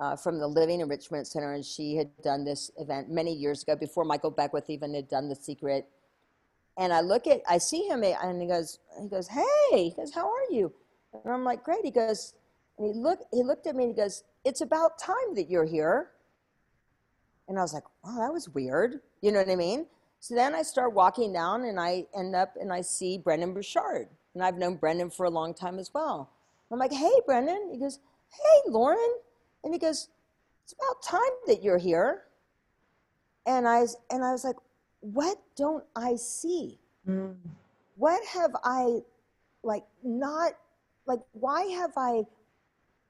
uh, 0.00 0.16
from 0.16 0.38
the 0.38 0.46
Living 0.46 0.80
Enrichment 0.80 1.26
Center, 1.26 1.52
and 1.52 1.64
she 1.64 1.96
had 1.96 2.10
done 2.22 2.46
this 2.46 2.70
event 2.78 3.10
many 3.10 3.34
years 3.34 3.62
ago 3.62 3.76
before 3.76 4.04
Michael 4.04 4.30
Beckwith 4.30 4.70
even 4.70 4.94
had 4.94 5.08
done 5.08 5.28
The 5.28 5.36
Secret. 5.36 5.86
And 6.78 6.94
I 6.94 7.02
look 7.02 7.26
at, 7.26 7.42
I 7.46 7.58
see 7.58 7.86
him, 7.86 8.02
and 8.02 8.40
he 8.40 8.48
goes, 8.48 8.78
he 9.00 9.08
goes, 9.08 9.28
hey, 9.28 9.44
he 9.70 9.94
goes, 9.94 10.12
how 10.14 10.26
are 10.26 10.50
you? 10.50 10.72
And 11.22 11.32
I'm 11.32 11.44
like, 11.44 11.62
great. 11.62 11.84
He 11.84 11.90
goes, 11.90 12.34
and 12.78 12.86
he 12.86 12.92
looked, 12.92 13.24
he 13.32 13.42
looked 13.42 13.66
at 13.66 13.76
me 13.76 13.84
and 13.84 13.94
he 13.94 14.02
goes, 14.02 14.24
it's 14.44 14.60
about 14.60 14.98
time 14.98 15.34
that 15.34 15.48
you're 15.48 15.64
here. 15.64 16.10
And 17.48 17.58
I 17.58 17.62
was 17.62 17.72
like, 17.72 17.84
oh, 18.04 18.18
that 18.18 18.32
was 18.32 18.48
weird. 18.48 19.00
You 19.20 19.32
know 19.32 19.38
what 19.38 19.50
I 19.50 19.56
mean? 19.56 19.86
So 20.20 20.34
then 20.34 20.54
I 20.54 20.62
start 20.62 20.94
walking 20.94 21.32
down 21.32 21.64
and 21.64 21.78
I 21.78 22.06
end 22.16 22.34
up 22.34 22.54
and 22.58 22.72
I 22.72 22.80
see 22.80 23.18
Brendon 23.18 23.52
Burchard. 23.52 24.08
And 24.34 24.42
I've 24.42 24.56
known 24.56 24.76
Brendon 24.76 25.10
for 25.10 25.26
a 25.26 25.30
long 25.30 25.54
time 25.54 25.78
as 25.78 25.92
well. 25.94 26.30
I'm 26.70 26.78
like, 26.78 26.92
hey, 26.92 27.12
Brendon. 27.26 27.68
He 27.70 27.78
goes, 27.78 28.00
hey, 28.30 28.70
Loren. 28.70 29.14
And 29.62 29.72
he 29.72 29.78
goes, 29.78 30.08
it's 30.64 30.72
about 30.72 31.02
time 31.02 31.20
that 31.46 31.62
you're 31.62 31.78
here. 31.78 32.22
And 33.46 33.68
I, 33.68 33.80
and 34.10 34.24
I 34.24 34.32
was 34.32 34.44
like, 34.44 34.56
what 35.00 35.36
don't 35.56 35.84
I 35.94 36.16
see? 36.16 36.80
Mm. 37.06 37.36
What 37.96 38.24
have 38.26 38.56
I 38.64 39.00
like 39.62 39.84
not 40.02 40.54
like 41.06 41.20
why 41.32 41.62
have 41.64 41.92
i 41.96 42.22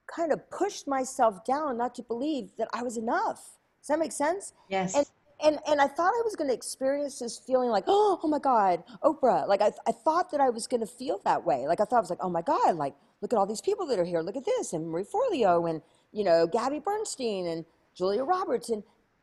kind 0.07 0.33
of 0.33 0.51
pushed 0.51 0.87
myself 0.87 1.45
down 1.45 1.79
not 1.79 1.95
to 1.95 2.03
believe 2.03 2.51
that 2.59 2.69
i 2.75 2.83
was 2.83 2.97
enough 2.97 3.59
does 3.81 3.89
that 3.89 3.99
make 3.99 4.13
sense 4.13 4.53
yes 4.69 4.95
and 4.95 5.07
and, 5.43 5.59
and 5.69 5.81
I 5.81 5.89
thought 5.89 6.13
I 6.15 6.23
was 6.25 6.37
going 6.37 6.49
to 6.49 6.55
experience 6.55 7.19
this 7.19 7.39
feeling 7.39 7.69
like, 7.69 7.85
oh, 7.87 8.19
oh 8.23 8.29
my 8.29 8.39
God, 8.39 8.83
Oprah. 9.03 9.47
Like 9.47 9.61
I, 9.61 9.73
I 9.87 9.93
thought 9.93 10.31
that 10.31 10.41
I 10.41 10.49
was 10.49 10.67
going 10.67 10.81
to 10.81 10.87
feel 10.87 11.21
that 11.25 11.45
way. 11.45 11.67
Like 11.67 11.81
I 11.81 11.85
thought 11.85 11.97
I 11.97 12.01
was 12.01 12.11
like, 12.11 12.21
oh 12.23 12.31
my 12.31 12.43
God, 12.43 12.77
like 12.77 12.95
look 13.21 13.33
at 13.33 13.37
all 13.39 13.47
these 13.47 13.61
people 13.61 13.87
that 13.87 13.99
are 13.99 14.05
here. 14.05 14.21
Look 14.21 14.37
at 14.37 14.45
this, 14.45 14.73
and 14.73 14.89
Marie 14.89 15.05
Forleo, 15.05 15.69
and 15.69 15.83
you 16.13 16.25
know 16.25 16.47
Gabby 16.47 16.79
Bernstein, 16.79 17.47
and 17.47 17.65
Julia 17.95 18.25
Roberts, 18.25 18.71
and 18.71 18.83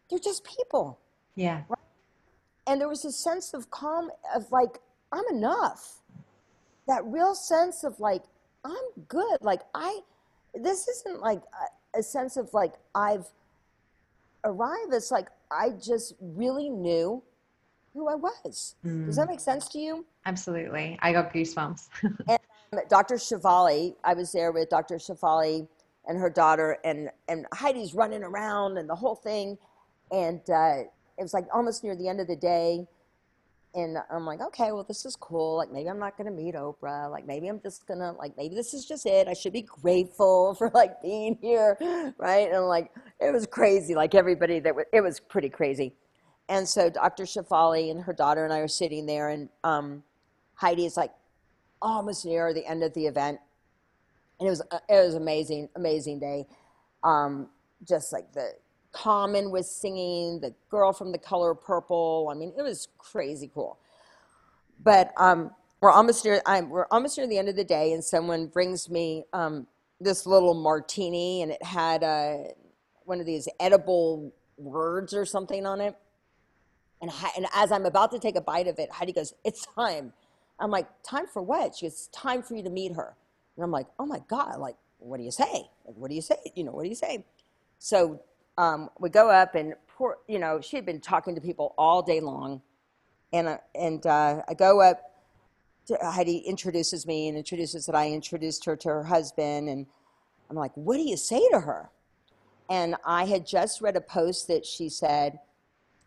they're 0.10 0.20
just 0.20 0.44
people. 0.44 1.00
Yeah. 1.36 1.64
Right? 1.70 1.80
And 2.68 2.80
there 2.80 2.90
was 2.90 3.06
a 3.06 3.12
sense 3.12 3.54
of 3.54 3.70
calm, 3.72 4.12
of 4.36 4.52
like 4.52 4.80
I'm 5.12 5.26
enough. 5.32 6.02
That 6.88 7.06
real 7.06 7.36
sense 7.36 7.84
of 7.84 8.00
like 8.00 8.24
I'm 8.64 9.06
good. 9.08 9.38
Like 9.42 9.62
I, 9.74 10.00
this 10.54 10.88
isn't 10.88 11.22
like 11.22 11.42
a, 11.96 12.00
a 12.00 12.04
sense 12.04 12.38
of 12.38 12.54
like 12.54 12.74
I've 12.96 13.26
arrived. 14.44 14.94
It's 14.94 15.12
like 15.12 15.28
I 15.52 15.70
just 15.70 16.16
really 16.20 16.70
knew 16.70 17.24
who 17.94 18.08
I 18.08 18.16
was. 18.16 18.76
Mm. 18.86 19.06
Does 19.06 19.18
that 19.18 19.28
mm. 19.28 19.32
make 19.32 19.40
sense 19.40 19.68
to 19.70 19.80
you? 19.80 20.06
Absolutely. 20.26 20.98
I 21.02 21.12
got 21.12 21.34
goosebumps. 21.34 21.90
and 22.04 22.40
um, 22.74 22.80
Dr. 22.90 23.16
Shefali, 23.16 23.96
I 24.04 24.14
was 24.14 24.32
there 24.32 24.52
with 24.52 24.70
Dr. 24.70 24.96
Shefali 24.96 25.68
and 26.08 26.18
her 26.18 26.30
daughter, 26.30 26.78
and, 26.84 27.10
and 27.28 27.46
Heidi's 27.54 27.94
running 27.94 28.24
around 28.24 28.78
and 28.78 28.90
the 28.90 28.96
whole 28.96 29.16
thing. 29.16 29.58
And 30.12 30.42
uh, 30.50 30.84
it 31.18 31.22
was 31.22 31.34
like 31.34 31.46
almost 31.54 31.84
near 31.84 31.96
the 31.96 32.08
end 32.08 32.20
of 32.20 32.28
the 32.28 32.36
day 32.36 32.88
and 33.74 33.98
I'm 34.12 34.26
like, 34.26 34.42
okay, 34.42 34.72
well, 34.72 34.84
this 34.84 35.06
is 35.06 35.16
cool. 35.16 35.58
Like, 35.58 35.72
maybe 35.72 35.90
I'm 35.90 36.00
not 36.00 36.18
going 36.18 36.28
to 36.28 36.34
meet 36.34 36.56
Oprah. 36.56 37.10
Like, 37.10 37.26
maybe 37.26 37.48
I'm 37.48 37.62
just 37.62 37.88
going 37.88 38.00
to, 38.00 38.12
like, 38.12 38.36
maybe 38.38 38.56
this 38.56 38.74
is 38.74 38.86
just 38.86 39.06
it. 39.06 39.28
I 39.30 39.34
should 39.34 39.54
be 39.54 39.62
grateful 39.62 40.56
for, 40.60 40.72
like, 40.74 41.02
being 41.02 41.38
here, 41.42 41.78
right? 42.18 42.52
And, 42.52 42.66
like, 42.68 42.92
it 43.20 43.32
was 43.32 43.48
crazy. 43.48 43.96
Like, 43.96 44.16
everybody 44.16 44.60
that 44.60 44.76
was, 44.76 44.86
it 44.92 45.02
was 45.02 45.20
pretty 45.20 45.50
crazy. 45.50 45.94
And 46.50 46.68
so 46.68 46.90
Dr. 46.90 47.24
Shefali 47.24 47.92
and 47.92 48.02
her 48.04 48.14
daughter 48.14 48.44
and 48.44 48.54
I 48.54 48.60
are 48.60 48.68
sitting 48.68 49.06
there, 49.06 49.30
and 49.30 49.50
um, 49.64 50.04
Heidi 50.56 50.86
is, 50.86 50.98
like, 50.98 51.12
almost 51.82 52.26
near 52.26 52.54
the 52.54 52.66
end 52.66 52.84
of 52.84 52.94
the 52.94 53.08
event. 53.08 53.40
and 54.40 54.48
it 54.48 54.50
was 54.50 54.62
uh, 54.72 54.80
it 54.90 55.06
was 55.06 55.16
amazing, 55.16 55.70
amazing 55.76 56.20
day. 56.20 56.46
Um, 57.04 57.50
just 57.88 58.14
like 58.14 58.32
the 58.34 58.54
Common 58.92 59.52
was 59.52 59.70
singing, 59.70 60.40
the 60.42 60.54
girl 60.70 60.92
from 60.92 61.12
the 61.12 61.18
color 61.18 61.56
purple. 61.56 62.30
I 62.32 62.36
mean, 62.36 62.54
it 62.58 62.62
was 62.62 62.90
crazy 62.98 63.50
cool. 63.54 63.80
But 64.84 65.14
um, 65.18 65.52
we're 65.80 65.92
almost 65.92 66.26
near. 66.26 66.42
I'm, 66.46 66.70
we're 66.70 66.88
almost 66.92 67.18
near 67.18 67.28
the 67.28 67.38
end 67.38 67.50
of 67.50 67.56
the 67.56 67.64
day, 67.64 67.94
and 67.94 68.04
someone 68.04 68.48
brings 68.48 68.90
me 68.90 69.24
um, 69.34 69.68
this 70.00 70.26
little 70.26 70.54
martini, 70.54 71.42
and 71.42 71.52
it 71.52 71.64
had 71.64 72.04
uh, 72.04 72.38
one 73.06 73.20
of 73.20 73.26
these 73.26 73.48
edible 73.60 74.34
words 74.58 75.14
or 75.14 75.26
something 75.26 75.66
on 75.66 75.82
it. 75.82 75.96
And, 77.02 77.12
and 77.36 77.48
as 77.56 77.72
I'm 77.72 77.86
about 77.86 78.12
to 78.12 78.20
take 78.20 78.36
a 78.36 78.42
bite 78.42 78.68
of 78.68 78.78
it, 78.78 78.92
Heidi 78.92 79.14
goes, 79.14 79.34
"It's 79.44 79.66
time." 79.66 80.14
I'm 80.60 80.70
like, 80.70 80.88
"Time 81.04 81.26
for 81.28 81.42
what?" 81.42 81.76
She 81.76 81.86
goes, 81.86 82.08
"Time 82.08 82.44
for 82.44 82.56
you 82.56 82.64
to 82.64 82.70
meet 82.70 82.94
her." 82.96 83.16
And 83.56 83.64
I'm 83.64 83.72
like, 83.72 83.88
"Oh 83.98 84.06
my 84.06 84.20
god!" 84.28 84.60
Like, 84.60 84.76
what 85.00 85.18
do 85.18 85.24
you 85.24 85.32
say? 85.32 85.70
Like, 85.86 85.96
what 85.96 86.10
do 86.10 86.16
you 86.16 86.22
say? 86.22 86.38
You 86.56 86.64
know, 86.64 86.72
what 86.72 86.84
do 86.84 86.90
you 86.90 86.96
say? 86.96 87.26
So 87.80 88.22
um, 88.58 88.90
we 89.00 89.10
go 89.10 89.30
up, 89.30 89.56
and 89.56 89.74
you 90.28 90.40
know, 90.40 90.60
she 90.62 90.76
had 90.76 90.86
been 90.86 91.00
talking 91.00 91.36
to 91.36 91.42
people 91.42 91.74
all 91.78 92.02
day 92.02 92.20
long, 92.20 92.62
and 93.34 93.48
uh, 93.48 93.58
and 93.76 94.06
uh, 94.06 94.42
I 94.48 94.54
go 94.54 94.82
up. 94.82 95.02
To, 95.88 95.98
Heidi 96.02 96.38
introduces 96.38 97.08
me 97.08 97.28
and 97.28 97.38
introduces 97.38 97.88
that 97.88 97.96
I 97.96 98.12
introduced 98.12 98.66
her 98.66 98.76
to 98.78 98.90
her 98.90 99.04
husband, 99.04 99.70
and 99.70 99.86
I'm 100.50 100.56
like, 100.56 100.72
"What 100.76 100.98
do 100.98 101.04
you 101.04 101.18
say 101.18 101.42
to 101.52 101.60
her?" 101.62 101.90
And 102.70 102.96
I 103.06 103.26
had 103.26 103.46
just 103.46 103.82
read 103.82 103.96
a 103.96 104.02
post 104.02 104.48
that 104.48 104.66
she 104.66 104.90
said 104.90 105.40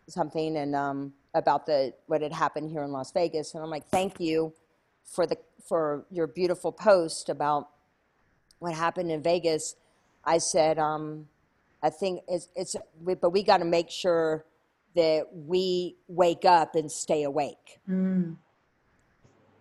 something 0.07 0.57
and 0.57 0.75
um, 0.75 1.13
about 1.33 1.65
the 1.65 1.93
what 2.07 2.21
had 2.21 2.33
happened 2.33 2.69
here 2.69 2.83
in 2.83 2.91
Las 2.91 3.11
Vegas, 3.11 3.53
and 3.53 3.63
I'm 3.63 3.69
like, 3.69 3.87
"Thank 3.87 4.19
you 4.19 4.53
for 5.03 5.25
the 5.25 5.37
for 5.67 6.05
your 6.11 6.27
beautiful 6.27 6.71
post 6.71 7.29
about 7.29 7.69
what 8.59 8.73
happened 8.73 9.11
in 9.11 9.21
Vegas." 9.21 9.75
I 10.23 10.39
said, 10.39 10.79
um, 10.79 11.27
"I 11.81 11.89
think 11.89 12.21
it's, 12.27 12.49
it's 12.55 12.75
but 13.01 13.31
we 13.31 13.43
got 13.43 13.57
to 13.57 13.65
make 13.65 13.89
sure 13.89 14.45
that 14.95 15.27
we 15.33 15.97
wake 16.07 16.45
up 16.45 16.75
and 16.75 16.91
stay 16.91 17.23
awake." 17.23 17.79
Mm. 17.89 18.37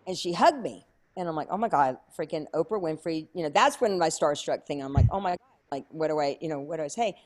And 0.06 0.16
she 0.16 0.32
hugged 0.32 0.62
me, 0.62 0.86
and 1.16 1.28
I'm 1.28 1.36
like, 1.36 1.48
"Oh 1.50 1.56
my 1.56 1.68
God, 1.68 1.98
freaking 2.18 2.46
Oprah 2.54 2.80
Winfrey!" 2.80 3.28
You 3.34 3.44
know, 3.44 3.50
that's 3.50 3.80
when 3.80 3.98
my 3.98 4.08
starstruck 4.08 4.66
thing. 4.66 4.82
I'm 4.82 4.92
like, 4.92 5.06
"Oh 5.10 5.20
my 5.20 5.30
God, 5.30 5.38
like 5.70 5.86
what 5.90 6.08
do 6.08 6.18
I, 6.20 6.38
you 6.40 6.48
know, 6.48 6.60
what 6.60 6.76
do 6.76 6.82
I 6.82 6.88
say?" 6.88 7.16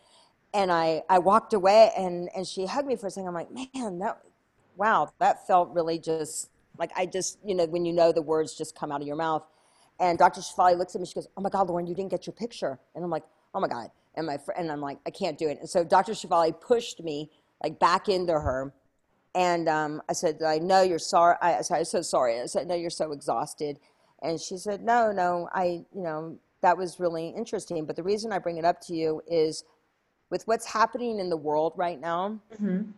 and 0.54 0.72
I, 0.72 1.02
I 1.08 1.18
walked 1.18 1.52
away 1.52 1.92
and, 1.96 2.28
and 2.34 2.46
she 2.46 2.66
hugged 2.66 2.88
me 2.88 2.96
for 2.96 3.06
a 3.06 3.10
second. 3.10 3.28
I'm 3.28 3.34
like, 3.34 3.50
man, 3.52 3.98
that, 3.98 4.18
wow, 4.76 5.12
that 5.18 5.46
felt 5.46 5.70
really 5.70 5.98
just 5.98 6.50
like 6.78 6.90
I 6.96 7.06
just, 7.06 7.38
you 7.44 7.54
know, 7.54 7.66
when 7.66 7.84
you 7.84 7.92
know 7.92 8.12
the 8.12 8.22
words 8.22 8.54
just 8.54 8.76
come 8.76 8.92
out 8.92 9.00
of 9.00 9.06
your 9.06 9.16
mouth. 9.16 9.44
And 10.00 10.16
Dr. 10.16 10.40
Shefali 10.40 10.78
looks 10.78 10.94
at 10.94 11.00
me, 11.00 11.06
she 11.06 11.14
goes, 11.14 11.26
oh 11.36 11.40
my 11.40 11.50
God, 11.50 11.68
Loren, 11.68 11.86
you 11.86 11.94
didn't 11.94 12.10
get 12.10 12.26
your 12.26 12.34
picture. 12.34 12.78
And 12.94 13.04
I'm 13.04 13.10
like, 13.10 13.24
oh 13.54 13.60
my 13.60 13.68
God. 13.68 13.90
And 14.18 14.26
my 14.26 14.36
fr- 14.36 14.52
and 14.52 14.70
I'm 14.70 14.80
like, 14.80 14.98
I 15.06 15.10
can't 15.10 15.38
do 15.38 15.48
it. 15.48 15.58
And 15.60 15.68
so 15.70 15.84
Dr. 15.84 16.12
Shefali 16.12 16.60
pushed 16.60 17.02
me 17.02 17.30
like 17.62 17.78
back 17.78 18.08
into 18.08 18.32
her. 18.32 18.74
And 19.34 19.68
um, 19.68 20.02
I 20.08 20.12
said, 20.12 20.42
I 20.42 20.58
know 20.58 20.82
you're 20.82 20.98
sorry. 20.98 21.36
I 21.40 21.60
said, 21.62 21.78
I'm 21.78 21.84
so 21.84 22.02
sorry. 22.02 22.40
I 22.40 22.46
said, 22.46 22.66
no, 22.66 22.74
you're 22.74 22.90
so 22.90 23.12
exhausted. 23.12 23.78
And 24.22 24.40
she 24.40 24.56
said, 24.58 24.82
no, 24.82 25.12
no, 25.12 25.48
I, 25.52 25.84
you 25.94 26.02
know, 26.02 26.36
that 26.62 26.76
was 26.76 26.98
really 26.98 27.28
interesting. 27.28 27.84
But 27.86 27.94
the 27.94 28.02
reason 28.02 28.32
I 28.32 28.38
bring 28.40 28.56
it 28.58 28.64
up 28.64 28.80
to 28.86 28.94
you 28.94 29.22
is 29.28 29.62
with 30.30 30.42
what's 30.48 30.66
happening 30.66 31.20
in 31.20 31.30
the 31.30 31.36
world 31.36 31.72
right 31.76 32.00
now, 32.00 32.40
Mm-hmm. 32.54 32.90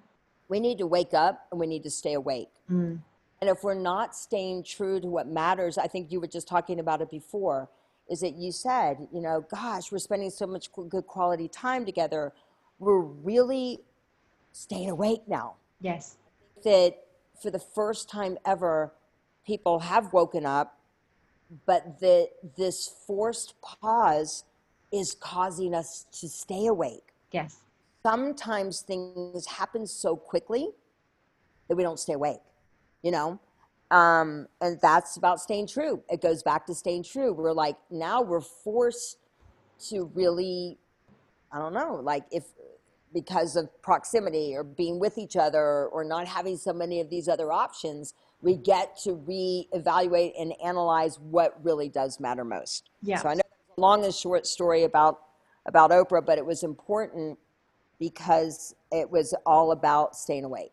we 0.48 0.60
need 0.60 0.78
to 0.78 0.86
wake 0.86 1.12
up 1.12 1.46
and 1.50 1.60
we 1.60 1.66
need 1.66 1.82
to 1.82 1.90
stay 1.90 2.14
awake. 2.14 2.48
Mm. 2.70 3.00
And 3.42 3.50
if 3.50 3.62
we're 3.62 3.74
not 3.74 4.16
staying 4.16 4.64
true 4.64 4.98
to 5.00 5.08
what 5.08 5.26
matters, 5.28 5.76
I 5.78 5.86
think 5.86 6.10
you 6.10 6.20
were 6.20 6.26
just 6.26 6.48
talking 6.48 6.80
about 6.80 7.02
it 7.02 7.10
before, 7.10 7.68
is 8.10 8.20
that 8.20 8.34
you 8.34 8.50
said, 8.50 9.06
you 9.12 9.20
know, 9.20 9.44
gosh, 9.48 9.92
we're 9.92 9.98
spending 9.98 10.30
so 10.30 10.46
much 10.46 10.68
good 10.88 11.06
quality 11.06 11.46
time 11.46 11.86
together. 11.86 12.32
We're 12.80 13.00
really 13.00 13.78
staying 14.52 14.90
awake 14.90 15.22
now. 15.28 15.54
Yes. 15.80 16.16
That 16.64 16.96
for 17.40 17.50
the 17.50 17.60
first 17.60 18.10
time 18.10 18.36
ever, 18.44 18.92
people 19.46 19.78
have 19.78 20.12
woken 20.12 20.44
up, 20.44 20.76
but 21.66 22.00
that 22.00 22.30
this 22.56 22.88
forced 23.06 23.54
pause 23.62 24.44
is 24.92 25.14
causing 25.14 25.72
us 25.72 26.06
to 26.20 26.28
stay 26.28 26.66
awake. 26.66 27.14
Yes. 27.30 27.58
Sometimes 28.04 28.80
things 28.80 29.46
happen 29.46 29.86
so 29.86 30.16
quickly 30.16 30.68
that 31.68 31.76
we 31.76 31.84
don't 31.84 31.98
stay 31.98 32.14
awake, 32.14 32.40
you 33.02 33.12
know? 33.12 33.38
Um, 33.90 34.46
and 34.60 34.78
that's 34.80 35.16
about 35.16 35.40
staying 35.40 35.66
true. 35.66 36.02
It 36.08 36.22
goes 36.22 36.42
back 36.42 36.66
to 36.66 36.74
staying 36.74 37.04
true. 37.04 37.32
We're 37.32 37.52
like, 37.52 37.76
now 37.90 38.22
we're 38.22 38.40
forced 38.40 39.18
to 39.88 40.10
really, 40.14 40.78
I 41.52 41.58
don't 41.58 41.74
know, 41.74 42.00
like 42.02 42.24
if 42.30 42.44
because 43.12 43.56
of 43.56 43.68
proximity 43.82 44.54
or 44.54 44.62
being 44.62 45.00
with 45.00 45.18
each 45.18 45.36
other 45.36 45.86
or 45.86 46.04
not 46.04 46.28
having 46.28 46.56
so 46.56 46.72
many 46.72 47.00
of 47.00 47.10
these 47.10 47.28
other 47.28 47.50
options, 47.50 48.14
we 48.40 48.56
get 48.56 48.96
to 48.98 49.16
reevaluate 49.16 50.40
and 50.40 50.54
analyze 50.64 51.18
what 51.18 51.58
really 51.64 51.88
does 51.88 52.20
matter 52.20 52.44
most. 52.44 52.90
Yeah. 53.02 53.18
So 53.18 53.28
I 53.28 53.34
know 53.34 53.40
it's 53.40 53.78
a 53.78 53.80
long 53.80 54.04
and 54.04 54.14
short 54.14 54.46
story 54.46 54.84
about 54.84 55.20
about 55.66 55.90
Oprah, 55.90 56.24
but 56.24 56.38
it 56.38 56.46
was 56.46 56.62
important 56.62 57.38
because 57.98 58.74
it 58.90 59.10
was 59.10 59.34
all 59.44 59.72
about 59.72 60.16
staying 60.16 60.44
awake. 60.44 60.72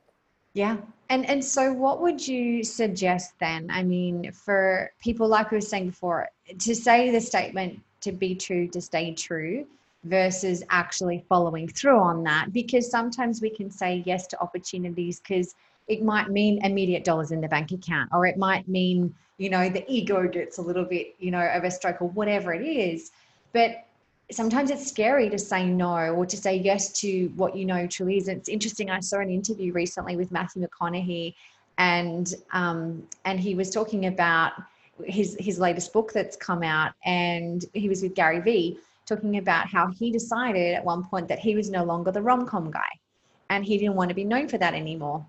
Yeah. 0.58 0.78
And 1.10 1.30
and 1.30 1.46
so 1.46 1.72
what 1.72 2.02
would 2.02 2.28
you 2.28 2.63
suggest 2.63 3.34
then? 3.39 3.70
I 3.70 3.84
mean, 3.84 4.32
for 4.32 4.91
people 5.00 5.28
like 5.28 5.52
we 5.52 5.58
were 5.58 5.62
saying 5.62 5.89
before, 5.89 6.30
to 6.58 6.74
say 6.74 7.12
the 7.12 7.22
statement 7.22 7.80
to 8.02 8.12
be 8.12 8.34
true, 8.34 8.67
to 8.70 8.82
stay 8.82 9.13
true 9.13 9.67
versus 10.04 10.63
actually 10.72 11.24
following 11.30 11.67
through 11.67 12.00
on 12.00 12.24
that 12.24 12.52
because 12.54 12.89
sometimes 12.89 13.39
we 13.39 13.52
can 13.52 13.70
say 13.70 14.02
yes 14.08 14.26
to 14.28 14.39
opportunities 14.41 15.20
because 15.20 15.54
it 15.88 16.02
might 16.04 16.30
mean 16.30 16.63
immediate 16.65 17.04
dollars 17.04 17.32
in 17.32 17.39
the 17.39 17.48
bank 17.48 17.72
account 17.72 18.10
or 18.12 18.26
it 18.26 18.38
might 18.38 18.67
mean 18.67 19.13
you 19.38 19.50
know 19.50 19.70
the 19.70 19.84
ego 19.91 20.28
gets 20.28 20.60
a 20.60 20.62
little 20.62 20.86
bit 20.86 21.15
you 21.17 21.32
know 21.32 21.46
of 21.48 21.63
a 21.63 21.72
stroke 21.72 22.00
or 22.00 22.10
whatever 22.10 22.54
it 22.54 22.63
is 22.63 23.12
but 23.54 23.87
sometimes 24.32 24.72
it's 24.72 24.88
scary 24.88 25.30
to 25.30 25.38
say 25.38 25.66
no 25.66 26.10
or 26.10 26.26
to 26.26 26.38
say 26.38 26.58
yes 26.58 26.92
to 27.00 27.28
what 27.36 27.56
you 27.56 27.66
know 27.66 27.88
truly 27.88 28.18
is. 28.18 28.28
It's 28.28 28.50
interesting. 28.50 28.90
I 28.90 29.00
saw 29.00 29.20
an 29.20 29.30
interview 29.30 29.72
recently 29.72 30.16
with 30.18 30.32
Matthew 30.32 30.66
McConaughey, 30.66 31.34
and 31.78 32.34
um, 32.52 33.08
and 33.26 33.40
he 33.40 33.56
was 33.56 33.70
talking 33.70 34.08
about 34.08 34.54
his 35.04 35.38
his 35.40 35.60
latest 35.60 35.94
book 35.94 36.12
that's 36.13 36.36
come 36.36 36.63
out, 36.63 36.94
and 37.06 37.66
he 37.74 37.90
was 37.90 38.02
with 38.02 38.16
Gary 38.16 38.40
Vee 38.40 38.80
talking 39.06 39.38
about 39.38 39.68
how 39.68 39.88
he 39.88 40.12
decided 40.12 40.76
at 40.76 40.84
one 40.84 41.04
point 41.06 41.30
that 41.30 41.40
he 41.40 41.56
was 41.56 41.70
no 41.70 41.84
longer 41.84 42.12
the 42.12 42.22
rom 42.22 42.46
com 42.46 42.70
guy, 42.70 43.00
and 43.50 43.63
he 43.63 43.78
didn't 43.78 43.96
want 43.96 44.10
to 44.10 44.16
be 44.16 44.26
known 44.26 44.48
for 44.48 44.58
that 44.58 44.74
anymore. 44.74 45.26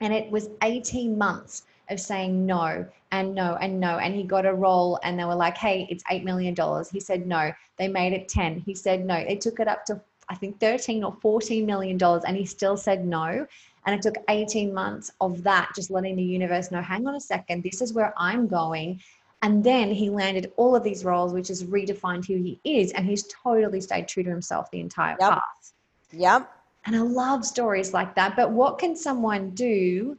And 0.00 0.12
it 0.12 0.30
was 0.30 0.48
18 0.62 1.16
months 1.16 1.64
of 1.90 2.00
saying 2.00 2.46
no 2.46 2.86
and 3.12 3.34
no 3.34 3.56
and 3.60 3.78
no. 3.80 3.98
And 3.98 4.14
he 4.14 4.22
got 4.22 4.46
a 4.46 4.54
role 4.54 4.98
and 5.02 5.18
they 5.18 5.24
were 5.24 5.34
like, 5.34 5.56
hey, 5.56 5.86
it's 5.90 6.04
$8 6.04 6.24
million. 6.24 6.54
He 6.90 7.00
said 7.00 7.26
no. 7.26 7.52
They 7.76 7.88
made 7.88 8.12
it 8.12 8.28
10. 8.28 8.60
He 8.60 8.74
said 8.74 9.04
no. 9.04 9.24
They 9.24 9.36
took 9.36 9.60
it 9.60 9.68
up 9.68 9.84
to, 9.86 10.00
I 10.28 10.36
think, 10.36 10.60
13 10.60 11.04
or 11.04 11.16
$14 11.16 11.66
million. 11.66 11.98
And 12.02 12.36
he 12.36 12.46
still 12.46 12.76
said 12.76 13.04
no. 13.04 13.46
And 13.86 13.94
it 13.94 14.02
took 14.02 14.16
18 14.28 14.72
months 14.72 15.10
of 15.20 15.42
that, 15.42 15.70
just 15.74 15.90
letting 15.90 16.16
the 16.16 16.22
universe 16.22 16.70
know, 16.70 16.82
hang 16.82 17.06
on 17.06 17.14
a 17.14 17.20
second, 17.20 17.62
this 17.62 17.80
is 17.80 17.92
where 17.92 18.12
I'm 18.16 18.46
going. 18.46 19.00
And 19.42 19.64
then 19.64 19.90
he 19.90 20.10
landed 20.10 20.52
all 20.56 20.76
of 20.76 20.82
these 20.82 21.02
roles, 21.02 21.32
which 21.32 21.48
has 21.48 21.64
redefined 21.64 22.26
who 22.26 22.34
he 22.34 22.60
is. 22.62 22.92
And 22.92 23.06
he's 23.06 23.26
totally 23.28 23.80
stayed 23.80 24.06
true 24.06 24.22
to 24.22 24.30
himself 24.30 24.70
the 24.70 24.80
entire 24.80 25.16
Yep. 25.18 25.30
path. 25.30 25.72
Yep. 26.12 26.59
And 26.86 26.96
I 26.96 27.00
love 27.00 27.44
stories 27.44 27.92
like 27.92 28.14
that. 28.14 28.36
But 28.36 28.50
what 28.50 28.78
can 28.78 28.96
someone 28.96 29.50
do 29.50 30.18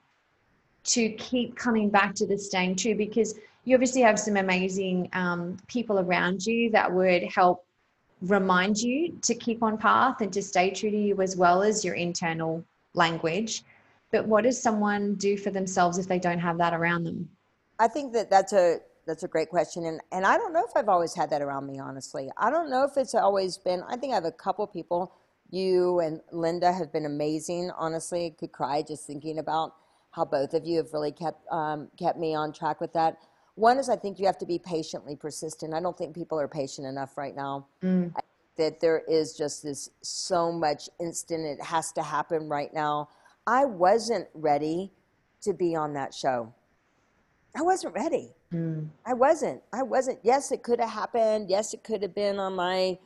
to 0.84 1.10
keep 1.13 1.56
coming 1.56 1.89
back 1.89 2.13
to 2.15 2.28
the 2.28 2.38
staying 2.38 2.76
true? 2.76 2.95
Because 2.95 3.36
you 3.65 3.76
obviously 3.76 4.02
have 4.02 4.19
some 4.19 4.38
amazing 4.38 5.10
um, 5.13 5.58
people 5.67 6.00
around 6.00 6.45
you 6.45 6.69
that 6.71 6.91
would 6.91 7.24
help 7.24 7.65
remind 8.21 8.78
you 8.78 9.17
to 9.24 9.34
keep 9.34 9.63
on 9.63 9.78
path 9.78 10.21
and 10.21 10.32
to 10.34 10.41
stay 10.41 10.71
true 10.71 10.91
to 10.91 10.97
you 10.97 11.21
as 11.21 11.36
well 11.36 11.63
as 11.63 11.84
your 11.84 11.95
internal 11.95 12.63
language. 12.93 13.63
But 14.12 14.28
what 14.28 14.43
does 14.43 14.62
someone 14.62 15.15
do 15.15 15.38
for 15.38 15.52
themselves 15.52 15.97
if 15.97 16.08
they 16.08 16.19
don't 16.19 16.39
have 16.39 16.58
that 16.58 16.74
around 16.74 17.06
them? 17.06 17.30
I 17.80 17.88
think 17.88 18.13
that 18.13 18.30
that's 18.30 18.54
a 18.54 18.80
that's 19.08 19.24
a 19.24 19.28
great 19.28 19.50
question, 19.50 19.86
and 19.86 20.00
and 20.12 20.26
I 20.26 20.38
don't 20.38 20.54
know 20.54 20.63
if 20.63 20.71
I've 20.76 20.89
always 20.89 21.15
had 21.15 21.30
that 21.32 21.41
around 21.41 21.65
me. 21.65 21.80
Honestly, 21.80 22.30
I 22.38 22.52
don't 22.52 22.69
know 22.69 22.84
if 22.84 22.97
it's 22.97 23.15
always 23.15 23.58
been. 23.58 23.82
I 23.88 23.97
think 23.97 24.12
I 24.12 24.15
have 24.15 24.26
a 24.26 24.32
couple 24.32 24.67
people. 24.67 25.12
You 25.52 26.00
and 26.00 26.22
Linda 26.32 26.72
have 26.72 26.92
been 26.92 27.06
amazing. 27.06 27.72
Honestly, 27.78 28.36
could 28.40 28.52
cry 28.52 28.82
just 28.82 29.06
thinking 29.06 29.40
about 29.40 29.76
how 30.12 30.26
both 30.26 30.54
of 30.54 30.66
you 30.66 30.78
have 30.78 30.94
really 30.94 31.12
kept 31.12 31.46
um, 31.52 31.90
kept 31.98 32.18
me 32.18 32.34
on 32.36 32.52
track 32.52 32.82
with 32.82 32.94
that. 32.94 33.18
One 33.56 33.78
is 33.78 33.90
I 33.90 33.96
think 33.96 34.20
you 34.20 34.26
have 34.26 34.38
to 34.40 34.46
be 34.46 34.60
patiently 34.60 35.16
persistent. 35.16 35.74
I 35.74 35.82
don't 35.82 35.98
think 35.98 36.16
people 36.16 36.40
are 36.40 36.48
patient 36.48 36.88
enough 36.88 37.18
right 37.18 37.36
now. 37.36 37.68
Mm. 37.84 38.12
I 38.16 38.22
think 38.22 38.56
that 38.58 38.80
there 38.80 39.04
is 39.08 39.36
just 39.38 39.62
this 39.64 39.90
so 40.02 40.52
much 40.52 40.90
instant. 41.00 41.46
It 41.46 41.62
has 41.62 41.92
to 41.94 42.02
happen 42.02 42.48
right 42.48 42.74
now. 42.74 43.10
I 43.46 43.66
wasn't 43.66 44.28
ready 44.34 44.92
to 45.42 45.54
be 45.54 45.76
on 45.76 45.94
that 45.94 46.14
show. 46.14 46.54
I 47.56 47.62
wasn't 47.62 47.94
ready. 47.94 48.34
Mm. 48.54 48.88
I 49.06 49.14
wasn't. 49.14 49.62
I 49.74 49.84
wasn't. 49.84 50.20
Yes, 50.24 50.52
it 50.52 50.64
could 50.64 50.80
have 50.80 50.90
happened. 50.90 51.50
Yes, 51.50 51.74
it 51.74 51.84
could 51.84 52.02
have 52.02 52.16
been 52.16 52.40
on 52.40 52.56
my, 52.56 52.98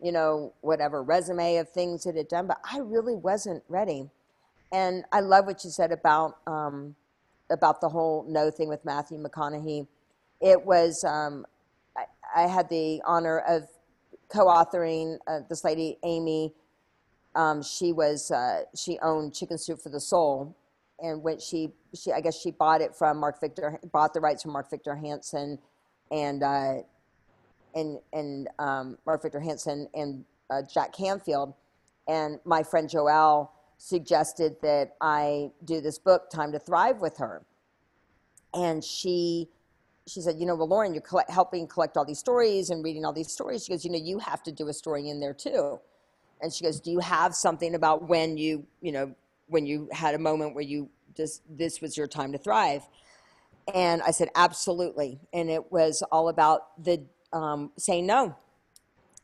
you 0.00 0.12
know, 0.12 0.52
whatever 0.60 1.02
resume 1.02 1.56
of 1.56 1.70
things 1.70 2.04
that 2.04 2.16
had 2.16 2.28
done, 2.28 2.46
but 2.46 2.58
I 2.70 2.78
really 2.78 3.14
wasn't 3.14 3.62
ready. 3.68 4.10
And 4.72 5.04
I 5.12 5.20
love 5.20 5.46
what 5.46 5.64
you 5.64 5.70
said 5.70 5.92
about 5.92 6.38
um, 6.46 6.94
about 7.50 7.80
the 7.80 7.88
whole 7.88 8.24
no 8.28 8.50
thing 8.50 8.68
with 8.68 8.84
Matthew 8.84 9.22
McConaughey. 9.22 9.86
It 10.40 10.64
was 10.64 11.04
um, 11.04 11.46
I, 11.96 12.42
I, 12.42 12.46
had 12.46 12.68
the 12.68 13.00
honor 13.06 13.38
of 13.38 13.62
co-authoring 14.28 15.18
uh, 15.26 15.40
this 15.48 15.64
lady 15.64 15.98
Amy. 16.04 16.52
Um, 17.34 17.62
she 17.62 17.92
was 17.92 18.30
uh, 18.30 18.62
she 18.76 18.98
owned 19.02 19.34
Chicken 19.34 19.56
Soup 19.56 19.80
for 19.80 19.88
the 19.88 20.00
Soul, 20.00 20.56
and 20.98 21.22
when 21.22 21.38
she 21.38 21.70
she 21.94 22.12
I 22.12 22.20
guess 22.20 22.38
she 22.38 22.50
bought 22.50 22.80
it 22.80 22.94
from 22.94 23.18
Mark 23.18 23.40
Victor 23.40 23.78
bought 23.92 24.14
the 24.14 24.20
rights 24.20 24.42
from 24.42 24.52
Mark 24.52 24.68
Victor 24.68 24.96
Hansen, 24.96 25.58
and 26.10 26.42
uh, 26.42 26.74
and 27.76 28.00
and 28.12 28.48
um, 28.58 28.98
Mark 29.06 29.22
Victor 29.22 29.38
Hansen 29.38 29.88
and 29.94 30.24
uh, 30.50 30.62
Jack 30.62 30.92
Canfield, 30.92 31.54
and 32.08 32.40
my 32.44 32.64
friend 32.64 32.88
Joelle 32.88 33.50
suggested 33.78 34.56
that 34.62 34.96
I 35.00 35.50
do 35.64 35.80
this 35.80 35.98
book, 35.98 36.30
Time 36.30 36.50
to 36.52 36.58
Thrive, 36.58 37.00
with 37.00 37.18
her. 37.18 37.44
And 38.54 38.82
she, 38.82 39.48
she 40.06 40.20
said, 40.20 40.36
you 40.38 40.46
know, 40.46 40.54
well, 40.54 40.68
Loren, 40.68 40.94
you're 40.94 41.02
collect, 41.02 41.30
helping 41.30 41.66
collect 41.66 41.96
all 41.96 42.04
these 42.04 42.18
stories 42.18 42.70
and 42.70 42.82
reading 42.82 43.04
all 43.04 43.12
these 43.12 43.30
stories. 43.30 43.64
She 43.64 43.72
goes, 43.72 43.84
you 43.84 43.90
know, 43.90 43.98
you 43.98 44.18
have 44.18 44.42
to 44.44 44.52
do 44.52 44.68
a 44.68 44.72
story 44.72 45.10
in 45.10 45.20
there 45.20 45.34
too. 45.34 45.78
And 46.40 46.52
she 46.52 46.64
goes, 46.64 46.80
do 46.80 46.90
you 46.90 47.00
have 47.00 47.34
something 47.34 47.74
about 47.74 48.08
when 48.08 48.38
you, 48.38 48.66
you 48.80 48.92
know, 48.92 49.14
when 49.48 49.66
you 49.66 49.88
had 49.92 50.14
a 50.14 50.18
moment 50.18 50.54
where 50.54 50.64
you 50.64 50.88
just, 51.14 51.42
this 51.50 51.80
was 51.80 51.96
your 51.96 52.06
time 52.06 52.32
to 52.32 52.38
thrive? 52.38 52.82
And 53.74 54.00
I 54.02 54.10
said, 54.10 54.28
absolutely. 54.36 55.18
And 55.32 55.50
it 55.50 55.70
was 55.72 56.02
all 56.12 56.28
about 56.28 56.82
the 56.82 57.02
um, 57.36 57.70
saying 57.76 58.06
no 58.06 58.34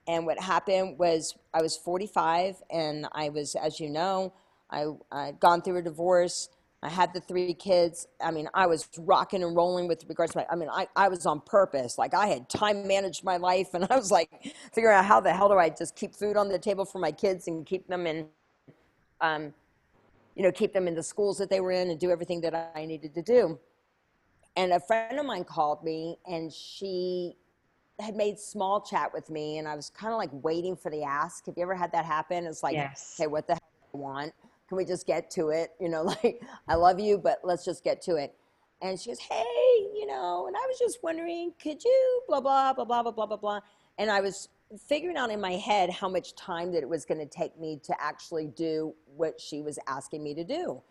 and 0.06 0.26
what 0.26 0.38
happened 0.38 0.98
was 0.98 1.36
I 1.54 1.62
was 1.62 1.76
45 1.76 2.62
and 2.70 3.06
I 3.12 3.28
was, 3.28 3.54
as 3.54 3.78
you 3.78 3.88
know, 3.88 4.32
I, 4.70 4.86
I'd 5.12 5.38
gone 5.38 5.62
through 5.62 5.78
a 5.78 5.82
divorce. 5.82 6.48
I 6.82 6.88
had 6.88 7.14
the 7.14 7.20
three 7.20 7.54
kids. 7.54 8.08
I 8.20 8.32
mean, 8.32 8.48
I 8.54 8.66
was 8.66 8.88
rocking 8.98 9.44
and 9.44 9.54
rolling 9.54 9.86
with 9.86 10.04
regards 10.08 10.32
to 10.32 10.38
my, 10.38 10.46
I 10.50 10.56
mean, 10.56 10.68
I, 10.72 10.88
I 10.96 11.06
was 11.06 11.24
on 11.26 11.40
purpose. 11.40 11.98
Like 11.98 12.14
I 12.14 12.26
had 12.26 12.48
time 12.48 12.86
managed 12.88 13.22
my 13.22 13.36
life 13.36 13.74
and 13.74 13.84
I 13.90 13.96
was 13.96 14.10
like 14.10 14.52
figuring 14.72 14.96
out 14.96 15.04
how 15.04 15.20
the 15.20 15.32
hell 15.32 15.48
do 15.48 15.58
I 15.58 15.68
just 15.68 15.94
keep 15.94 16.14
food 16.16 16.36
on 16.36 16.48
the 16.48 16.58
table 16.58 16.84
for 16.84 16.98
my 16.98 17.12
kids 17.12 17.46
and 17.46 17.64
keep 17.64 17.86
them 17.86 18.06
in, 18.06 18.26
um, 19.20 19.54
you 20.34 20.42
know, 20.42 20.50
keep 20.50 20.72
them 20.72 20.88
in 20.88 20.94
the 20.96 21.02
schools 21.02 21.38
that 21.38 21.48
they 21.48 21.60
were 21.60 21.72
in 21.72 21.90
and 21.90 22.00
do 22.00 22.10
everything 22.10 22.40
that 22.40 22.72
I 22.74 22.84
needed 22.86 23.14
to 23.14 23.22
do. 23.22 23.58
And 24.56 24.72
a 24.72 24.80
friend 24.80 25.18
of 25.18 25.26
mine 25.26 25.44
called 25.44 25.84
me 25.84 26.18
and 26.26 26.52
she 26.52 27.36
had 28.00 28.16
made 28.16 28.38
small 28.38 28.80
chat 28.80 29.12
with 29.12 29.30
me 29.30 29.58
and 29.58 29.68
I 29.68 29.76
was 29.76 29.90
kind 29.90 30.12
of 30.12 30.18
like 30.18 30.30
waiting 30.32 30.76
for 30.76 30.90
the 30.90 31.02
ask. 31.02 31.46
Have 31.46 31.56
you 31.56 31.62
ever 31.62 31.74
had 31.74 31.92
that 31.92 32.04
happen? 32.04 32.46
It's 32.46 32.62
like, 32.62 32.74
yes. 32.74 33.16
okay, 33.18 33.26
what 33.26 33.46
the 33.46 33.54
hell 33.54 33.60
do 33.92 33.98
I 33.98 34.00
want? 34.00 34.32
Can 34.68 34.76
we 34.76 34.84
just 34.84 35.06
get 35.06 35.30
to 35.32 35.50
it? 35.50 35.70
You 35.80 35.88
know, 35.88 36.02
like, 36.22 36.42
I 36.68 36.74
love 36.74 36.98
you, 36.98 37.18
but 37.18 37.40
let's 37.44 37.64
just 37.64 37.84
get 37.84 38.00
to 38.02 38.16
it. 38.16 38.34
And 38.80 38.98
she 38.98 39.10
goes, 39.10 39.20
hey, 39.20 39.44
you 39.94 40.06
know, 40.06 40.46
and 40.48 40.56
I 40.56 40.60
was 40.66 40.78
just 40.78 41.02
wondering, 41.02 41.52
could 41.62 41.84
you 41.84 42.22
blah, 42.26 42.40
blah, 42.40 42.72
blah, 42.72 42.84
blah, 42.84 43.02
blah, 43.02 43.12
blah, 43.12 43.26
blah, 43.26 43.36
blah. 43.36 43.60
And 43.98 44.10
I 44.10 44.20
was 44.20 44.48
figuring 44.88 45.16
out 45.16 45.30
in 45.30 45.40
my 45.40 45.52
head 45.52 45.90
how 45.90 46.08
much 46.08 46.34
time 46.34 46.72
that 46.72 46.82
it 46.82 46.88
was 46.88 47.04
going 47.04 47.20
to 47.20 47.26
take 47.26 47.58
me 47.60 47.78
to 47.84 47.94
actually 48.02 48.46
do 48.46 48.94
what 49.16 49.40
she 49.40 49.62
was 49.62 49.78
asking 49.86 50.24
me 50.24 50.34
to 50.34 50.44
do. 50.44 50.82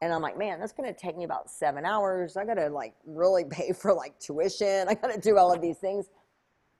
And 0.00 0.12
I'm 0.12 0.22
like, 0.22 0.38
man, 0.38 0.60
that's 0.60 0.72
going 0.72 0.92
to 0.92 0.98
take 0.98 1.16
me 1.16 1.24
about 1.24 1.50
seven 1.50 1.84
hours. 1.84 2.36
I 2.36 2.44
got 2.44 2.54
to 2.54 2.68
like 2.68 2.94
really 3.06 3.44
pay 3.50 3.72
for 3.72 3.92
like 3.92 4.18
tuition. 4.18 4.86
I 4.88 4.94
got 4.94 5.12
to 5.12 5.20
do 5.20 5.38
all 5.38 5.52
of 5.52 5.60
these 5.60 5.78
things. 5.78 6.10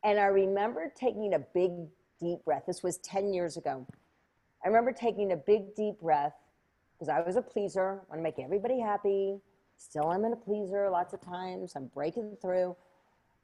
And 0.04 0.18
I 0.18 0.26
remember 0.26 0.92
taking 0.94 1.34
a 1.34 1.38
big, 1.38 1.72
deep 2.20 2.44
breath. 2.44 2.64
This 2.66 2.82
was 2.82 2.98
10 2.98 3.32
years 3.32 3.56
ago. 3.56 3.86
I 4.64 4.68
remember 4.68 4.92
taking 4.92 5.32
a 5.32 5.36
big, 5.36 5.74
deep 5.74 6.00
breath 6.00 6.34
because 6.94 7.08
I 7.08 7.20
was 7.20 7.36
a 7.36 7.42
pleaser, 7.42 8.02
want 8.08 8.18
to 8.18 8.22
make 8.22 8.38
everybody 8.38 8.80
happy. 8.80 9.38
Still 9.76 10.10
I'm 10.10 10.24
in 10.24 10.32
a 10.32 10.36
pleaser 10.36 10.88
lots 10.90 11.12
of 11.14 11.20
times. 11.20 11.72
I'm 11.74 11.86
breaking 11.86 12.36
through. 12.40 12.76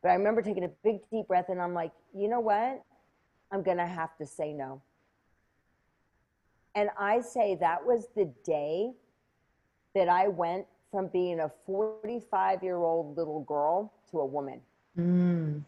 But 0.02 0.10
I 0.10 0.14
remember 0.14 0.42
taking 0.42 0.64
a 0.64 0.70
big, 0.84 1.00
deep 1.10 1.26
breath 1.26 1.48
and 1.48 1.60
I'm 1.60 1.74
like, 1.74 1.90
you 2.14 2.28
know 2.28 2.40
what? 2.40 2.82
I'm 3.50 3.62
going 3.62 3.78
to 3.78 3.86
have 3.86 4.16
to 4.18 4.26
say 4.26 4.52
no. 4.52 4.80
And 6.74 6.90
I 6.98 7.20
say 7.20 7.56
that 7.56 7.84
was 7.84 8.06
the 8.14 8.32
day 8.44 8.92
that 9.94 10.08
I 10.08 10.28
went 10.28 10.66
from 10.92 11.08
being 11.08 11.40
a 11.40 11.50
45 11.66 12.62
year 12.62 12.76
old 12.76 13.16
little 13.16 13.42
girl 13.42 13.92
to 14.12 14.20
a 14.20 14.26
woman. 14.26 14.60
Mm. 14.96 15.62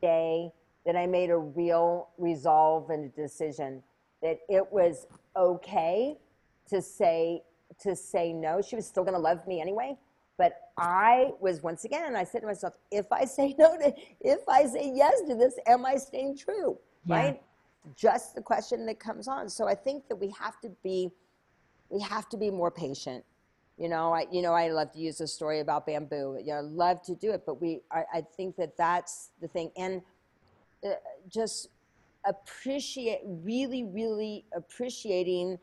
Day 0.00 0.50
that 0.86 0.96
I 0.96 1.06
made 1.06 1.30
a 1.30 1.38
real 1.38 2.08
resolve 2.18 2.90
and 2.90 3.04
a 3.04 3.08
decision 3.08 3.82
that 4.22 4.40
it 4.48 4.70
was 4.72 5.06
okay 5.36 6.16
to 6.70 6.82
say 6.82 7.42
to 7.80 7.94
say 7.94 8.32
no. 8.32 8.60
She 8.60 8.76
was 8.76 8.86
still 8.86 9.04
going 9.04 9.14
to 9.14 9.20
love 9.20 9.46
me 9.46 9.60
anyway. 9.60 9.96
But 10.36 10.70
I 10.76 11.32
was 11.40 11.62
once 11.62 11.84
again, 11.84 12.14
I 12.14 12.24
said 12.24 12.40
to 12.40 12.46
myself, 12.46 12.74
if 12.90 13.10
I 13.12 13.24
say 13.24 13.54
no 13.58 13.76
to, 13.76 13.92
if 14.20 14.48
I 14.48 14.66
say 14.66 14.90
yes 14.94 15.20
to 15.28 15.34
this, 15.34 15.58
am 15.66 15.84
I 15.84 15.96
staying 15.96 16.38
true? 16.38 16.78
Yeah. 17.04 17.16
Right? 17.16 17.42
Just 17.96 18.34
the 18.34 18.42
question 18.42 18.86
that 18.86 18.98
comes 18.98 19.28
on. 19.28 19.48
So 19.48 19.66
I 19.66 19.74
think 19.74 20.08
that 20.08 20.16
we 20.16 20.32
have 20.38 20.60
to 20.60 20.70
be, 20.82 21.10
we 21.90 22.00
have 22.00 22.28
to 22.30 22.36
be 22.36 22.50
more 22.50 22.70
patient. 22.70 23.24
You 23.78 23.88
know, 23.88 24.12
I, 24.12 24.26
you 24.32 24.42
know, 24.42 24.52
I 24.52 24.70
love 24.70 24.92
to 24.92 24.98
use 24.98 25.20
a 25.20 25.26
story 25.26 25.60
about 25.60 25.86
bamboo. 25.86 26.38
You 26.44 26.54
know, 26.54 26.60
love 26.62 27.02
to 27.02 27.14
do 27.14 27.30
it, 27.30 27.44
but 27.46 27.60
we, 27.60 27.80
I, 27.92 28.04
I 28.14 28.20
think 28.36 28.56
that 28.56 28.76
that's 28.76 29.30
the 29.40 29.46
thing. 29.46 29.70
And 29.76 30.02
uh, 30.84 30.94
just 31.28 31.68
appreciate, 32.26 33.20
really, 33.24 33.84
really 33.84 34.44
appreciating 34.54 35.58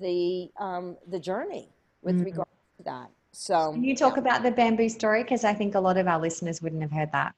the 0.00 0.50
um, 0.58 0.96
the 1.08 1.18
journey 1.18 1.68
with 2.02 2.16
mm-hmm. 2.16 2.24
regard 2.24 2.48
to 2.78 2.84
that. 2.84 3.10
So 3.32 3.72
Can 3.72 3.84
you 3.84 3.96
talk 3.96 4.14
yeah. 4.14 4.22
about 4.22 4.42
the 4.42 4.50
bamboo 4.50 4.88
story 4.88 5.22
because 5.22 5.44
I 5.44 5.52
think 5.52 5.74
a 5.74 5.80
lot 5.80 5.96
of 5.96 6.06
our 6.06 6.20
listeners 6.20 6.62
wouldn't 6.62 6.82
have 6.82 6.92
heard 6.92 7.12
that. 7.12 7.34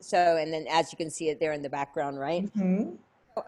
So, 0.00 0.36
and 0.36 0.52
then 0.52 0.66
as 0.70 0.92
you 0.92 0.96
can 0.96 1.10
see 1.10 1.30
it 1.30 1.40
there 1.40 1.52
in 1.52 1.62
the 1.62 1.70
background, 1.70 2.18
right? 2.18 2.44
Mm-hmm. 2.54 2.96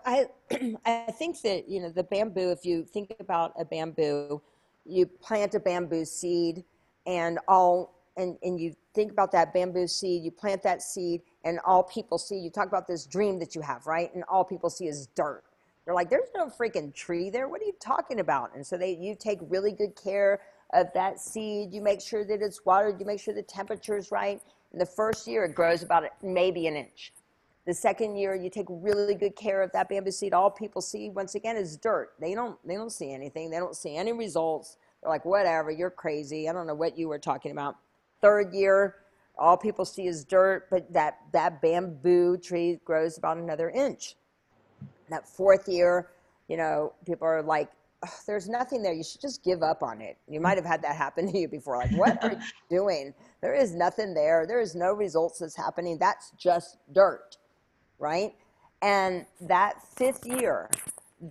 I 0.05 0.27
I 0.85 1.11
think 1.13 1.41
that 1.43 1.69
you 1.69 1.81
know 1.81 1.91
the 1.91 2.03
bamboo. 2.03 2.51
If 2.51 2.65
you 2.65 2.85
think 2.85 3.15
about 3.21 3.53
a 3.59 3.65
bamboo, 3.65 4.41
you 4.89 5.07
plant 5.07 5.55
a 5.55 5.61
bamboo 5.61 6.05
seed, 6.05 6.65
and 7.07 7.39
all 7.47 7.95
and 8.17 8.37
and 8.43 8.59
you 8.59 8.75
think 8.95 9.13
about 9.13 9.31
that 9.33 9.53
bamboo 9.53 9.87
seed. 9.87 10.25
You 10.25 10.31
plant 10.31 10.63
that 10.63 10.83
seed, 10.83 11.23
and 11.45 11.61
all 11.65 11.83
people 11.83 12.19
see. 12.19 12.39
You 12.39 12.51
talk 12.51 12.67
about 12.67 12.87
this 12.87 13.07
dream 13.07 13.39
that 13.39 13.55
you 13.55 13.61
have, 13.61 13.87
right? 13.87 14.13
And 14.15 14.25
all 14.25 14.45
people 14.45 14.71
see 14.71 14.87
is 14.87 15.07
dirt. 15.15 15.45
They're 15.85 15.95
like, 15.95 16.11
there's 16.11 16.29
no 16.37 16.49
freaking 16.49 16.93
tree 16.95 17.31
there. 17.31 17.49
What 17.49 17.63
are 17.63 17.65
you 17.65 17.75
talking 17.81 18.21
about? 18.21 18.55
And 18.55 18.67
so 18.67 18.77
they, 18.77 18.91
you 18.91 19.15
take 19.19 19.39
really 19.49 19.73
good 19.73 19.97
care 19.97 20.41
of 20.75 20.89
that 20.93 21.19
seed. 21.19 21.73
You 21.73 21.81
make 21.81 22.03
sure 22.03 22.27
that 22.27 22.43
it's 22.43 22.67
watered. 22.67 23.01
You 23.01 23.07
make 23.07 23.21
sure 23.21 23.33
the 23.33 23.43
temperature 23.43 23.97
is 23.97 24.11
right. 24.11 24.39
In 24.75 24.79
the 24.79 24.85
first 24.85 25.27
year, 25.27 25.45
it 25.45 25.55
grows 25.55 25.83
about 25.83 26.05
maybe 26.23 26.67
an 26.67 26.77
inch. 26.77 27.15
The 27.69 27.75
second 27.75 28.17
year, 28.17 28.35
you 28.35 28.49
take 28.49 28.67
really 28.69 29.15
good 29.15 29.37
care 29.37 29.63
of 29.63 29.71
that 29.73 29.91
bamboo 29.91 30.11
seed. 30.11 30.33
All 30.33 30.51
people 30.51 30.81
see, 30.81 31.11
once 31.11 31.35
again, 31.35 31.57
is 31.57 31.77
dirt. 31.77 32.15
They 32.19 32.35
don't, 32.35 32.59
they 32.67 32.75
don't 32.75 32.91
see 32.91 33.13
anything. 33.13 33.51
They 33.51 33.59
don't 33.59 33.77
see 33.77 33.95
any 33.95 34.13
results. 34.13 34.79
They're 35.03 35.11
like, 35.11 35.27
whatever, 35.27 35.71
you're 35.71 35.91
crazy. 35.91 36.49
I 36.49 36.55
don't 36.55 36.67
know 36.67 36.75
what 36.75 36.97
you 36.99 37.09
were 37.09 37.19
talking 37.19 37.53
about. 37.53 37.77
Third 38.23 38.55
year, 38.55 38.97
all 39.39 39.57
people 39.57 39.85
see 39.85 40.07
is 40.07 40.25
dirt, 40.25 40.69
but 40.71 40.91
that, 40.95 41.19
that 41.33 41.61
bamboo 41.61 42.39
tree 42.39 42.81
grows 42.85 43.19
about 43.19 43.37
another 43.37 43.69
inch 43.69 44.17
that 45.11 45.29
fourth 45.29 45.69
year, 45.69 46.11
you 46.49 46.57
know, 46.57 46.93
people 47.07 47.27
are 47.27 47.43
like, 47.43 47.71
there's 48.27 48.49
nothing 48.49 48.83
there. 48.83 48.93
You 48.93 49.03
should 49.03 49.21
just 49.21 49.43
give 49.43 49.63
up 49.63 49.83
on 49.83 50.01
it. 50.01 50.17
You 50.29 50.41
might 50.41 50.57
have 50.57 50.65
had 50.65 50.83
that 50.83 50.97
happen 50.97 51.27
to 51.33 51.39
you 51.39 51.49
before. 51.49 51.77
Like, 51.77 51.93
what 51.93 52.23
are 52.23 52.33
you 52.33 52.39
doing? 52.71 53.15
There 53.41 53.55
is 53.55 53.75
nothing 53.75 54.15
there. 54.15 54.47
There 54.47 54.61
is 54.61 54.75
no 54.75 54.93
results 54.93 55.41
that's 55.41 55.57
happening. 55.57 55.99
That's 55.99 56.31
just 56.39 56.79
dirt, 56.93 57.37
right? 57.99 58.35
And 58.83 59.27
that 59.41 59.83
fifth 59.97 60.25
year, 60.27 60.71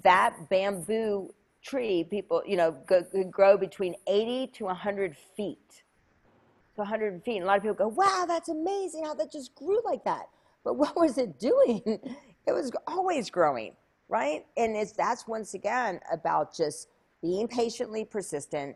that 0.04 0.50
bamboo 0.50 1.34
tree, 1.64 2.04
people, 2.04 2.42
you 2.46 2.58
know, 2.58 2.76
could 2.88 3.32
grow 3.32 3.58
between 3.58 3.96
80 4.08 4.48
to 4.56 4.66
100 4.66 5.16
feet. 5.36 5.84
To 6.76 6.82
100 6.82 7.24
feet. 7.24 7.38
And 7.38 7.44
a 7.44 7.48
lot 7.48 7.58
of 7.58 7.64
people 7.64 7.76
go, 7.76 7.88
wow, 7.88 8.26
that's 8.28 8.50
amazing 8.50 9.06
how 9.06 9.14
that 9.16 9.32
just 9.32 9.56
grew 9.56 9.82
like 9.86 10.04
that. 10.06 10.30
But 10.64 10.76
what 10.76 10.96
was 10.96 11.18
it 11.18 11.40
doing? 11.40 11.82
it 12.48 12.52
was 12.52 12.72
always 12.88 13.30
growing, 13.30 13.76
right? 14.10 14.46
And 14.58 14.76
it's 14.76 14.92
that's 14.94 15.28
once 15.28 15.54
again 15.54 16.00
about 16.12 16.56
just 16.56 16.90
being 17.22 17.48
patiently 17.48 18.06
persistent, 18.06 18.76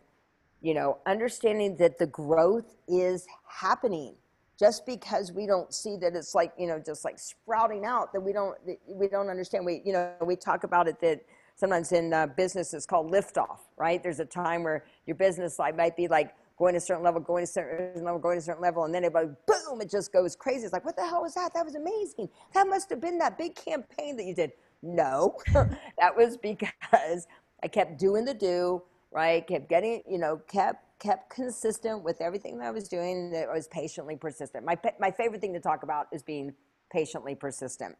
you 0.61 0.73
know, 0.73 0.97
understanding 1.05 1.77
that 1.77 1.97
the 1.97 2.07
growth 2.07 2.75
is 2.87 3.27
happening. 3.47 4.15
Just 4.61 4.85
because 4.85 5.31
we 5.31 5.47
don't 5.47 5.73
see 5.73 5.97
that 5.97 6.15
it's 6.15 6.35
like, 6.35 6.53
you 6.55 6.67
know, 6.67 6.79
just 6.79 7.03
like 7.03 7.17
sprouting 7.17 7.83
out, 7.83 8.13
that 8.13 8.21
we 8.21 8.31
don't 8.31 8.55
we 8.87 9.07
don't 9.07 9.27
understand. 9.27 9.65
We, 9.65 9.81
you 9.83 9.91
know, 9.91 10.13
we 10.23 10.35
talk 10.35 10.63
about 10.63 10.87
it 10.87 11.01
that 11.01 11.25
sometimes 11.55 11.91
in 11.91 12.13
uh, 12.13 12.27
business 12.27 12.71
it's 12.75 12.85
called 12.85 13.11
liftoff, 13.11 13.57
right? 13.75 14.03
There's 14.03 14.19
a 14.19 14.25
time 14.25 14.61
where 14.61 14.85
your 15.07 15.15
business 15.15 15.57
life 15.57 15.75
might 15.75 15.97
be 15.97 16.07
like 16.07 16.35
going 16.59 16.73
to 16.73 16.77
a 16.77 16.81
certain 16.81 17.03
level, 17.03 17.19
going 17.19 17.43
to 17.43 17.49
a 17.49 17.51
certain 17.51 18.03
level, 18.03 18.19
going 18.19 18.35
to 18.35 18.39
a 18.39 18.43
certain 18.43 18.61
level, 18.61 18.83
and 18.83 18.93
then 18.93 19.03
it 19.03 19.11
boom, 19.11 19.81
it 19.81 19.89
just 19.89 20.13
goes 20.13 20.35
crazy. 20.35 20.65
It's 20.65 20.73
like, 20.73 20.85
what 20.85 20.95
the 20.95 21.07
hell 21.07 21.23
was 21.23 21.33
that? 21.33 21.55
That 21.55 21.65
was 21.65 21.73
amazing. 21.73 22.29
That 22.53 22.67
must 22.67 22.91
have 22.91 23.01
been 23.01 23.17
that 23.17 23.39
big 23.39 23.55
campaign 23.55 24.15
that 24.17 24.25
you 24.25 24.35
did. 24.35 24.51
No, 24.83 25.37
that 25.53 26.15
was 26.15 26.37
because 26.37 27.25
I 27.63 27.67
kept 27.67 27.97
doing 27.97 28.25
the 28.25 28.35
do, 28.35 28.83
right? 29.11 29.45
Kept 29.45 29.69
getting, 29.69 30.01
you 30.09 30.17
know, 30.17 30.41
kept 30.47 30.99
kept 30.99 31.29
consistent 31.33 32.03
with 32.03 32.21
everything 32.21 32.59
that 32.59 32.67
I 32.67 32.71
was 32.71 32.87
doing. 32.87 33.31
That 33.31 33.49
I 33.49 33.53
was 33.53 33.67
patiently 33.67 34.15
persistent. 34.15 34.65
My 34.65 34.77
my 34.99 35.11
favorite 35.11 35.41
thing 35.41 35.53
to 35.53 35.59
talk 35.59 35.83
about 35.83 36.07
is 36.11 36.23
being 36.23 36.53
patiently 36.91 37.35
persistent. 37.35 37.95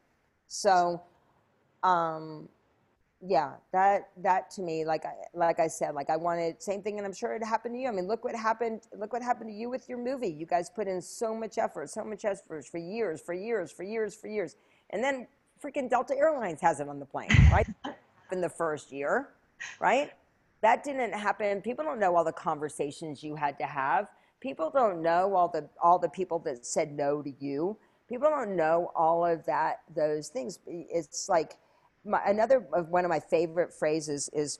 So, 0.48 1.02
um, 1.84 2.50
yeah, 3.22 3.54
that 3.72 4.10
that 4.18 4.50
to 4.52 4.62
me, 4.62 4.86
like 4.86 5.06
I 5.06 5.14
like 5.34 5.60
I 5.60 5.68
said, 5.68 5.94
like 5.94 6.10
I 6.10 6.18
wanted 6.18 6.62
same 6.62 6.82
thing, 6.82 6.98
and 6.98 7.06
I'm 7.06 7.14
sure 7.14 7.34
it 7.34 7.44
happened 7.44 7.76
to 7.76 7.80
you. 7.80 7.88
I 7.88 7.92
mean, 7.92 8.08
look 8.08 8.24
what 8.24 8.36
happened. 8.36 8.82
Look 8.98 9.14
what 9.14 9.22
happened 9.22 9.50
to 9.50 9.56
you 9.56 9.70
with 9.70 9.88
your 9.88 9.98
movie. 9.98 10.30
You 10.30 10.46
guys 10.46 10.70
put 10.70 10.88
in 10.88 11.02
so 11.02 11.36
much 11.36 11.58
effort, 11.58 11.90
so 11.90 12.04
much 12.04 12.26
effort 12.26 12.66
for 12.66 12.78
years, 12.78 13.22
for 13.22 13.34
years, 13.34 13.72
for 13.72 13.84
years, 13.84 14.16
for 14.16 14.28
years, 14.28 14.56
and 14.90 15.04
then 15.04 15.28
freaking 15.64 15.90
Delta 15.90 16.16
Airlines 16.18 16.62
has 16.62 16.80
it 16.80 16.90
on 16.90 17.00
the 17.00 17.06
plane, 17.06 17.30
right? 17.52 17.68
in 18.32 18.42
the 18.42 18.50
first 18.50 18.92
year, 18.92 19.30
right? 19.80 20.12
That 20.62 20.84
didn't 20.84 21.14
happen. 21.14 21.62
People 21.62 21.84
don't 21.84 22.00
know 22.00 22.16
all 22.16 22.24
the 22.24 22.32
conversations 22.32 23.24
you 23.24 23.36
had 23.36 23.58
to 23.60 23.66
have. 23.66 24.08
People 24.40 24.70
don't 24.70 25.02
know 25.02 25.36
all 25.36 25.48
the 25.48 25.68
all 25.82 26.00
the 26.00 26.10
people 26.10 26.40
that 26.40 26.66
said 26.66 26.92
no 26.92 27.22
to 27.22 27.32
you. 27.40 27.78
People 28.08 28.30
don't 28.30 28.56
know 28.56 28.92
all 28.96 29.26
of 29.26 29.46
that 29.46 29.82
those 29.96 30.30
things. 30.30 30.60
It's 30.68 31.30
like 31.30 31.58
my, 32.06 32.22
another 32.26 32.66
of 32.74 32.90
one 32.90 33.06
of 33.06 33.10
my 33.10 33.20
favorite 33.20 33.74
phrases 33.74 34.30
is 34.34 34.60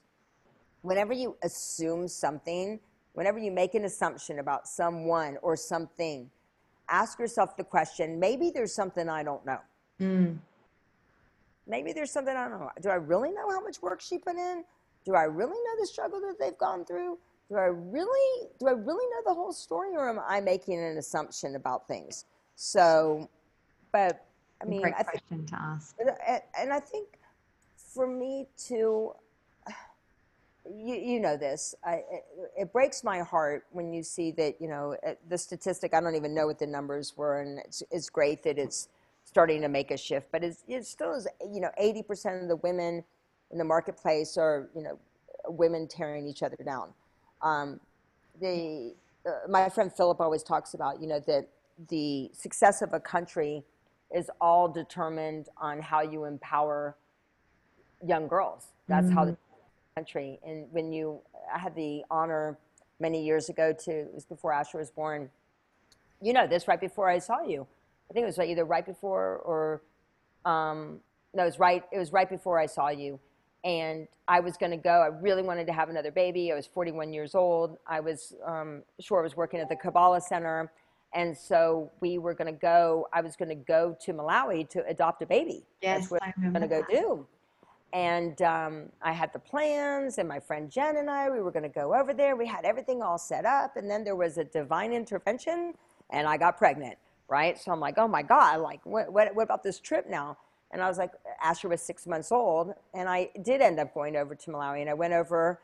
whenever 0.82 1.14
you 1.14 1.36
assume 1.44 2.08
something, 2.08 2.80
whenever 3.14 3.40
you 3.40 3.52
make 3.52 3.76
an 3.76 3.86
assumption 3.86 4.40
about 4.40 4.68
someone 4.68 5.38
or 5.42 5.56
something, 5.56 6.30
ask 6.90 7.20
yourself 7.20 7.58
the 7.58 7.64
question, 7.64 8.20
maybe 8.20 8.52
there's 8.52 8.74
something 8.74 9.10
I 9.10 9.24
don't 9.24 9.46
know. 9.46 9.60
Mm. 10.00 10.38
Maybe 11.68 11.94
there's 11.94 12.12
something 12.12 12.36
I 12.36 12.48
don't 12.48 12.60
know. 12.60 12.70
Do 12.82 12.90
I 12.90 12.96
really 12.96 13.32
know 13.32 13.50
how 13.50 13.62
much 13.62 13.82
work 13.82 14.02
she 14.02 14.18
put 14.18 14.36
in? 14.36 14.64
Do 15.06 15.16
I 15.16 15.24
really 15.24 15.52
know 15.52 15.80
the 15.80 15.88
struggle 15.88 16.22
that 16.22 16.40
they've 16.40 16.58
gone 16.58 16.86
through? 16.86 17.18
Do 17.50 17.58
I 17.58 17.66
really 17.66 18.48
do 18.60 18.68
I 18.68 18.72
really 18.72 19.06
know 19.08 19.22
the 19.26 19.34
whole 19.34 19.54
story 19.54 19.96
or 19.96 20.08
am 20.08 20.20
I 20.26 20.40
making 20.40 20.80
an 20.80 20.98
assumption 20.98 21.56
about 21.56 21.88
things? 21.88 22.26
So 22.56 23.30
but 23.92 24.26
I 24.62 24.66
mean 24.66 24.82
Great 24.82 24.96
question 24.96 25.22
I 25.26 25.36
think, 25.36 25.48
to 25.50 25.56
ask. 25.56 25.96
And 26.58 26.72
I 26.72 26.80
think 26.80 27.08
for 27.76 28.08
me 28.08 28.48
to 28.68 29.14
you, 30.70 30.96
you 30.96 31.20
know 31.20 31.38
this 31.38 31.76
I, 31.84 31.96
it, 32.12 32.26
it, 32.58 32.74
breaks 32.74 33.04
my 33.04 33.20
heart 33.20 33.66
when 33.72 33.94
you 33.94 34.04
see 34.04 34.32
that 34.32 34.62
you 34.62 34.68
know 34.68 34.96
the 35.28 35.38
statistic 35.38 35.94
i 35.94 36.00
don't 36.00 36.16
even 36.16 36.34
know 36.36 36.46
what 36.46 36.60
the 36.60 36.68
numbers 36.68 37.18
were 37.18 37.42
and 37.42 37.60
it's, 37.60 37.84
it's 37.92 38.10
great 38.10 38.44
that 38.44 38.58
it's 38.58 38.88
starting 39.26 39.62
to 39.62 39.68
make 39.68 39.92
a 39.92 39.98
shift 39.98 40.28
but 40.32 40.44
it's, 40.44 40.64
it 40.68 40.86
still 40.86 41.14
is 41.14 41.28
you 41.52 41.62
know 41.62 41.72
80% 41.82 42.44
of 42.44 42.48
the 42.48 42.58
women 42.58 43.04
in 43.52 43.58
the 43.58 43.64
marketplace 43.64 44.38
are 44.38 44.70
you 44.76 44.82
know 44.82 44.98
women 45.48 45.88
tearing 45.88 46.28
each 46.28 46.44
other 46.44 46.58
down 46.66 46.94
um, 47.42 47.80
the 48.40 48.94
uh, 49.26 49.32
my 49.50 49.70
friend 49.70 49.92
philip 49.94 50.20
always 50.20 50.44
talks 50.44 50.74
about 50.74 51.02
you 51.02 51.08
know 51.08 51.20
that 51.20 51.48
the 51.90 52.30
success 52.34 52.82
of 52.82 52.94
a 52.94 53.00
country 53.00 53.64
is 54.14 54.30
all 54.40 54.68
determined 54.68 55.48
on 55.58 55.82
how 55.82 56.02
you 56.02 56.26
empower 56.26 56.96
young 58.06 58.28
girls. 58.28 58.68
That's 58.88 59.08
mm-hmm. 59.08 59.16
how 59.16 59.26
the 59.26 59.38
country. 59.96 60.40
And 60.46 60.68
when 60.72 60.92
you, 60.92 61.20
I 61.54 61.60
had 61.60 61.76
the 61.76 62.04
honor 62.12 62.58
many 63.00 63.24
years 63.24 63.50
ago 63.50 63.74
to, 63.86 63.92
it 63.92 64.14
was 64.14 64.26
before 64.26 64.54
Asher 64.54 64.78
was 64.78 64.92
born. 64.92 65.30
You 66.22 66.34
know 66.34 66.46
this 66.46 66.68
right 66.68 66.80
before 66.80 67.10
I 67.10 67.20
saw 67.20 67.42
you. 67.42 67.66
I 68.10 68.14
think 68.14 68.24
it 68.24 68.28
was 68.28 68.40
either 68.40 68.66
right 68.66 68.86
before 68.86 69.38
or, 69.38 69.82
um, 70.46 71.00
no, 71.34 71.44
it 71.44 71.46
was 71.46 71.60
right. 71.60 71.84
It 71.92 71.98
was 71.98 72.12
right 72.12 72.30
before 72.30 72.60
I 72.60 72.66
saw 72.66 72.90
you, 72.90 73.20
and 73.64 74.08
I 74.28 74.40
was 74.40 74.58
going 74.58 74.72
to 74.72 74.78
go. 74.78 74.90
I 74.90 75.08
really 75.08 75.44
wanted 75.44 75.68
to 75.68 75.74
have 75.74 75.90
another 75.90 76.12
baby. 76.12 76.52
I 76.52 76.56
was 76.56 76.66
41 76.66 77.14
years 77.14 77.36
old. 77.36 77.78
I 77.88 78.00
was 78.00 78.34
um, 78.46 78.84
sure 79.00 79.20
I 79.20 79.24
was 79.24 79.36
working 79.36 79.60
at 79.60 79.70
the 79.70 79.76
Kabbalah 79.76 80.22
Center, 80.22 80.72
and 81.14 81.38
so 81.38 81.92
we 82.00 82.18
were 82.18 82.34
going 82.34 82.52
to 82.52 82.60
go. 82.60 83.08
I 83.14 83.22
was 83.22 83.36
going 83.36 83.50
to 83.50 83.56
go 83.56 83.96
to 84.02 84.14
Malawi 84.14 84.68
to 84.70 84.86
adopt 84.88 85.22
a 85.22 85.26
baby. 85.26 85.64
Yes, 85.82 86.02
That's 86.02 86.12
what 86.12 86.24
I 86.24 86.34
am 86.44 86.54
going 86.54 86.62
to 86.62 86.68
go 86.68 86.84
do. 86.90 87.28
And 87.94 88.42
um, 88.42 88.84
I 89.02 89.12
had 89.12 89.34
the 89.34 89.40
plans, 89.40 90.18
and 90.18 90.28
my 90.28 90.40
friend 90.40 90.72
Jen 90.72 90.98
and 90.98 91.10
I, 91.10 91.30
we 91.30 91.42
were 91.42 91.52
going 91.52 91.64
to 91.64 91.70
go 91.70 91.94
over 91.94 92.14
there. 92.14 92.38
We 92.38 92.48
had 92.48 92.64
everything 92.64 93.02
all 93.02 93.18
set 93.18 93.46
up, 93.46 93.76
and 93.76 93.90
then 93.90 94.04
there 94.06 94.16
was 94.16 94.38
a 94.38 94.46
divine 94.46 94.94
intervention, 94.94 95.74
and 96.10 96.26
I 96.26 96.38
got 96.38 96.58
pregnant, 96.58 96.98
right? 97.28 97.60
So 97.60 97.72
I'm 97.72 97.82
like, 97.82 97.98
oh 97.98 98.08
my 98.08 98.22
God, 98.22 98.62
like, 98.62 98.80
what, 98.86 99.12
what, 99.12 99.36
what 99.36 99.44
about 99.44 99.62
this 99.62 99.80
trip 99.80 100.10
now? 100.10 100.38
And 100.72 100.82
I 100.82 100.88
was 100.88 100.98
like, 100.98 101.12
Asher 101.44 101.68
was 101.68 101.82
six 101.82 102.08
months 102.08 102.32
old, 102.32 102.74
and 102.94 103.10
I 103.10 103.30
did 103.44 103.62
end 103.62 103.80
up 103.80 103.94
going 103.94 104.16
over 104.16 104.36
to 104.36 104.52
Malawi, 104.52 104.82
and 104.82 104.90
I 104.90 104.94
went 104.94 105.14
over, 105.14 105.60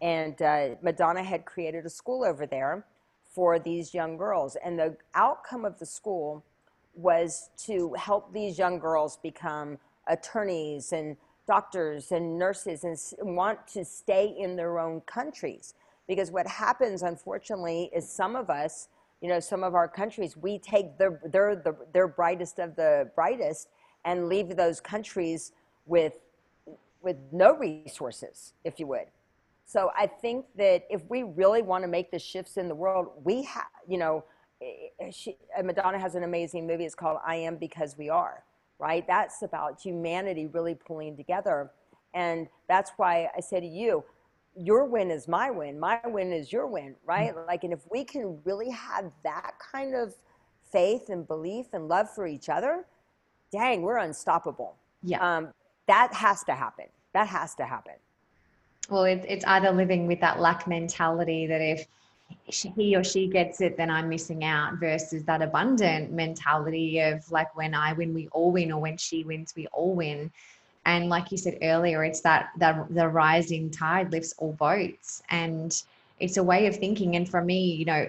and 0.00 0.40
uh, 0.40 0.76
Madonna 0.82 1.22
had 1.22 1.44
created 1.44 1.84
a 1.84 1.90
school 1.90 2.24
over 2.24 2.46
there 2.46 2.86
for 3.24 3.58
these 3.58 3.92
young 3.92 4.16
girls, 4.16 4.56
and 4.64 4.78
the 4.78 4.96
outcome 5.14 5.64
of 5.64 5.78
the 5.78 5.86
school 5.86 6.44
was 6.94 7.50
to 7.56 7.94
help 7.94 8.32
these 8.32 8.58
young 8.58 8.78
girls 8.78 9.16
become 9.16 9.78
attorneys 10.06 10.92
and 10.92 11.16
doctors 11.46 12.12
and 12.12 12.38
nurses 12.38 12.84
and 12.84 13.36
want 13.36 13.66
to 13.66 13.84
stay 13.84 14.34
in 14.38 14.56
their 14.56 14.78
own 14.78 15.00
countries. 15.02 15.74
Because 16.06 16.30
what 16.30 16.46
happens, 16.46 17.02
unfortunately, 17.02 17.90
is 17.94 18.08
some 18.08 18.36
of 18.36 18.50
us, 18.50 18.88
you 19.20 19.28
know, 19.28 19.40
some 19.40 19.64
of 19.64 19.74
our 19.74 19.88
countries, 19.88 20.36
we 20.36 20.58
take 20.58 20.98
their, 20.98 21.20
their, 21.24 21.56
the, 21.56 21.74
their 21.92 22.08
brightest 22.08 22.58
of 22.58 22.76
the 22.76 23.10
brightest 23.14 23.68
and 24.04 24.28
leave 24.28 24.56
those 24.56 24.80
countries 24.80 25.52
with, 25.86 26.18
with 27.02 27.16
no 27.32 27.56
resources, 27.56 28.54
if 28.64 28.78
you 28.80 28.86
would. 28.88 29.06
So 29.64 29.90
I 29.96 30.06
think 30.06 30.46
that 30.56 30.84
if 30.90 31.02
we 31.08 31.22
really 31.22 31.62
want 31.62 31.84
to 31.84 31.88
make 31.88 32.10
the 32.10 32.18
shifts 32.18 32.56
in 32.56 32.68
the 32.68 32.74
world, 32.74 33.08
we 33.24 33.42
have, 33.44 33.66
you 33.88 33.98
know, 33.98 34.24
eh, 34.60 34.66
eh, 35.00 35.10
she, 35.10 35.36
Madonna 35.62 35.98
has 35.98 36.14
an 36.14 36.24
amazing 36.24 36.66
movie. 36.66 36.84
It's 36.84 36.94
called 36.94 37.18
I 37.26 37.36
Am 37.36 37.56
Because 37.56 37.96
We 37.96 38.10
Are 38.10 38.44
right? 38.82 39.06
That's 39.06 39.42
about 39.42 39.80
humanity 39.80 40.48
really 40.48 40.74
pulling 40.74 41.16
together. 41.16 41.70
And 42.14 42.48
that's 42.68 42.90
why 42.96 43.28
I 43.34 43.40
say 43.40 43.60
to 43.60 43.66
you, 43.66 44.04
your 44.56 44.84
win 44.84 45.10
is 45.10 45.28
my 45.28 45.50
win, 45.50 45.78
my 45.78 46.00
win 46.04 46.32
is 46.32 46.52
your 46.52 46.66
win, 46.66 46.96
right? 47.06 47.34
Mm-hmm. 47.34 47.46
Like, 47.46 47.62
and 47.62 47.72
if 47.72 47.80
we 47.90 48.04
can 48.04 48.40
really 48.44 48.70
have 48.70 49.10
that 49.22 49.52
kind 49.72 49.94
of 49.94 50.14
faith 50.72 51.10
and 51.10 51.26
belief 51.26 51.66
and 51.72 51.86
love 51.86 52.10
for 52.12 52.26
each 52.26 52.48
other, 52.48 52.84
dang, 53.52 53.82
we're 53.82 53.98
unstoppable. 53.98 54.74
Yeah. 55.02 55.18
Um, 55.20 55.48
that 55.86 56.12
has 56.14 56.42
to 56.44 56.54
happen. 56.54 56.86
That 57.12 57.28
has 57.28 57.54
to 57.56 57.64
happen. 57.64 57.94
Well, 58.88 59.04
it, 59.04 59.24
it's 59.28 59.44
either 59.44 59.70
living 59.70 60.06
with 60.06 60.20
that 60.20 60.40
lack 60.40 60.66
mentality 60.66 61.46
that 61.46 61.60
if 61.60 61.86
he 62.48 62.96
or 62.96 63.04
she 63.04 63.28
gets 63.28 63.60
it, 63.60 63.76
then 63.76 63.90
I'm 63.90 64.08
missing 64.08 64.44
out 64.44 64.78
versus 64.78 65.22
that 65.24 65.42
abundant 65.42 66.12
mentality 66.12 67.00
of 67.00 67.30
like 67.30 67.54
when 67.56 67.74
I 67.74 67.92
win, 67.92 68.14
we 68.14 68.28
all 68.28 68.52
win, 68.52 68.72
or 68.72 68.80
when 68.80 68.96
she 68.96 69.24
wins, 69.24 69.52
we 69.54 69.66
all 69.68 69.94
win. 69.94 70.30
And 70.84 71.08
like 71.08 71.30
you 71.30 71.38
said 71.38 71.58
earlier, 71.62 72.02
it's 72.04 72.20
that 72.22 72.50
that 72.58 72.92
the 72.92 73.06
rising 73.06 73.70
tide 73.70 74.10
lifts 74.10 74.34
all 74.38 74.52
boats. 74.54 75.22
And 75.30 75.80
it's 76.18 76.38
a 76.38 76.42
way 76.42 76.66
of 76.66 76.76
thinking. 76.76 77.16
And 77.16 77.28
for 77.28 77.42
me, 77.42 77.74
you 77.74 77.84
know, 77.84 78.06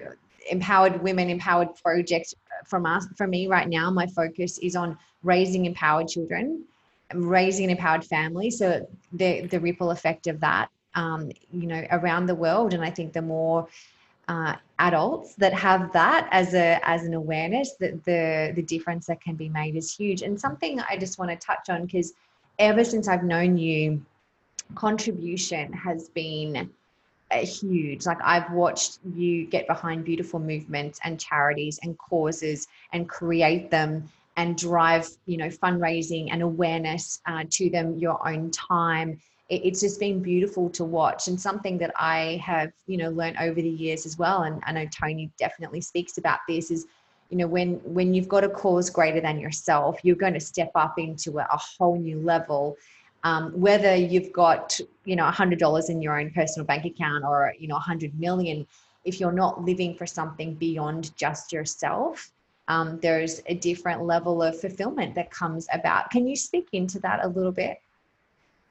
empowered 0.50 1.02
women, 1.02 1.30
empowered 1.30 1.74
projects 1.76 2.34
from 2.66 2.86
us, 2.86 3.06
for 3.16 3.26
me 3.26 3.46
right 3.46 3.68
now, 3.68 3.90
my 3.90 4.06
focus 4.06 4.58
is 4.58 4.74
on 4.74 4.98
raising 5.24 5.64
empowered 5.66 6.08
children, 6.08 6.64
raising 7.12 7.64
an 7.64 7.70
empowered 7.70 8.04
family. 8.04 8.50
So 8.50 8.86
the 9.12 9.46
the 9.46 9.58
ripple 9.58 9.90
effect 9.90 10.26
of 10.28 10.40
that 10.40 10.68
um, 10.94 11.30
you 11.52 11.66
know, 11.66 11.84
around 11.90 12.26
the 12.26 12.34
world. 12.34 12.72
And 12.74 12.84
I 12.84 12.90
think 12.90 13.12
the 13.12 13.22
more 13.22 13.66
uh, 14.28 14.54
adults 14.78 15.34
that 15.34 15.52
have 15.52 15.92
that 15.92 16.28
as 16.30 16.54
a 16.54 16.80
as 16.82 17.04
an 17.04 17.14
awareness 17.14 17.74
that 17.78 18.04
the 18.04 18.52
the 18.54 18.62
difference 18.62 19.06
that 19.06 19.20
can 19.20 19.34
be 19.34 19.48
made 19.50 19.76
is 19.76 19.94
huge 19.94 20.22
and 20.22 20.40
something 20.40 20.80
i 20.88 20.96
just 20.96 21.18
want 21.18 21.30
to 21.30 21.36
touch 21.36 21.68
on 21.68 21.84
because 21.84 22.14
ever 22.58 22.82
since 22.82 23.06
i've 23.06 23.22
known 23.22 23.58
you 23.58 24.02
contribution 24.74 25.70
has 25.74 26.08
been 26.08 26.70
huge 27.32 28.06
like 28.06 28.18
i've 28.24 28.50
watched 28.50 28.98
you 29.14 29.44
get 29.44 29.66
behind 29.66 30.06
beautiful 30.06 30.40
movements 30.40 30.98
and 31.04 31.20
charities 31.20 31.78
and 31.82 31.98
causes 31.98 32.66
and 32.94 33.08
create 33.08 33.70
them 33.70 34.08
and 34.36 34.56
drive 34.56 35.08
you 35.26 35.36
know 35.36 35.48
fundraising 35.48 36.28
and 36.32 36.42
awareness 36.42 37.20
uh, 37.26 37.44
to 37.50 37.70
them 37.70 37.96
your 37.98 38.26
own 38.28 38.50
time 38.50 39.18
it's 39.50 39.80
just 39.80 40.00
been 40.00 40.22
beautiful 40.22 40.70
to 40.70 40.84
watch 40.84 41.28
and 41.28 41.38
something 41.38 41.76
that 41.78 41.92
I 41.96 42.40
have, 42.42 42.72
you 42.86 42.96
know, 42.96 43.10
learned 43.10 43.36
over 43.38 43.60
the 43.60 43.68
years 43.68 44.06
as 44.06 44.16
well. 44.18 44.42
And 44.42 44.62
I 44.64 44.72
know 44.72 44.86
Tony 44.86 45.30
definitely 45.38 45.82
speaks 45.82 46.16
about 46.16 46.40
this 46.48 46.70
is, 46.70 46.86
you 47.28 47.36
know, 47.36 47.46
when 47.46 47.74
when 47.84 48.14
you've 48.14 48.28
got 48.28 48.44
a 48.44 48.48
cause 48.48 48.88
greater 48.88 49.20
than 49.20 49.38
yourself, 49.38 49.98
you're 50.02 50.16
going 50.16 50.34
to 50.34 50.40
step 50.40 50.70
up 50.74 50.98
into 50.98 51.38
a, 51.38 51.42
a 51.42 51.58
whole 51.58 51.98
new 51.98 52.20
level. 52.20 52.76
Um, 53.22 53.52
whether 53.52 53.94
you've 53.94 54.32
got, 54.32 54.78
you 55.04 55.16
know, 55.16 55.26
a 55.26 55.30
hundred 55.30 55.58
dollars 55.58 55.90
in 55.90 56.00
your 56.00 56.18
own 56.18 56.30
personal 56.30 56.66
bank 56.66 56.84
account 56.84 57.24
or, 57.24 57.54
you 57.58 57.68
know, 57.68 57.76
a 57.76 57.80
hundred 57.80 58.18
million, 58.18 58.66
if 59.04 59.20
you're 59.20 59.32
not 59.32 59.62
living 59.62 59.94
for 59.94 60.06
something 60.06 60.54
beyond 60.54 61.14
just 61.16 61.52
yourself, 61.52 62.30
um, 62.68 62.98
there's 63.00 63.42
a 63.46 63.54
different 63.54 64.02
level 64.02 64.42
of 64.42 64.58
fulfillment 64.58 65.14
that 65.14 65.30
comes 65.30 65.66
about. 65.72 66.10
Can 66.10 66.26
you 66.26 66.36
speak 66.36 66.68
into 66.72 66.98
that 67.00 67.24
a 67.24 67.28
little 67.28 67.52
bit? 67.52 67.80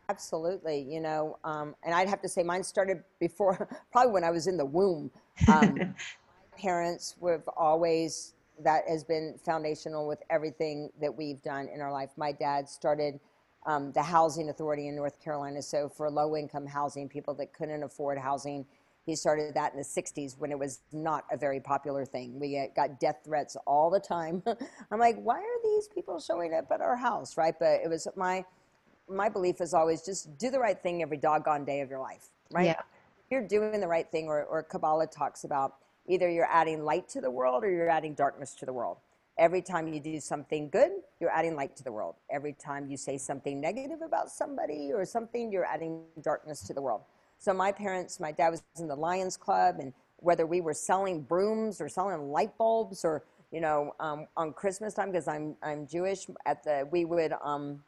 Absolutely. 0.10 0.86
You 0.90 1.00
know, 1.00 1.38
um, 1.44 1.76
and 1.84 1.94
I'd 1.94 2.10
have 2.10 2.22
to 2.22 2.30
say 2.30 2.44
mine 2.44 2.64
started 2.64 3.04
before, 3.20 3.68
probably 3.92 4.12
when 4.12 4.24
I 4.24 4.32
was 4.32 4.48
in 4.48 4.58
the 4.58 4.66
womb. 4.66 5.12
Um, 5.48 5.76
my 5.78 6.58
parents 6.58 7.16
have 7.26 7.48
always, 7.56 8.34
that 8.64 8.84
has 8.88 9.04
been 9.04 9.36
foundational 9.44 10.08
with 10.08 10.22
everything 10.30 10.90
that 11.00 11.16
we've 11.16 11.42
done 11.42 11.70
in 11.74 11.80
our 11.80 11.92
life. 11.92 12.10
My 12.18 12.32
dad 12.32 12.68
started 12.68 13.20
um, 13.66 13.92
the 13.94 14.04
housing 14.04 14.50
authority 14.50 14.88
in 14.88 14.96
North 14.96 15.22
Carolina. 15.24 15.62
So 15.62 15.88
for 15.88 16.10
low 16.10 16.36
income 16.36 16.66
housing, 16.66 17.08
people 17.08 17.34
that 17.36 17.54
couldn't 17.54 17.84
afford 17.84 18.18
housing, 18.18 18.66
he 19.06 19.16
started 19.16 19.54
that 19.56 19.74
in 19.74 19.78
the 19.78 19.86
60s 19.86 20.38
when 20.38 20.52
it 20.52 20.58
was 20.58 20.80
not 20.92 21.26
a 21.32 21.38
very 21.38 21.60
popular 21.60 22.06
thing. 22.06 22.40
We 22.40 22.70
got 22.76 23.00
death 23.00 23.20
threats 23.26 23.58
all 23.68 23.90
the 23.90 24.00
time. 24.00 24.42
I'm 24.92 25.00
like, 25.00 25.18
why 25.18 25.38
are 25.40 25.62
these 25.64 25.88
people 25.90 26.20
showing 26.20 26.54
up 26.54 26.72
at 26.72 26.82
our 26.82 26.96
house, 26.96 27.36
right? 27.38 27.56
But 27.60 27.82
it 27.84 27.90
was 27.90 28.08
my 28.16 28.46
my 29.10 29.28
belief 29.28 29.60
is 29.60 29.74
always 29.74 30.02
just 30.02 30.38
do 30.38 30.50
the 30.50 30.60
right 30.60 30.82
thing 30.82 31.02
every 31.02 31.18
doggone 31.18 31.66
day 31.66 31.82
of 31.82 31.90
your 31.90 32.00
life, 32.00 32.30
right? 32.52 32.68
Yeah. 32.68 32.82
You're 33.30 33.46
doing 33.46 33.82
the 33.82 33.88
right 33.88 34.10
thing, 34.10 34.28
or, 34.28 34.44
or 34.46 34.64
Kabbalah 34.64 35.08
talks 35.08 35.44
about 35.44 35.76
either 36.08 36.30
you're 36.30 36.50
adding 36.50 36.84
light 36.84 37.10
to 37.10 37.22
the 37.22 37.30
world 37.30 37.64
or 37.64 37.70
you're 37.70 37.90
adding 37.90 38.14
darkness 38.14 38.54
to 38.56 38.66
the 38.66 38.74
world. 38.74 38.98
Every 39.38 39.62
time 39.62 39.88
you 39.88 40.00
do 40.00 40.20
something 40.20 40.70
good, 40.70 40.92
you're 41.20 41.32
adding 41.32 41.56
light 41.56 41.76
to 41.78 41.84
the 41.84 41.92
world. 41.92 42.16
Every 42.30 42.54
time 42.54 42.88
you 42.88 42.98
say 42.98 43.18
something 43.18 43.60
negative 43.60 44.02
about 44.02 44.30
somebody 44.30 44.92
or 44.94 45.06
something, 45.06 45.52
you're 45.52 45.66
adding 45.66 46.04
darkness 46.22 46.62
to 46.68 46.74
the 46.74 46.82
world. 46.82 47.02
So 47.44 47.54
my 47.54 47.72
parents, 47.72 48.20
my 48.20 48.32
dad 48.32 48.50
was 48.50 48.64
in 48.80 48.88
the 48.88 48.96
Lions 48.96 49.36
Club, 49.36 49.80
and 49.80 49.92
whether 50.18 50.46
we 50.46 50.62
were 50.62 50.74
selling 50.74 51.22
brooms 51.22 51.82
or 51.82 51.90
selling 51.90 52.32
light 52.32 52.58
bulbs 52.58 53.04
or 53.04 53.24
you 53.52 53.60
know 53.60 53.94
um, 54.00 54.28
on 54.38 54.54
Christmas 54.54 54.94
time 54.94 55.12
because 55.12 55.28
I'm 55.28 55.56
I'm 55.62 55.86
Jewish 55.86 56.28
at 56.46 56.64
the 56.64 56.88
we 56.92 57.04
would 57.04 57.34
um, 57.44 57.82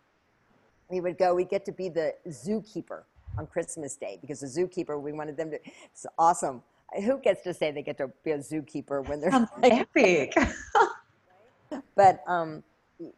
we 0.90 1.02
would 1.02 1.18
go, 1.18 1.34
we 1.34 1.46
get 1.46 1.66
to 1.66 1.72
be 1.72 1.90
the 1.90 2.14
zookeeper 2.28 3.04
on 3.38 3.48
Christmas 3.48 3.96
Day 3.96 4.18
because 4.22 4.42
the 4.42 4.48
zookeeper, 4.48 5.00
we 5.02 5.12
wanted 5.12 5.38
them 5.38 5.52
to, 5.52 5.60
it's 5.86 6.06
awesome. 6.18 6.62
Who 7.04 7.20
gets 7.20 7.42
to 7.44 7.54
say 7.54 7.72
they 7.72 7.82
get 7.82 7.98
to 7.98 8.12
be 8.24 8.32
a 8.32 8.38
zookeeper 8.38 9.08
when 9.08 9.20
they're 9.20 9.32
like, 9.62 9.74
epic? 9.74 10.36
but, 11.96 12.22
um, 12.28 12.64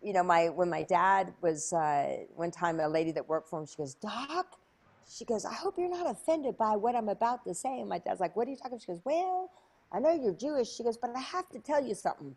you 0.02 0.14
know, 0.14 0.24
my, 0.24 0.50
when 0.50 0.70
my 0.70 0.84
dad 0.84 1.34
was, 1.42 1.74
uh, 1.74 2.18
one 2.36 2.52
time 2.52 2.80
a 2.80 2.88
lady 2.88 3.12
that 3.12 3.28
worked 3.28 3.50
for 3.50 3.60
him, 3.60 3.68
she 3.68 3.76
goes, 3.76 3.94
Doc, 3.96 4.58
she 5.10 5.26
goes, 5.26 5.46
I 5.46 5.54
hope 5.54 5.76
you're 5.78 5.90
not 5.90 6.10
offended 6.10 6.58
by 6.58 6.76
what 6.76 6.96
I'm 6.96 7.10
about 7.10 7.46
to 7.46 7.54
say. 7.54 7.80
And 7.80 7.90
my 7.90 8.00
dad's 8.00 8.20
like, 8.20 8.36
what 8.36 8.48
are 8.48 8.52
you 8.52 8.58
talking 8.58 8.74
about? 8.74 8.82
She 8.82 8.88
goes, 8.88 9.02
well, 9.04 9.50
I 9.92 10.00
know 10.00 10.12
you're 10.12 10.34
Jewish. 10.34 10.70
She 10.70 10.84
goes, 10.84 10.98
but 10.98 11.12
I 11.16 11.20
have 11.20 11.50
to 11.50 11.60
tell 11.60 11.84
you 11.86 11.96
something. 11.96 12.36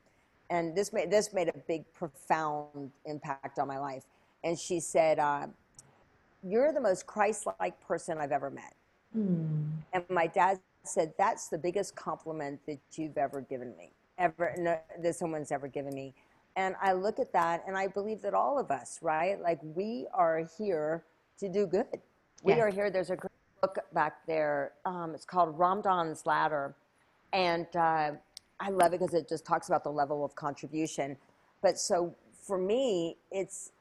And 0.51 0.77
this 0.77 0.93
made, 0.93 1.11
this 1.11 1.33
made 1.33 1.49
a 1.49 1.59
big, 1.67 1.85
profound 1.93 2.91
impact 3.05 3.59
on 3.59 3.69
my 3.69 3.79
life 3.79 4.05
and 4.45 4.59
she 4.59 4.81
said, 4.81 5.19
uh, 5.19 5.47
"You're 6.43 6.73
the 6.73 6.81
most 6.81 7.07
Christ-like 7.07 7.81
person 7.81 8.19
I've 8.19 8.33
ever 8.33 8.51
met." 8.51 8.75
Mm. 9.17 9.71
And 9.93 10.05
my 10.09 10.27
dad 10.27 10.61
said, 10.85 11.13
"That's 11.19 11.49
the 11.49 11.59
biggest 11.59 11.95
compliment 11.95 12.61
that 12.67 12.81
you've 12.93 13.19
ever 13.19 13.41
given 13.41 13.77
me, 13.77 13.93
ever 14.19 14.55
no, 14.59 14.79
that 14.99 15.17
someone's 15.17 15.53
ever 15.53 15.69
given 15.69 15.95
me." 15.95 16.15
And 16.57 16.75
I 16.83 16.93
look 16.93 17.19
at 17.19 17.33
that, 17.33 17.63
and 17.67 17.77
I 17.77 17.87
believe 17.87 18.23
that 18.23 18.35
all 18.35 18.59
of 18.59 18.71
us, 18.71 18.99
right? 19.03 19.41
Like 19.41 19.59
we 19.63 20.07
are 20.13 20.49
here 20.59 21.05
to 21.39 21.49
do 21.49 21.67
good. 21.67 21.87
We 22.43 22.55
yes. 22.55 22.61
are 22.61 22.71
here. 22.71 22.91
There's 22.91 23.11
a 23.11 23.17
great 23.17 23.31
book 23.61 23.79
back 23.93 24.27
there. 24.27 24.73
Um, 24.87 25.13
it's 25.15 25.27
called 25.27 25.59
Rambam's 25.59 26.25
Ladder, 26.25 26.75
and 27.35 27.67
uh, 27.77 28.13
I 28.59 28.71
love 28.71 28.95
it 28.95 29.01
because 29.01 29.15
it 29.15 29.29
just 29.29 29.45
talks 29.45 29.69
about 29.69 29.85
the 29.85 29.91
level 29.91 30.25
of 30.25 30.35
contribution. 30.35 31.19
But 31.61 31.79
so 31.79 32.15
for 32.33 32.57
me, 32.57 33.19
it's 33.31 33.73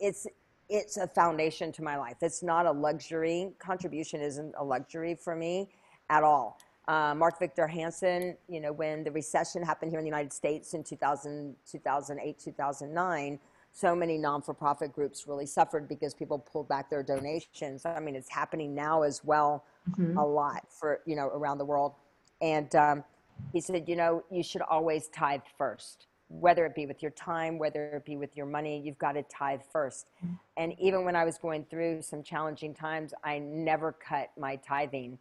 it's 0.00 0.26
it's 0.70 0.96
a 0.96 1.06
foundation 1.06 1.72
to 1.72 1.82
my 1.82 1.98
life. 1.98 2.16
It's 2.22 2.42
not 2.42 2.64
a 2.64 2.72
luxury. 2.72 3.50
Contribution 3.58 4.22
isn't 4.22 4.54
a 4.58 4.64
luxury 4.64 5.14
for 5.14 5.36
me 5.36 5.68
at 6.08 6.22
all. 6.22 6.58
Uh, 6.88 7.14
Mark 7.14 7.38
Victor 7.38 7.66
Hansen, 7.66 8.36
you 8.48 8.60
know, 8.60 8.72
when 8.72 9.04
the 9.04 9.10
recession 9.10 9.62
happened 9.62 9.90
here 9.90 9.98
in 9.98 10.04
the 10.04 10.08
United 10.08 10.32
States 10.32 10.72
in 10.72 10.84
2000, 10.84 11.54
2008, 11.70 12.38
2009, 12.38 13.38
so 13.76 13.94
many 13.94 14.16
non-for-profit 14.16 14.90
groups 14.94 15.26
really 15.28 15.44
suffered 15.44 15.86
because 15.86 16.14
people 16.14 16.38
pulled 16.38 16.66
back 16.66 16.88
their 16.88 17.02
donations. 17.02 17.84
I 17.84 18.00
mean, 18.00 18.16
it's 18.16 18.30
happening 18.30 18.74
now 18.74 19.02
as 19.02 19.22
well, 19.22 19.64
mm-hmm. 19.90 20.16
a 20.16 20.24
lot 20.24 20.64
for 20.70 21.00
you 21.04 21.14
know 21.14 21.26
around 21.26 21.58
the 21.58 21.64
world. 21.66 21.92
And 22.40 22.74
um, 22.74 23.04
he 23.52 23.60
said, 23.60 23.86
you 23.86 23.96
know, 23.96 24.24
you 24.30 24.42
should 24.42 24.62
always 24.62 25.08
tithe 25.08 25.42
first 25.58 26.06
whether 26.28 26.66
it 26.66 26.74
be 26.74 26.86
with 26.86 27.02
your 27.02 27.12
time, 27.12 27.58
whether 27.58 27.86
it 27.90 28.04
be 28.04 28.16
with 28.16 28.36
your 28.36 28.46
money, 28.46 28.82
you've 28.84 28.98
got 28.98 29.12
to 29.12 29.22
tithe 29.24 29.60
first. 29.72 30.08
And 30.56 30.74
even 30.80 31.04
when 31.04 31.14
I 31.14 31.24
was 31.24 31.38
going 31.38 31.64
through 31.70 32.02
some 32.02 32.22
challenging 32.22 32.74
times, 32.74 33.14
I 33.22 33.38
never 33.38 33.92
cut 33.92 34.30
my 34.36 34.56
tithing. 34.56 35.18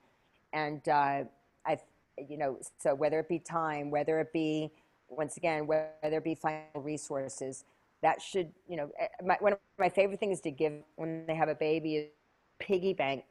And 0.51 0.87
uh, 0.89 1.25
I, 1.65 1.77
you 2.27 2.37
know, 2.37 2.57
so 2.79 2.95
whether 2.95 3.19
it 3.19 3.29
be 3.29 3.39
time, 3.39 3.91
whether 3.91 4.19
it 4.19 4.33
be, 4.33 4.71
once 5.07 5.37
again, 5.37 5.67
whether 5.67 5.91
it 6.01 6.23
be 6.23 6.33
financial 6.33 6.81
resources, 6.81 7.65
that 8.05 8.21
should, 8.21 8.51
you 8.69 8.77
know, 8.77 8.91
eh, 8.99 9.07
my, 9.25 9.35
one 9.39 9.53
of 9.53 9.59
my 9.79 9.89
favorite 9.89 10.19
things 10.19 10.39
to 10.41 10.51
give 10.51 10.73
when 10.95 11.25
they 11.25 11.33
have 11.33 11.49
a 11.49 11.55
baby 11.55 11.95
is 11.95 12.09
piggy 12.59 12.93
bank. 12.93 13.23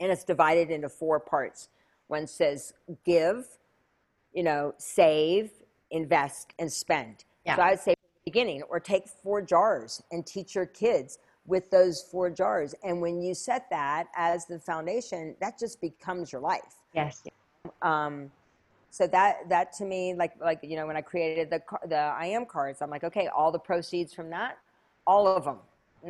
And 0.00 0.10
it's 0.10 0.24
divided 0.24 0.70
into 0.70 0.88
four 0.88 1.20
parts. 1.20 1.68
One 2.06 2.26
says 2.26 2.72
give, 3.04 3.46
you 4.32 4.42
know, 4.42 4.72
save, 4.78 5.50
invest, 5.90 6.54
and 6.58 6.72
spend. 6.72 7.26
Yeah. 7.44 7.56
So 7.56 7.62
I 7.62 7.70
would 7.72 7.80
say 7.80 7.94
beginning, 8.24 8.62
or 8.62 8.80
take 8.80 9.06
four 9.08 9.42
jars 9.42 10.02
and 10.10 10.26
teach 10.26 10.54
your 10.54 10.66
kids 10.66 11.18
with 11.46 11.70
those 11.70 12.02
four 12.10 12.30
jars. 12.30 12.74
And 12.82 13.02
when 13.02 13.20
you 13.20 13.34
set 13.34 13.68
that 13.68 14.06
as 14.16 14.46
the 14.46 14.58
foundation, 14.58 15.36
that 15.42 15.58
just 15.58 15.82
becomes 15.82 16.32
your 16.32 16.40
life. 16.40 16.76
Yes. 16.94 17.22
Um, 17.82 18.30
so 18.90 19.06
that 19.08 19.48
that 19.48 19.72
to 19.74 19.84
me, 19.84 20.14
like 20.14 20.32
like 20.40 20.60
you 20.62 20.76
know, 20.76 20.86
when 20.86 20.96
I 20.96 21.02
created 21.02 21.50
the 21.50 21.62
the 21.88 21.96
I 21.96 22.26
am 22.26 22.46
cards, 22.46 22.82
I'm 22.82 22.90
like, 22.90 23.04
okay, 23.04 23.28
all 23.28 23.52
the 23.52 23.58
proceeds 23.58 24.14
from 24.14 24.30
that, 24.30 24.58
all 25.06 25.26
of 25.26 25.44
them. 25.44 25.58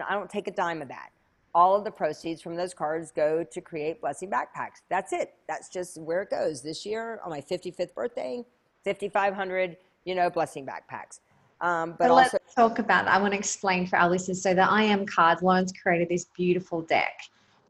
I 0.07 0.15
don't 0.15 0.31
take 0.31 0.49
a 0.49 0.51
dime 0.51 0.83
of 0.83 0.89
that. 0.89 1.11
All 1.55 1.75
of 1.75 1.85
the 1.85 1.91
proceeds 1.91 2.43
from 2.43 2.55
those 2.55 2.75
cards 2.75 3.11
go 3.11 3.43
to 3.43 3.61
create 3.61 4.01
blessing 4.01 4.31
backpacks. 4.31 4.83
That's 4.91 5.13
it. 5.13 5.35
That's 5.49 5.71
just 5.71 5.99
where 5.99 6.23
it 6.23 6.31
goes. 6.31 6.61
This 6.61 6.85
year 6.85 7.19
on 7.25 7.31
my 7.31 7.41
55th 7.41 7.95
birthday, 7.95 8.45
5,500, 8.85 9.79
you 10.05 10.15
know, 10.15 10.29
blessing 10.29 10.67
backpacks. 10.67 11.21
Um, 11.63 11.93
but, 11.93 11.99
but 11.99 12.11
also- 12.11 12.31
let's 12.35 12.55
talk 12.55 12.79
about, 12.79 13.09
I 13.09 13.19
want 13.19 13.33
to 13.33 13.39
explain 13.39 13.87
for 13.87 13.97
our 13.97 14.11
listeners. 14.11 14.43
So 14.43 14.53
the 14.53 14.71
I 14.71 14.83
am 14.83 15.07
card, 15.07 15.41
Loren's 15.41 15.73
created 15.73 16.11
this 16.11 16.27
beautiful 16.37 16.83
deck 16.83 17.21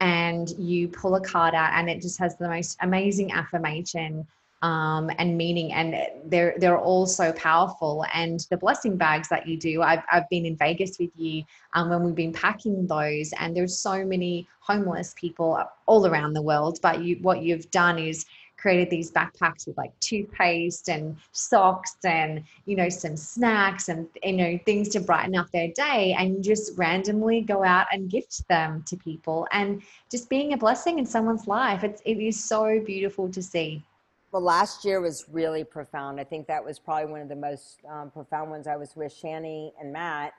and 0.01 0.51
you 0.59 0.89
pull 0.89 1.15
a 1.15 1.21
card 1.21 1.55
out 1.55 1.71
and 1.75 1.89
it 1.89 2.03
just 2.03 2.19
has 2.19 2.37
the 2.37 2.49
most 2.49 2.77
amazing 2.83 3.33
affirmation 3.33 4.27
um, 4.67 5.13
and 5.19 5.39
meaning 5.39 5.73
and 5.73 5.95
they're 6.25 6.55
they're 6.59 6.79
all 6.79 7.07
so 7.07 7.33
powerful. 7.35 8.05
And 8.13 8.45
the 8.51 8.57
blessing 8.57 8.97
bags 8.97 9.29
that 9.29 9.47
you 9.47 9.57
do 9.57 9.81
I've, 9.83 10.03
I've 10.11 10.29
been 10.29 10.45
in 10.45 10.57
Vegas 10.57 10.99
with 10.99 11.11
you 11.15 11.45
um, 11.75 11.89
when 11.89 12.03
we've 12.03 12.17
been 12.17 12.33
packing 12.33 12.85
those 12.89 13.33
and 13.39 13.57
there's 13.57 13.79
so 13.79 14.05
many 14.05 14.49
homeless 14.59 15.15
people 15.17 15.63
all 15.87 16.07
around 16.09 16.33
the 16.33 16.43
world. 16.43 16.81
But 16.83 17.05
you 17.05 17.17
what 17.23 17.43
you've 17.43 17.71
done 17.71 18.01
is 18.01 18.27
created 18.57 18.91
these 18.91 19.13
backpacks 19.13 19.69
with 19.69 19.77
like 19.77 19.93
toothpaste 20.01 20.89
and 20.89 21.17
socks 21.31 21.95
and 22.05 22.43
you 22.65 22.75
know 22.75 22.89
some 22.89 23.17
snacks 23.17 23.89
and 23.89 24.09
you 24.25 24.33
know 24.33 24.59
things 24.67 24.89
to 24.89 24.99
brighten 24.99 25.37
up 25.37 25.49
their 25.53 25.69
day. 25.77 26.17
And 26.19 26.43
just 26.43 26.77
randomly 26.77 27.41
go 27.41 27.63
out 27.63 27.87
and 27.93 28.11
gift 28.11 28.49
them 28.49 28.83
to 28.89 28.97
people. 28.97 29.47
And 29.53 29.83
just 30.11 30.29
being 30.29 30.55
a 30.55 30.57
blessing 30.57 30.99
in 30.99 31.07
someone's 31.07 31.47
life 31.47 31.85
it's 31.85 32.03
it 32.05 32.19
is 32.19 32.43
so 32.43 32.81
beautiful 32.85 33.31
to 33.31 33.41
see 33.41 33.85
well 34.33 34.43
last 34.43 34.85
year 34.85 35.01
was 35.01 35.25
really 35.31 35.65
profound. 35.65 36.21
I 36.21 36.25
think 36.25 36.47
that 36.49 36.65
was 36.65 36.79
probably 36.79 37.11
one 37.11 37.21
of 37.21 37.29
the 37.29 37.37
most 37.37 37.79
um, 37.91 38.11
profound 38.11 38.51
ones 38.51 38.67
i 38.67 38.77
was 38.77 38.95
with 38.97 39.13
shani 39.13 39.73
and 39.81 39.93
matt. 39.93 40.35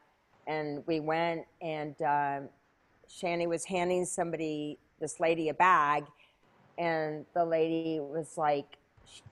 And 0.45 0.83
we 0.87 0.99
went 0.99 1.45
and 1.61 1.95
um, 2.01 2.49
shani 3.09 3.47
was 3.47 3.65
handing 3.65 4.05
somebody 4.05 4.77
this 4.99 5.19
lady 5.19 5.49
a 5.49 5.53
bag 5.53 6.05
and 6.77 7.25
the 7.33 7.43
lady 7.43 7.99
was 7.99 8.37
like 8.37 8.77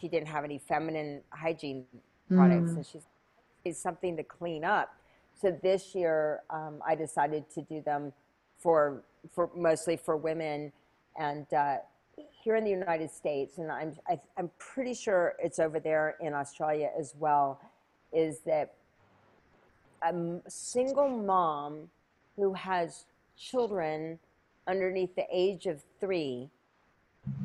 she 0.01 0.07
didn't 0.07 0.27
have 0.27 0.43
any 0.43 0.57
feminine 0.57 1.21
hygiene 1.29 1.85
products. 2.29 2.71
Mm. 2.71 2.75
and 2.77 2.85
she's 2.85 3.03
it's 3.63 3.81
something 3.81 4.15
to 4.15 4.23
clean 4.23 4.63
up. 4.63 4.95
So 5.41 5.57
this 5.63 5.95
year 5.95 6.41
um, 6.49 6.81
i 6.85 6.95
decided 6.95 7.49
to 7.55 7.61
do 7.61 7.81
them 7.81 8.13
for 8.57 9.03
for 9.31 9.49
mostly 9.55 9.97
for 9.97 10.17
women. 10.17 10.71
And 11.17 11.51
uh, 11.53 11.77
here 12.45 12.55
in 12.55 12.63
the 12.63 12.69
united 12.69 13.11
states 13.11 13.57
and 13.57 13.71
i'm 13.71 13.93
I, 14.07 14.13
am 14.13 14.19
i 14.37 14.39
am 14.39 14.51
pretty 14.59 14.93
sure 14.93 15.33
it's 15.43 15.59
over 15.59 15.79
there 15.79 16.15
in 16.21 16.33
australia 16.33 16.91
as 16.97 17.13
well 17.19 17.59
is 18.13 18.39
that 18.45 18.75
a 20.03 20.13
single 20.47 21.09
mom 21.09 21.89
who 22.35 22.53
has 22.53 23.05
children 23.37 24.19
underneath 24.67 25.15
the 25.15 25.25
age 25.31 25.65
of 25.65 25.81
three 25.99 26.49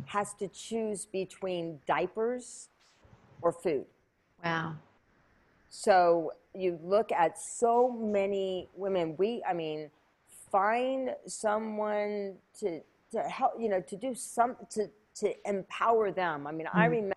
has 0.06 0.34
to 0.34 0.48
choose 0.48 1.06
between 1.06 1.78
diapers 1.86 2.68
or 3.42 3.52
food. 3.52 3.86
Wow. 4.44 4.74
So 5.70 6.32
you 6.54 6.78
look 6.82 7.12
at 7.12 7.38
so 7.38 7.90
many 7.90 8.68
women. 8.74 9.14
We, 9.18 9.42
I 9.48 9.52
mean, 9.52 9.90
find 10.50 11.10
someone 11.26 12.34
to 12.60 12.80
to 13.12 13.22
help. 13.22 13.52
You 13.58 13.68
know, 13.68 13.80
to 13.80 13.96
do 13.96 14.14
some 14.14 14.56
to 14.70 14.88
to 15.16 15.34
empower 15.48 16.10
them. 16.12 16.46
I 16.46 16.52
mean, 16.52 16.68
I 16.72 16.86
Mm. 16.86 16.90
remember 16.90 17.14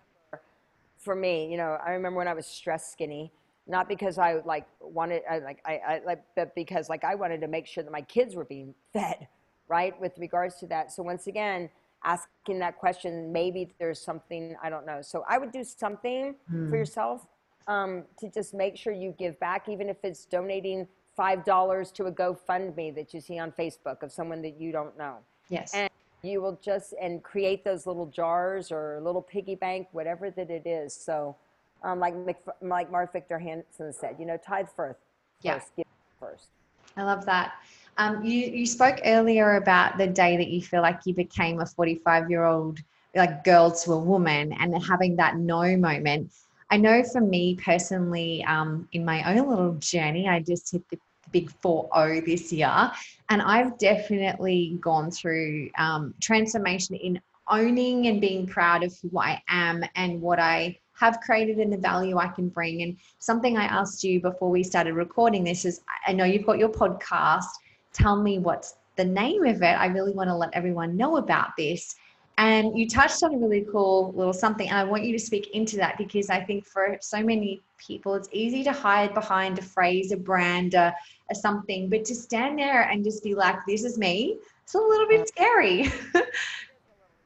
for 0.98 1.14
me, 1.14 1.50
you 1.50 1.56
know, 1.56 1.78
I 1.84 1.90
remember 1.90 2.18
when 2.18 2.28
I 2.28 2.34
was 2.34 2.46
stress 2.46 2.90
skinny, 2.90 3.32
not 3.66 3.88
because 3.88 4.16
I 4.18 4.40
like 4.44 4.66
wanted, 4.80 5.22
I, 5.30 5.38
like 5.38 5.60
I, 5.66 5.74
I 5.86 6.00
like, 6.04 6.22
but 6.34 6.54
because 6.54 6.88
like 6.88 7.04
I 7.04 7.14
wanted 7.14 7.40
to 7.42 7.48
make 7.48 7.66
sure 7.66 7.84
that 7.84 7.90
my 7.92 8.00
kids 8.00 8.34
were 8.34 8.44
being 8.46 8.74
fed, 8.92 9.28
right? 9.68 9.98
With 10.00 10.18
regards 10.18 10.56
to 10.60 10.66
that. 10.68 10.92
So 10.92 11.02
once 11.02 11.26
again, 11.26 11.68
asking 12.04 12.58
that 12.60 12.78
question, 12.78 13.32
maybe 13.32 13.74
there's 13.78 14.00
something 14.00 14.56
I 14.62 14.70
don't 14.70 14.86
know. 14.86 15.00
So 15.02 15.24
I 15.28 15.38
would 15.38 15.52
do 15.52 15.62
something 15.62 16.34
for 16.70 16.76
yourself 16.76 17.26
um, 17.68 18.04
to 18.18 18.30
just 18.30 18.54
make 18.54 18.76
sure 18.76 18.92
you 18.92 19.14
give 19.18 19.38
back, 19.40 19.68
even 19.68 19.88
if 19.88 19.98
it's 20.04 20.24
donating 20.24 20.88
five 21.16 21.44
dollars 21.44 21.90
to 21.92 22.06
a 22.06 22.12
GoFundMe 22.12 22.94
that 22.94 23.14
you 23.14 23.20
see 23.20 23.38
on 23.38 23.52
Facebook 23.52 24.02
of 24.02 24.10
someone 24.10 24.42
that 24.42 24.58
you 24.60 24.72
don't 24.72 24.96
know 24.98 25.18
Yes. 25.48 25.72
and 25.74 25.90
you 26.22 26.40
will 26.40 26.58
just 26.62 26.94
and 27.00 27.22
create 27.22 27.64
those 27.64 27.86
little 27.86 28.06
jars 28.06 28.72
or 28.72 29.00
little 29.02 29.22
piggy 29.22 29.54
bank 29.54 29.88
whatever 29.92 30.30
that 30.30 30.50
it 30.50 30.66
is 30.66 30.94
so 30.94 31.36
um, 31.82 32.00
like 32.00 32.14
Mc- 32.16 32.42
like 32.62 32.90
mark 32.90 33.12
victor 33.12 33.38
hansen 33.38 33.92
said 33.92 34.16
you 34.18 34.26
know 34.26 34.38
tithe 34.38 34.68
first 34.74 34.98
Yeah. 35.42 35.54
first 35.54 35.76
give 35.76 35.84
first 36.18 36.48
I 36.96 37.02
love 37.02 37.26
that. 37.26 37.54
Um, 37.96 38.24
you 38.24 38.46
you 38.46 38.66
spoke 38.66 39.00
earlier 39.04 39.56
about 39.56 39.98
the 39.98 40.06
day 40.06 40.36
that 40.36 40.48
you 40.48 40.62
feel 40.62 40.80
like 40.82 41.00
you 41.04 41.14
became 41.14 41.60
a 41.60 41.66
45 41.66 42.30
year 42.30 42.44
old 42.44 42.78
like 43.14 43.44
girl 43.44 43.70
to 43.70 43.92
a 43.92 43.98
woman 43.98 44.52
and 44.52 44.80
having 44.82 45.16
that 45.16 45.36
no 45.36 45.76
moment. 45.76 46.32
I 46.70 46.76
know 46.76 47.02
for 47.04 47.20
me 47.20 47.56
personally, 47.56 48.44
um, 48.44 48.88
in 48.92 49.04
my 49.04 49.22
own 49.32 49.48
little 49.48 49.74
journey, 49.74 50.28
I 50.28 50.40
just 50.40 50.72
hit 50.72 50.82
the 50.90 50.98
big 51.34 51.50
4 51.50 52.22
this 52.24 52.52
year, 52.52 52.90
and 53.28 53.42
I've 53.42 53.76
definitely 53.78 54.78
gone 54.80 55.10
through 55.10 55.68
um, 55.76 56.14
transformation 56.20 56.94
in 56.94 57.20
owning 57.50 58.06
and 58.06 58.20
being 58.20 58.46
proud 58.46 58.84
of 58.84 58.96
who 59.02 59.18
I 59.18 59.42
am 59.48 59.84
and 59.96 60.22
what 60.22 60.38
I 60.38 60.78
have 60.94 61.20
created 61.20 61.58
and 61.58 61.72
the 61.72 61.76
value 61.76 62.18
I 62.18 62.28
can 62.28 62.48
bring. 62.48 62.82
And 62.82 62.96
something 63.18 63.56
I 63.56 63.64
asked 63.64 64.04
you 64.04 64.20
before 64.20 64.48
we 64.48 64.62
started 64.62 64.94
recording 64.94 65.42
this 65.44 65.64
is 65.64 65.80
I 66.06 66.12
know 66.12 66.24
you've 66.24 66.46
got 66.46 66.58
your 66.58 66.68
podcast. 66.68 67.50
Tell 67.92 68.16
me 68.16 68.38
what's 68.38 68.76
the 68.96 69.04
name 69.04 69.44
of 69.44 69.60
it. 69.62 69.76
I 69.84 69.86
really 69.86 70.12
want 70.12 70.30
to 70.30 70.36
let 70.36 70.54
everyone 70.54 70.96
know 70.96 71.16
about 71.16 71.50
this. 71.58 71.96
And 72.36 72.76
you 72.76 72.88
touched 72.88 73.22
on 73.22 73.34
a 73.34 73.38
really 73.38 73.64
cool 73.70 74.12
little 74.16 74.32
something. 74.32 74.68
And 74.68 74.76
I 74.76 74.84
want 74.84 75.04
you 75.04 75.12
to 75.12 75.18
speak 75.18 75.50
into 75.54 75.76
that 75.76 75.96
because 75.98 76.30
I 76.30 76.40
think 76.40 76.66
for 76.66 76.98
so 77.00 77.22
many 77.22 77.62
people, 77.78 78.14
it's 78.14 78.28
easy 78.32 78.64
to 78.64 78.72
hide 78.72 79.14
behind 79.14 79.58
a 79.58 79.62
phrase, 79.62 80.10
a 80.10 80.16
brand, 80.16 80.74
a, 80.74 80.92
a 81.30 81.34
something, 81.34 81.88
but 81.88 82.04
to 82.06 82.14
stand 82.14 82.58
there 82.58 82.82
and 82.82 83.04
just 83.04 83.22
be 83.22 83.34
like, 83.34 83.58
this 83.68 83.84
is 83.84 83.98
me, 83.98 84.38
it's 84.64 84.74
a 84.74 84.78
little 84.78 85.06
bit 85.06 85.28
scary. 85.28 85.92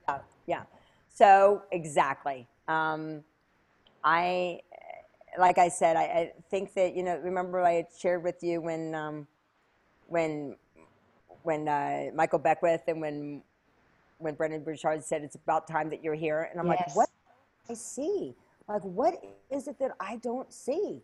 yeah 0.09 0.19
yeah 0.47 0.63
so 1.09 1.63
exactly 1.73 2.47
um, 2.67 3.23
i 4.05 4.61
like 5.39 5.59
i 5.59 5.69
said 5.69 5.97
I, 5.97 6.03
I 6.03 6.33
think 6.51 6.75
that 6.75 6.97
you 6.97 7.03
know 7.03 7.19
remember 7.19 7.63
i 7.63 7.85
shared 7.99 8.23
with 8.25 8.43
you 8.43 8.61
when 8.61 8.95
um, 8.95 9.27
when 10.07 10.57
when 11.43 11.69
uh, 11.69 12.07
michael 12.15 12.39
beckwith 12.39 12.83
and 12.89 13.01
when 13.01 13.43
when 14.19 14.35
brendon 14.35 14.63
burchard 14.63 15.03
said 15.05 15.23
it's 15.23 15.37
about 15.37 15.67
time 15.69 15.89
that 15.91 16.03
you're 16.03 16.15
here 16.15 16.49
and 16.51 16.61
i'm 16.61 16.67
like 16.67 16.81
Yes. 16.87 16.97
what 16.97 17.09
I 17.71 17.75
see? 17.75 18.35
Like, 18.67 18.81
what 18.83 19.23
is 19.51 19.69
it 19.69 19.79
that 19.79 19.91
I 20.01 20.17
don't 20.17 20.51
see? 20.51 21.03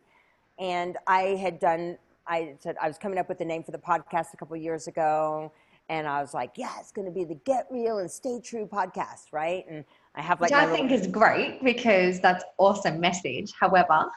And 0.58 0.96
I 1.06 1.36
had 1.44 1.58
done, 1.58 1.98
I 2.26 2.54
said, 2.58 2.76
I 2.80 2.88
was 2.88 2.96
coming 2.96 3.18
up 3.18 3.28
with 3.28 3.36
the 3.36 3.44
name 3.44 3.62
for 3.62 3.70
the 3.70 3.76
podcast 3.78 4.32
a 4.32 4.38
couple 4.38 4.56
years 4.56 4.86
ago. 4.86 5.52
And 5.90 6.06
I 6.08 6.22
was 6.22 6.32
like, 6.32 6.52
yeah, 6.56 6.72
it's 6.80 6.90
going 6.90 7.04
to 7.06 7.12
be 7.12 7.24
the 7.24 7.34
Get 7.44 7.66
Real 7.70 7.98
and 7.98 8.10
Stay 8.10 8.40
True 8.40 8.66
podcast, 8.66 9.24
right? 9.30 9.66
And 9.68 9.84
I 10.14 10.22
have 10.22 10.40
like, 10.40 10.52
Which 10.52 10.58
I 10.58 10.64
think 10.72 10.90
little- 10.90 11.04
is 11.06 11.12
great 11.12 11.62
because 11.62 12.18
that's 12.18 12.42
awesome 12.56 12.98
message. 12.98 13.52
However, 13.60 14.10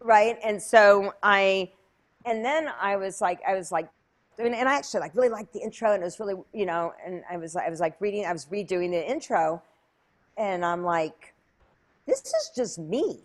right 0.00 0.36
and 0.44 0.60
so 0.62 1.12
i 1.24 1.70
and 2.24 2.44
then 2.44 2.68
i 2.80 2.96
was 2.96 3.20
like 3.20 3.40
i 3.48 3.54
was 3.54 3.70
like 3.72 3.88
and 4.46 4.54
and 4.54 4.68
i 4.68 4.74
actually 4.74 5.00
like 5.00 5.14
really 5.14 5.28
liked 5.28 5.52
the 5.52 5.60
intro 5.60 5.92
and 5.92 6.02
it 6.02 6.04
was 6.04 6.18
really 6.20 6.34
you 6.52 6.66
know 6.66 6.92
and 7.04 7.22
i 7.30 7.36
was 7.36 7.56
i 7.56 7.68
was 7.68 7.80
like 7.80 8.00
reading 8.00 8.24
i 8.26 8.32
was 8.32 8.46
redoing 8.46 8.90
the 8.90 9.10
intro 9.10 9.62
and 10.36 10.64
i'm 10.64 10.82
like 10.84 11.32
this 12.06 12.20
is 12.20 12.50
just 12.54 12.78
me. 12.78 13.20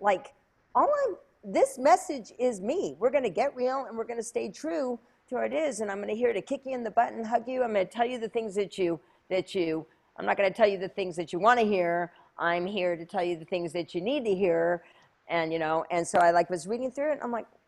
Like 0.00 0.32
all 0.74 0.92
I'm 1.06 1.16
this 1.42 1.78
message 1.78 2.32
is 2.38 2.60
me. 2.60 2.96
We're 2.98 3.10
to 3.24 3.30
get 3.30 3.54
real 3.56 3.86
and 3.88 3.96
we're 3.96 4.04
to 4.18 4.22
stay 4.22 4.50
true 4.50 4.98
to 5.28 5.36
what 5.36 5.44
it 5.44 5.52
is 5.54 5.80
and 5.80 5.90
i'm 5.90 6.02
to 6.06 6.14
here 6.14 6.32
to 6.32 6.42
kick 6.42 6.62
you 6.64 6.74
in 6.74 6.82
the 6.82 6.90
butt 6.90 7.12
and 7.12 7.26
hug 7.26 7.48
you. 7.48 7.62
I'm 7.62 7.74
to 7.74 7.84
tell 7.84 8.06
you 8.06 8.18
the 8.18 8.28
things 8.28 8.54
that 8.56 8.78
you 8.78 9.00
that 9.28 9.54
you 9.54 9.86
i'm 10.16 10.26
not 10.26 10.36
to 10.50 10.56
tell 10.56 10.68
you 10.68 10.78
the 10.78 10.88
things 10.88 11.16
that 11.16 11.32
you 11.32 11.38
want 11.38 11.60
to 11.60 11.66
hear. 11.66 12.12
I'm 12.38 12.66
here 12.66 12.96
to 12.96 13.04
tell 13.04 13.22
you 13.22 13.36
the 13.36 13.44
things 13.44 13.72
that 13.74 13.94
you 13.94 14.00
need 14.00 14.24
to 14.24 14.34
hear 14.34 14.82
and 15.28 15.52
you 15.52 15.58
know 15.58 15.84
and 15.90 16.06
so 16.06 16.18
i 16.18 16.30
like 16.30 16.50
was 16.50 16.66
reading 16.66 16.90
through 16.90 17.10
it 17.10 17.12
and 17.12 17.22
i'm 17.22 17.32
like 17.32 17.46
"C- 17.46 17.59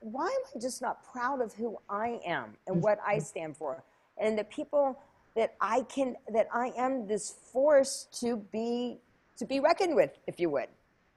why 0.00 0.26
am 0.26 0.40
i 0.54 0.58
just 0.58 0.80
not 0.80 1.04
proud 1.12 1.40
of 1.40 1.52
who 1.54 1.78
i 1.88 2.20
am 2.26 2.56
and 2.66 2.82
what 2.82 2.98
i 3.06 3.18
stand 3.18 3.56
for 3.56 3.82
and 4.18 4.38
the 4.38 4.44
people 4.44 4.98
that 5.34 5.54
i 5.60 5.82
can 5.82 6.16
that 6.32 6.48
i 6.52 6.72
am 6.76 7.06
this 7.06 7.34
force 7.52 8.06
to 8.12 8.36
be 8.52 8.98
to 9.36 9.44
be 9.44 9.60
reckoned 9.60 9.94
with 9.94 10.10
if 10.26 10.38
you 10.38 10.48
would 10.48 10.68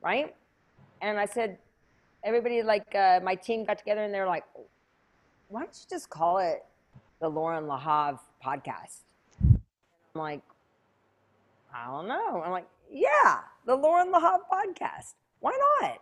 right 0.01 0.35
and 1.01 1.19
i 1.19 1.25
said 1.25 1.57
everybody 2.23 2.63
like 2.63 2.95
uh, 2.95 3.19
my 3.23 3.35
team 3.35 3.63
got 3.63 3.77
together 3.77 4.03
and 4.03 4.13
they're 4.13 4.27
like 4.27 4.43
why 5.49 5.61
don't 5.61 5.75
you 5.75 5.89
just 5.89 6.09
call 6.09 6.39
it 6.39 6.65
the 7.21 7.29
loren 7.29 7.65
lahav 7.65 8.19
podcast 8.43 9.01
i'm 9.43 9.61
like 10.15 10.41
I 11.73 11.85
don't 11.85 12.07
know. 12.07 12.41
I'm 12.43 12.51
like, 12.51 12.67
yeah, 12.91 13.39
the 13.65 13.75
Loren 13.75 14.11
Lahav 14.11 14.39
podcast. 14.51 15.13
Why 15.39 15.57
not? 15.81 16.01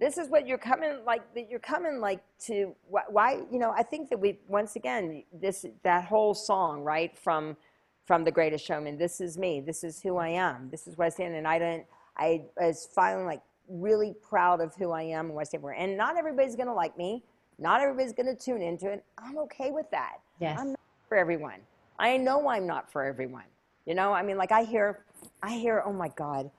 This 0.00 0.18
is 0.18 0.28
what 0.28 0.46
you're 0.46 0.58
coming 0.58 1.04
like. 1.06 1.22
That 1.34 1.48
you're 1.48 1.60
coming 1.60 2.00
like 2.00 2.20
to. 2.46 2.74
Why? 2.88 3.42
You 3.50 3.58
know, 3.58 3.70
I 3.70 3.82
think 3.82 4.10
that 4.10 4.18
we 4.18 4.38
once 4.48 4.76
again 4.76 5.22
this 5.32 5.64
that 5.82 6.04
whole 6.04 6.34
song 6.34 6.80
right 6.82 7.16
from 7.16 7.56
from 8.04 8.24
the 8.24 8.30
Greatest 8.30 8.64
Showman. 8.64 8.98
This 8.98 9.20
is 9.20 9.38
me. 9.38 9.60
This 9.60 9.84
is 9.84 10.00
who 10.00 10.16
I 10.16 10.28
am. 10.28 10.68
This 10.70 10.86
is 10.86 10.98
what 10.98 11.06
I 11.06 11.08
stand. 11.10 11.34
And 11.34 11.46
I 11.46 11.58
don't. 11.58 11.84
I 12.16 12.42
was 12.56 12.88
finally 12.92 13.24
like 13.24 13.42
really 13.68 14.14
proud 14.22 14.60
of 14.60 14.74
who 14.74 14.90
I 14.90 15.02
am 15.02 15.26
and 15.26 15.34
what 15.34 15.42
I 15.42 15.44
stand 15.44 15.62
for. 15.62 15.72
And 15.72 15.96
not 15.96 16.16
everybody's 16.16 16.56
gonna 16.56 16.74
like 16.74 16.98
me. 16.98 17.22
Not 17.58 17.80
everybody's 17.80 18.12
gonna 18.12 18.34
tune 18.34 18.62
into 18.62 18.90
it. 18.90 19.04
I'm 19.18 19.38
okay 19.38 19.70
with 19.70 19.90
that. 19.90 20.18
yes. 20.40 20.58
I'm 20.60 20.70
not 20.70 20.80
for 21.08 21.16
everyone. 21.16 21.60
I 21.98 22.16
know 22.16 22.48
I'm 22.48 22.66
not 22.66 22.90
for 22.90 23.04
everyone. 23.04 23.44
You 23.86 23.94
know, 23.94 24.12
I 24.12 24.22
mean, 24.22 24.36
like 24.36 24.50
I 24.50 24.64
hear, 24.64 25.04
I 25.42 25.52
hear, 25.54 25.82
oh 25.84 25.92
my 25.92 26.08
God, 26.08 26.50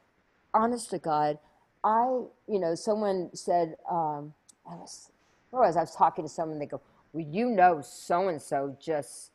honest 0.53 0.91
to 0.91 0.99
God, 0.99 1.37
I, 1.85 2.05
you 2.47 2.59
know, 2.59 2.73
someone 2.73 3.29
said, 3.33 3.75
um, 3.89 4.33
I 4.69 4.75
was, 4.75 5.11
where 5.51 5.61
was 5.61 5.77
I? 5.77 5.81
Was 5.81 5.95
talking 5.95 6.25
to 6.25 6.29
someone, 6.29 6.57
they 6.57 6.65
go, 6.65 6.81
well, 7.13 7.25
you 7.25 7.49
know, 7.49 7.81
so 7.81 8.27
and 8.27 8.41
so 8.41 8.75
just 8.81 9.31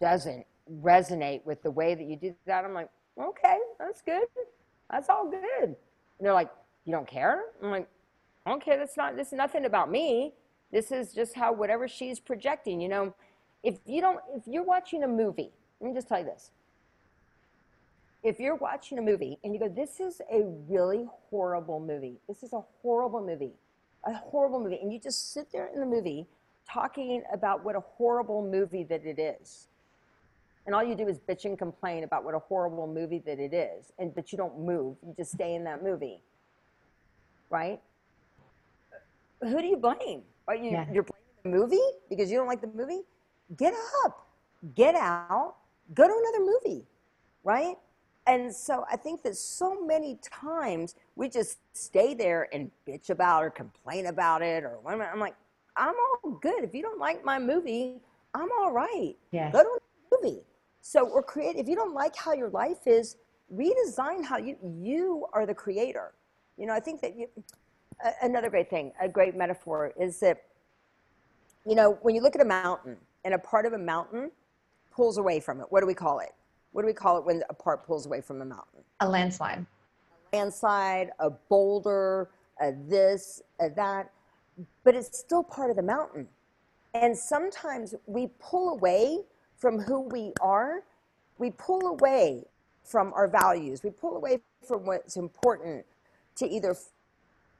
doesn't 0.00 0.44
resonate 0.82 1.44
with 1.46 1.62
the 1.62 1.70
way 1.70 1.94
that 1.94 2.04
you 2.04 2.16
do 2.16 2.34
that. 2.46 2.64
I'm 2.64 2.74
like, 2.74 2.90
okay, 3.18 3.58
that's 3.78 4.02
good. 4.02 4.26
That's 4.90 5.08
all 5.08 5.30
good. 5.30 5.64
And 5.64 5.76
they're 6.20 6.34
like, 6.34 6.50
you 6.84 6.92
don't 6.92 7.08
care? 7.08 7.44
I'm 7.62 7.70
like, 7.70 7.88
okay, 8.46 8.76
that's 8.76 8.98
not, 8.98 9.16
this 9.16 9.28
is 9.28 9.32
nothing 9.32 9.64
about 9.64 9.90
me. 9.90 10.34
This 10.70 10.92
is 10.92 11.14
just 11.14 11.34
how 11.34 11.52
whatever 11.54 11.88
she's 11.88 12.20
projecting, 12.20 12.80
you 12.82 12.88
know, 12.88 13.14
if 13.62 13.78
you 13.86 14.02
don't, 14.02 14.20
if 14.36 14.42
you're 14.46 14.62
watching 14.62 15.04
a 15.04 15.08
movie, 15.08 15.50
let 15.80 15.88
me 15.88 15.94
just 15.94 16.08
tell 16.08 16.18
you 16.18 16.26
this. 16.26 16.50
If 18.24 18.40
you're 18.40 18.56
watching 18.56 18.98
a 18.98 19.02
movie 19.02 19.38
and 19.44 19.52
you 19.52 19.60
go, 19.60 19.68
this 19.68 20.00
is 20.00 20.22
a 20.32 20.42
really 20.66 21.06
horrible 21.30 21.78
movie. 21.78 22.16
This 22.26 22.42
is 22.42 22.54
a 22.54 22.62
horrible 22.80 23.24
movie. 23.24 23.52
A 24.06 24.14
horrible 24.14 24.60
movie. 24.60 24.78
And 24.82 24.90
you 24.90 24.98
just 24.98 25.32
sit 25.34 25.52
there 25.52 25.68
in 25.74 25.78
the 25.78 25.86
movie 25.86 26.26
talking 26.68 27.22
about 27.30 27.62
what 27.62 27.76
a 27.76 27.80
horrible 27.80 28.42
movie 28.42 28.82
that 28.84 29.04
it 29.04 29.18
is. 29.18 29.68
And 30.66 30.74
all 30.74 30.82
you 30.82 30.94
do 30.94 31.06
is 31.06 31.18
bitch 31.18 31.44
and 31.44 31.58
complain 31.58 32.04
about 32.04 32.24
what 32.24 32.34
a 32.34 32.38
horrible 32.38 32.86
movie 32.86 33.22
that 33.26 33.38
it 33.38 33.52
is. 33.52 33.92
And 33.98 34.14
but 34.14 34.32
you 34.32 34.38
don't 34.38 34.58
move. 34.58 34.96
You 35.06 35.12
just 35.14 35.32
stay 35.32 35.54
in 35.54 35.64
that 35.64 35.82
movie. 35.82 36.20
Right? 37.50 37.80
Who 39.42 39.60
do 39.60 39.66
you 39.66 39.76
blame? 39.76 40.22
Are 40.48 40.54
you 40.54 40.70
Yeah. 40.70 40.86
you're 40.90 41.02
blaming 41.04 41.42
the 41.42 41.50
movie 41.50 41.90
because 42.08 42.30
you 42.30 42.38
don't 42.38 42.46
like 42.46 42.62
the 42.62 42.68
movie? 42.68 43.02
Get 43.58 43.74
up, 44.04 44.26
get 44.74 44.94
out, 44.94 45.56
go 45.92 46.06
to 46.08 46.14
another 46.14 46.50
movie, 46.50 46.86
right? 47.42 47.76
And 48.26 48.54
so 48.54 48.86
I 48.90 48.96
think 48.96 49.22
that 49.22 49.36
so 49.36 49.84
many 49.84 50.18
times 50.22 50.94
we 51.14 51.28
just 51.28 51.58
stay 51.74 52.14
there 52.14 52.48
and 52.52 52.70
bitch 52.88 53.10
about 53.10 53.44
or 53.44 53.50
complain 53.50 54.06
about 54.06 54.40
it 54.40 54.64
or 54.64 54.78
when 54.82 55.00
I'm 55.02 55.20
like, 55.20 55.34
I'm 55.76 55.94
all 56.24 56.30
good. 56.30 56.64
If 56.64 56.74
you 56.74 56.82
don't 56.82 56.98
like 56.98 57.24
my 57.24 57.38
movie, 57.38 58.00
I'm 58.32 58.48
all 58.60 58.72
right. 58.72 59.14
Yes. 59.30 59.52
Go 59.52 59.62
to 59.62 59.68
a 59.68 60.22
movie. 60.22 60.40
So, 60.80 61.08
or 61.08 61.22
create, 61.22 61.56
if 61.56 61.68
you 61.68 61.76
don't 61.76 61.94
like 61.94 62.16
how 62.16 62.32
your 62.32 62.50
life 62.50 62.86
is, 62.86 63.16
redesign 63.54 64.24
how 64.24 64.38
you, 64.38 64.56
you 64.80 65.26
are 65.32 65.46
the 65.46 65.54
creator. 65.54 66.12
You 66.56 66.66
know, 66.66 66.74
I 66.74 66.80
think 66.80 67.00
that 67.02 67.16
you, 67.16 67.28
another 68.22 68.50
great 68.50 68.70
thing, 68.70 68.92
a 69.00 69.08
great 69.08 69.36
metaphor 69.36 69.92
is 70.00 70.20
that, 70.20 70.42
you 71.66 71.74
know, 71.74 71.98
when 72.02 72.14
you 72.14 72.22
look 72.22 72.34
at 72.34 72.40
a 72.40 72.46
mountain 72.46 72.96
and 73.24 73.34
a 73.34 73.38
part 73.38 73.66
of 73.66 73.72
a 73.72 73.78
mountain 73.78 74.30
pulls 74.94 75.18
away 75.18 75.40
from 75.40 75.60
it, 75.60 75.66
what 75.70 75.80
do 75.80 75.86
we 75.86 75.94
call 75.94 76.20
it? 76.20 76.32
What 76.74 76.82
do 76.82 76.86
we 76.88 76.92
call 76.92 77.18
it 77.18 77.24
when 77.24 77.40
a 77.48 77.54
part 77.54 77.86
pulls 77.86 78.04
away 78.04 78.20
from 78.20 78.42
a 78.42 78.44
mountain? 78.44 78.80
A 78.98 79.08
landslide. 79.08 79.64
A 80.32 80.36
landslide, 80.36 81.12
a 81.20 81.30
boulder, 81.30 82.30
a 82.60 82.72
this, 82.88 83.40
a 83.60 83.70
that, 83.70 84.10
but 84.82 84.96
it's 84.96 85.16
still 85.16 85.44
part 85.44 85.70
of 85.70 85.76
the 85.76 85.84
mountain. 85.84 86.26
And 86.92 87.16
sometimes 87.16 87.94
we 88.06 88.28
pull 88.40 88.70
away 88.70 89.20
from 89.56 89.78
who 89.78 90.00
we 90.00 90.32
are. 90.40 90.82
We 91.38 91.52
pull 91.52 91.86
away 91.86 92.42
from 92.82 93.12
our 93.14 93.28
values. 93.28 93.84
We 93.84 93.90
pull 93.90 94.16
away 94.16 94.40
from 94.66 94.84
what's 94.84 95.16
important 95.16 95.86
to 96.38 96.48
either 96.48 96.76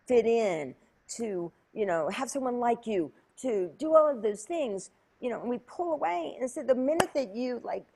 fit 0.08 0.26
in, 0.26 0.74
to, 1.18 1.52
you 1.72 1.86
know, 1.86 2.08
have 2.08 2.28
someone 2.28 2.58
like 2.58 2.84
you, 2.84 3.12
to 3.42 3.70
do 3.78 3.94
all 3.94 4.10
of 4.10 4.22
those 4.22 4.42
things, 4.42 4.90
you 5.20 5.30
know, 5.30 5.40
and 5.40 5.48
we 5.48 5.58
pull 5.58 5.92
away. 5.92 6.36
And 6.40 6.50
so 6.50 6.64
the 6.64 6.74
minute 6.74 7.10
that 7.14 7.32
you 7.32 7.60
like 7.62 7.86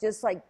just 0.00 0.24
like 0.24 0.42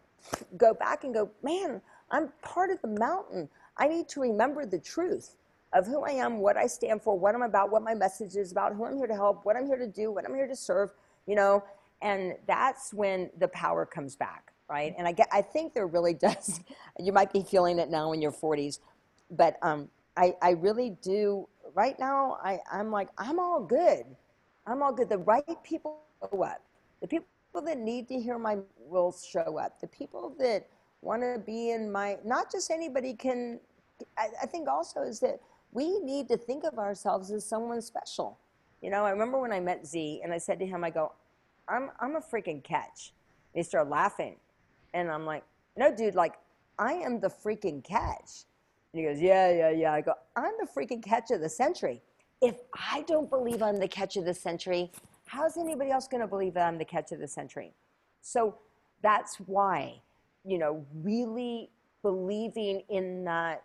go 0.56 0.74
back 0.74 1.04
and 1.04 1.14
go, 1.14 1.30
man, 1.42 1.80
I'm 2.10 2.32
part 2.42 2.70
of 2.70 2.80
the 2.82 2.88
mountain. 2.88 3.48
I 3.76 3.88
need 3.88 4.08
to 4.10 4.20
remember 4.20 4.66
the 4.66 4.78
truth 4.78 5.36
of 5.72 5.86
who 5.86 6.04
I 6.04 6.10
am, 6.10 6.38
what 6.38 6.56
I 6.56 6.66
stand 6.66 7.02
for, 7.02 7.18
what 7.18 7.34
I'm 7.34 7.42
about, 7.42 7.70
what 7.70 7.82
my 7.82 7.94
message 7.94 8.36
is 8.36 8.52
about, 8.52 8.74
who 8.74 8.84
I'm 8.84 8.96
here 8.96 9.08
to 9.08 9.14
help, 9.14 9.44
what 9.44 9.56
I'm 9.56 9.66
here 9.66 9.78
to 9.78 9.88
do, 9.88 10.12
what 10.12 10.24
I'm 10.24 10.34
here 10.34 10.46
to 10.46 10.56
serve, 10.56 10.90
you 11.26 11.34
know, 11.34 11.64
and 12.00 12.34
that's 12.46 12.94
when 12.94 13.30
the 13.38 13.48
power 13.48 13.84
comes 13.84 14.14
back, 14.14 14.52
right? 14.68 14.94
And 14.96 15.08
I 15.08 15.12
get, 15.12 15.28
I 15.32 15.42
think 15.42 15.74
there 15.74 15.86
really 15.86 16.14
does. 16.28 16.60
You 16.98 17.12
might 17.12 17.32
be 17.32 17.42
feeling 17.42 17.78
it 17.78 17.90
now 17.90 18.12
in 18.12 18.22
your 18.22 18.32
40s, 18.32 18.78
but 19.30 19.58
um, 19.62 19.88
I, 20.16 20.34
I 20.40 20.50
really 20.50 20.96
do. 21.02 21.48
Right 21.74 21.98
now, 21.98 22.38
I, 22.44 22.60
I'm 22.70 22.92
like, 22.92 23.08
I'm 23.18 23.40
all 23.40 23.60
good. 23.60 24.04
I'm 24.66 24.80
all 24.80 24.92
good. 24.92 25.08
The 25.08 25.18
right 25.18 25.44
people 25.64 25.98
show 26.20 26.44
up. 26.44 26.62
The 27.00 27.08
people 27.08 27.26
that 27.62 27.78
need 27.78 28.08
to 28.08 28.20
hear 28.20 28.38
my 28.38 28.58
will 28.78 29.12
show 29.12 29.58
up. 29.58 29.80
The 29.80 29.86
people 29.86 30.34
that 30.38 30.66
want 31.02 31.22
to 31.22 31.38
be 31.44 31.70
in 31.70 31.90
my, 31.90 32.18
not 32.24 32.50
just 32.50 32.70
anybody 32.70 33.14
can. 33.14 33.60
I, 34.18 34.28
I 34.42 34.46
think 34.46 34.68
also 34.68 35.02
is 35.02 35.20
that 35.20 35.40
we 35.72 35.98
need 36.00 36.28
to 36.28 36.36
think 36.36 36.64
of 36.64 36.78
ourselves 36.78 37.30
as 37.30 37.44
someone 37.44 37.80
special. 37.82 38.38
You 38.80 38.90
know, 38.90 39.04
I 39.04 39.10
remember 39.10 39.40
when 39.40 39.52
I 39.52 39.60
met 39.60 39.86
Z 39.86 40.20
and 40.22 40.32
I 40.32 40.38
said 40.38 40.58
to 40.60 40.66
him, 40.66 40.84
I 40.84 40.90
go, 40.90 41.12
I'm, 41.68 41.90
I'm 42.00 42.16
a 42.16 42.20
freaking 42.20 42.62
catch. 42.62 43.12
And 43.54 43.60
he 43.60 43.62
started 43.62 43.90
laughing. 43.90 44.36
And 44.92 45.10
I'm 45.10 45.24
like, 45.24 45.42
no, 45.76 45.94
dude, 45.94 46.14
like, 46.14 46.34
I 46.78 46.92
am 46.94 47.20
the 47.20 47.28
freaking 47.28 47.82
catch. 47.82 48.44
And 48.92 49.00
he 49.00 49.04
goes, 49.04 49.20
yeah, 49.20 49.50
yeah, 49.50 49.70
yeah. 49.70 49.92
I 49.92 50.00
go, 50.00 50.14
I'm 50.36 50.52
the 50.60 50.66
freaking 50.66 51.02
catch 51.02 51.30
of 51.30 51.40
the 51.40 51.48
century. 51.48 52.02
If 52.40 52.56
I 52.74 53.02
don't 53.02 53.30
believe 53.30 53.62
I'm 53.62 53.78
the 53.78 53.88
catch 53.88 54.16
of 54.16 54.24
the 54.24 54.34
century, 54.34 54.92
how's 55.26 55.56
anybody 55.56 55.90
else 55.90 56.08
going 56.08 56.20
to 56.20 56.26
believe 56.26 56.54
that 56.54 56.66
I'm 56.66 56.78
the 56.78 56.84
catch 56.84 57.12
of 57.12 57.18
the 57.18 57.28
century? 57.28 57.72
So 58.22 58.54
that's 59.02 59.36
why, 59.46 60.00
you 60.44 60.58
know, 60.58 60.84
really 61.02 61.70
believing 62.02 62.82
in 62.88 63.24
that 63.24 63.62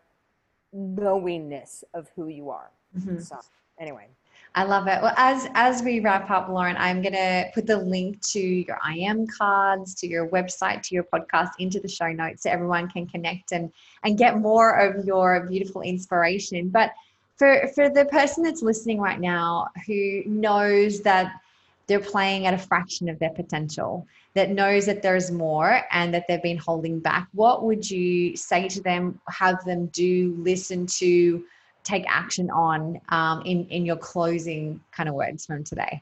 knowingness 0.73 1.83
of 1.93 2.09
who 2.15 2.27
you 2.27 2.49
are. 2.49 2.69
Mm-hmm. 2.97 3.19
So 3.19 3.39
anyway. 3.79 4.07
I 4.55 4.63
love 4.63 4.87
it. 4.87 4.99
Well, 5.01 5.13
as 5.15 5.47
as 5.53 5.83
we 5.83 5.99
wrap 5.99 6.29
up, 6.31 6.49
Loren, 6.49 6.75
I'm 6.77 7.03
gonna 7.03 7.45
put 7.53 7.67
the 7.67 7.77
link 7.77 8.19
to 8.31 8.39
your 8.39 8.79
I 8.83 8.95
am 8.95 9.27
cards, 9.27 9.93
to 9.95 10.07
your 10.07 10.27
website, 10.27 10.81
to 10.83 10.95
your 10.95 11.03
podcast 11.03 11.51
into 11.59 11.79
the 11.79 11.87
show 11.87 12.11
notes 12.11 12.43
so 12.43 12.49
everyone 12.49 12.89
can 12.89 13.05
connect 13.05 13.51
and 13.51 13.71
and 14.03 14.17
get 14.17 14.39
more 14.39 14.79
of 14.79 15.05
your 15.05 15.45
beautiful 15.47 15.81
inspiration. 15.81 16.69
But 16.69 16.93
for 17.37 17.67
for 17.75 17.89
the 17.89 18.05
person 18.05 18.43
that's 18.43 18.63
listening 18.63 18.99
right 18.99 19.19
now 19.19 19.67
who 19.85 20.23
knows 20.25 21.01
that 21.01 21.33
they're 21.89 21.99
playing 21.99 22.45
at 22.45 22.53
a 22.53 22.57
fraction 22.57 23.09
of 23.09 23.19
their 23.19 23.31
potential, 23.31 24.07
that 24.35 24.51
knows 24.51 24.85
that 24.85 25.01
there's 25.01 25.29
more 25.31 25.81
and 25.91 26.13
that 26.13 26.23
they've 26.29 26.41
been 26.41 26.57
holding 26.57 26.99
back, 27.01 27.27
what 27.33 27.65
would 27.65 27.89
you 27.89 28.37
say 28.37 28.69
to 28.69 28.81
them, 28.81 29.19
have 29.27 29.65
them 29.65 29.87
do, 29.87 30.35
listen 30.39 30.85
to? 30.99 31.43
take 31.83 32.05
action 32.07 32.49
on 32.51 32.99
um, 33.09 33.41
in 33.45 33.65
in 33.67 33.85
your 33.85 33.95
closing 33.97 34.79
kind 34.91 35.09
of 35.09 35.15
words 35.15 35.45
from 35.45 35.63
today? 35.63 36.01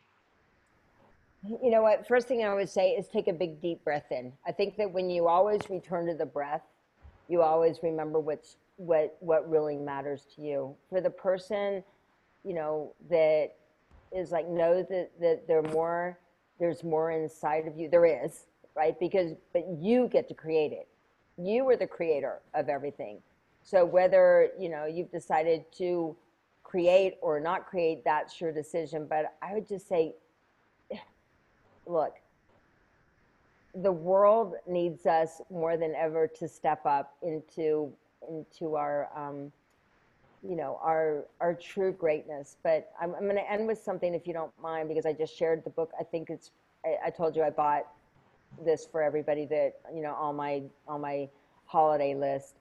You 1.43 1.71
know 1.71 1.81
what? 1.81 2.07
First 2.07 2.27
thing 2.27 2.43
I 2.43 2.53
would 2.53 2.69
say 2.69 2.91
is 2.91 3.07
take 3.07 3.27
a 3.27 3.33
big 3.33 3.61
deep 3.61 3.83
breath 3.83 4.11
in. 4.11 4.33
I 4.45 4.51
think 4.51 4.75
that 4.77 4.91
when 4.91 5.09
you 5.09 5.27
always 5.27 5.61
return 5.69 6.07
to 6.07 6.13
the 6.13 6.25
breath, 6.25 6.63
you 7.29 7.41
always 7.41 7.79
remember 7.83 8.19
what's 8.19 8.57
what 8.77 9.15
what 9.19 9.49
really 9.49 9.77
matters 9.77 10.23
to 10.35 10.41
you. 10.41 10.75
For 10.89 10.99
the 10.99 11.09
person, 11.09 11.83
you 12.43 12.53
know, 12.53 12.93
that 13.09 13.53
is 14.11 14.31
like 14.31 14.47
know 14.47 14.83
that 14.83 15.11
that 15.19 15.47
there 15.47 15.61
more 15.61 16.17
there's 16.59 16.83
more 16.83 17.11
inside 17.11 17.67
of 17.67 17.77
you. 17.77 17.89
There 17.89 18.05
is, 18.05 18.45
right? 18.75 18.99
Because 18.99 19.33
but 19.53 19.65
you 19.79 20.07
get 20.07 20.27
to 20.29 20.33
create 20.33 20.71
it. 20.71 20.87
You 21.37 21.67
are 21.69 21.77
the 21.77 21.87
creator 21.87 22.39
of 22.53 22.67
everything. 22.67 23.19
So 23.63 23.85
whether, 23.85 24.49
you 24.57 24.69
know, 24.69 24.85
you've 24.85 25.11
decided 25.11 25.65
to 25.73 26.15
create 26.63 27.15
or 27.21 27.39
not 27.39 27.67
create, 27.67 28.03
that's 28.03 28.39
your 28.39 28.51
decision. 28.51 29.05
But 29.09 29.35
I 29.41 29.53
would 29.53 29.67
just 29.67 29.87
say, 29.87 30.15
look, 31.85 32.13
the 33.75 33.91
world 33.91 34.55
needs 34.67 35.05
us 35.05 35.41
more 35.51 35.77
than 35.77 35.93
ever 35.95 36.27
to 36.39 36.47
step 36.47 36.85
up 36.85 37.15
into 37.21 37.91
into 38.29 38.75
our 38.75 39.09
um, 39.15 39.51
you 40.43 40.55
know 40.55 40.79
our 40.83 41.25
our 41.41 41.53
true 41.53 41.91
greatness 41.91 42.57
but 42.63 42.91
i'm, 43.01 43.15
I'm 43.15 43.23
going 43.23 43.35
to 43.35 43.51
end 43.51 43.65
with 43.65 43.81
something 43.81 44.13
if 44.13 44.27
you 44.27 44.33
don't 44.33 44.51
mind 44.61 44.87
because 44.87 45.05
i 45.05 45.13
just 45.13 45.35
shared 45.35 45.63
the 45.63 45.71
book 45.71 45.91
i 45.99 46.03
think 46.03 46.29
it's 46.29 46.51
I, 46.85 47.07
I, 47.07 47.09
told 47.09 47.35
you 47.35 47.43
i 47.43 47.49
bought 47.49 47.87
this 48.63 48.85
for 48.85 49.01
everybody 49.01 49.45
that 49.45 49.79
you 49.93 50.01
know 50.01 50.13
on 50.13 50.35
my 50.35 50.61
on 50.87 51.01
my 51.01 51.27
holiday 51.65 52.13
list 52.13 52.55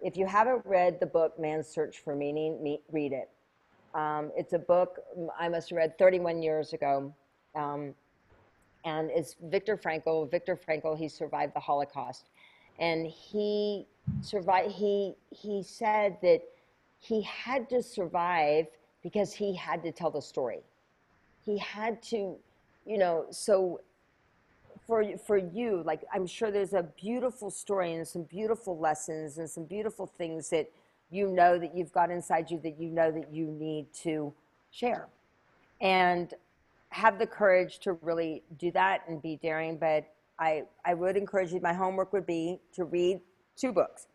if 0.00 0.16
you 0.16 0.26
haven't 0.26 0.64
read 0.64 1.00
the 1.00 1.06
book 1.06 1.38
Man's 1.38 1.66
Search 1.66 1.98
for 1.98 2.14
Meaning, 2.14 2.62
me, 2.62 2.80
read 2.92 3.12
it. 3.12 3.30
Um, 3.94 4.30
it's 4.36 4.52
a 4.52 4.58
book 4.58 4.98
I 5.38 5.48
must 5.48 5.70
have 5.70 5.78
read 5.78 5.98
31 5.98 6.42
years 6.42 6.72
ago. 6.72 7.14
Um, 7.54 7.94
and 8.84 9.10
it's 9.10 9.36
Viktor 9.44 9.76
Frankl. 9.76 10.30
Viktor 10.30 10.56
Frankl, 10.56 10.96
he 10.96 11.08
survived 11.08 11.54
the 11.54 11.60
Holocaust. 11.60 12.28
And 12.78 13.06
he 13.06 13.86
survived, 14.20 14.70
he, 14.70 15.14
he 15.30 15.62
said 15.62 16.18
that 16.22 16.42
he 16.98 17.22
had 17.22 17.68
to 17.70 17.82
survive 17.82 18.66
because 19.02 19.32
he 19.32 19.54
had 19.54 19.82
to 19.82 19.92
tell 19.92 20.10
the 20.10 20.22
story. 20.22 20.60
He 21.44 21.58
had 21.58 22.02
to, 22.04 22.36
you 22.84 22.98
know, 22.98 23.26
so 23.30 23.80
for 24.86 25.04
for 25.18 25.36
you 25.36 25.82
like 25.84 26.04
i'm 26.14 26.26
sure 26.26 26.50
there's 26.50 26.72
a 26.72 26.82
beautiful 27.00 27.50
story 27.50 27.94
and 27.94 28.06
some 28.06 28.22
beautiful 28.22 28.78
lessons 28.78 29.38
and 29.38 29.48
some 29.48 29.64
beautiful 29.64 30.06
things 30.06 30.48
that 30.50 30.70
you 31.10 31.28
know 31.28 31.58
that 31.58 31.76
you've 31.76 31.92
got 31.92 32.10
inside 32.10 32.50
you 32.50 32.58
that 32.60 32.78
you 32.80 32.88
know 32.88 33.10
that 33.10 33.32
you 33.32 33.46
need 33.46 33.86
to 33.92 34.32
share 34.70 35.08
and 35.80 36.34
have 36.90 37.18
the 37.18 37.26
courage 37.26 37.78
to 37.80 37.94
really 37.94 38.42
do 38.58 38.70
that 38.70 39.02
and 39.08 39.20
be 39.22 39.36
daring 39.42 39.76
but 39.76 40.04
i 40.38 40.62
i 40.84 40.94
would 40.94 41.16
encourage 41.16 41.52
you 41.52 41.60
my 41.60 41.72
homework 41.72 42.12
would 42.12 42.26
be 42.26 42.60
to 42.72 42.84
read 42.84 43.20
two 43.56 43.72
books 43.72 44.06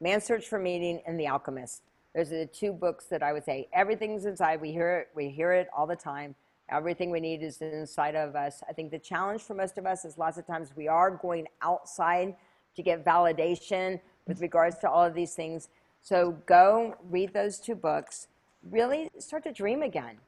man's 0.00 0.24
search 0.24 0.46
for 0.48 0.58
meaning 0.58 1.00
and 1.06 1.18
the 1.18 1.26
alchemist 1.26 1.82
those 2.16 2.32
are 2.32 2.38
the 2.38 2.46
two 2.46 2.72
books 2.72 3.04
that 3.04 3.22
i 3.22 3.32
would 3.32 3.44
say 3.44 3.68
everything's 3.72 4.24
inside 4.24 4.60
we 4.60 4.72
hear 4.72 4.98
it 4.98 5.08
we 5.14 5.28
hear 5.28 5.52
it 5.52 5.68
all 5.76 5.86
the 5.86 5.94
time 5.94 6.34
Everything 6.68 7.10
we 7.12 7.20
need 7.20 7.42
is 7.42 7.62
inside 7.62 8.16
of 8.16 8.34
us. 8.34 8.62
I 8.68 8.72
think 8.72 8.90
the 8.90 8.98
challenge 8.98 9.42
for 9.42 9.54
most 9.54 9.78
of 9.78 9.86
us 9.86 10.04
is 10.04 10.18
lots 10.18 10.36
of 10.36 10.46
times 10.46 10.70
we 10.74 10.88
are 10.88 11.10
going 11.10 11.46
outside 11.62 12.34
to 12.74 12.82
get 12.82 13.04
validation 13.04 14.00
with 14.26 14.40
regards 14.40 14.78
to 14.78 14.90
all 14.90 15.04
of 15.04 15.14
these 15.14 15.34
things. 15.34 15.68
So 16.02 16.36
go 16.46 16.96
read 17.08 17.32
those 17.32 17.60
two 17.60 17.76
books. 17.76 18.26
Really 18.68 19.10
start 19.18 19.44
to 19.44 19.52
dream 19.52 19.82
again. 19.82 20.18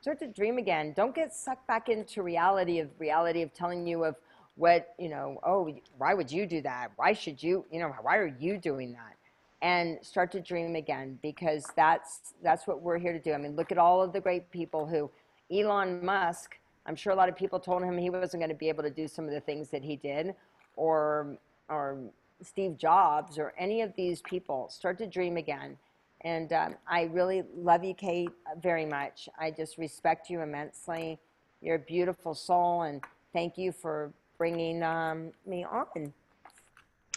Start 0.00 0.20
to 0.20 0.28
dream 0.28 0.56
again. 0.58 0.92
Don't 0.96 1.14
get 1.14 1.34
sucked 1.34 1.66
back 1.66 1.88
into 1.88 2.22
reality 2.22 2.78
of 2.78 2.88
reality 2.98 3.42
of 3.42 3.52
telling 3.52 3.88
you 3.88 4.04
of 4.04 4.14
what, 4.54 4.94
you 4.98 5.08
know, 5.08 5.40
oh, 5.44 5.74
why 5.98 6.14
would 6.14 6.30
you 6.30 6.46
do 6.46 6.60
that? 6.62 6.92
Why 6.94 7.12
should 7.12 7.42
you, 7.42 7.64
you 7.72 7.80
know, 7.80 7.92
why 8.02 8.18
are 8.18 8.32
you 8.38 8.56
doing 8.56 8.92
that? 8.92 9.15
And 9.66 9.98
start 10.00 10.30
to 10.32 10.40
dream 10.40 10.76
again 10.76 11.18
because 11.22 11.66
that's 11.74 12.34
that's 12.40 12.68
what 12.68 12.82
we're 12.82 12.98
here 12.98 13.12
to 13.12 13.18
do. 13.18 13.32
I 13.32 13.36
mean, 13.36 13.56
look 13.56 13.72
at 13.72 13.78
all 13.78 14.00
of 14.00 14.12
the 14.12 14.20
great 14.20 14.48
people 14.52 14.86
who 14.86 15.10
Elon 15.50 16.04
Musk, 16.04 16.56
I'm 16.86 16.94
sure 16.94 17.12
a 17.12 17.16
lot 17.16 17.28
of 17.28 17.34
people 17.34 17.58
told 17.58 17.82
him 17.82 17.98
he 17.98 18.10
wasn't 18.10 18.40
going 18.42 18.50
to 18.50 18.56
be 18.56 18.68
able 18.68 18.84
to 18.84 18.90
do 18.90 19.08
some 19.08 19.24
of 19.24 19.32
the 19.32 19.40
things 19.40 19.68
that 19.70 19.82
he 19.82 19.96
did, 19.96 20.36
or 20.76 21.36
or 21.68 21.98
Steve 22.42 22.76
Jobs, 22.76 23.38
or 23.38 23.54
any 23.58 23.80
of 23.82 23.92
these 23.96 24.22
people. 24.22 24.68
Start 24.70 24.98
to 24.98 25.06
dream 25.06 25.36
again. 25.36 25.76
And 26.20 26.52
um, 26.52 26.76
I 26.86 27.02
really 27.12 27.42
love 27.56 27.82
you, 27.82 27.94
Kate, 27.94 28.30
very 28.62 28.86
much. 28.86 29.28
I 29.36 29.50
just 29.50 29.78
respect 29.78 30.30
you 30.30 30.42
immensely. 30.42 31.18
You're 31.60 31.76
a 31.76 31.86
beautiful 31.96 32.34
soul, 32.34 32.82
and 32.82 33.02
thank 33.32 33.58
you 33.58 33.72
for 33.72 34.12
bringing 34.38 34.84
um, 34.84 35.32
me 35.44 35.64
on. 35.64 36.12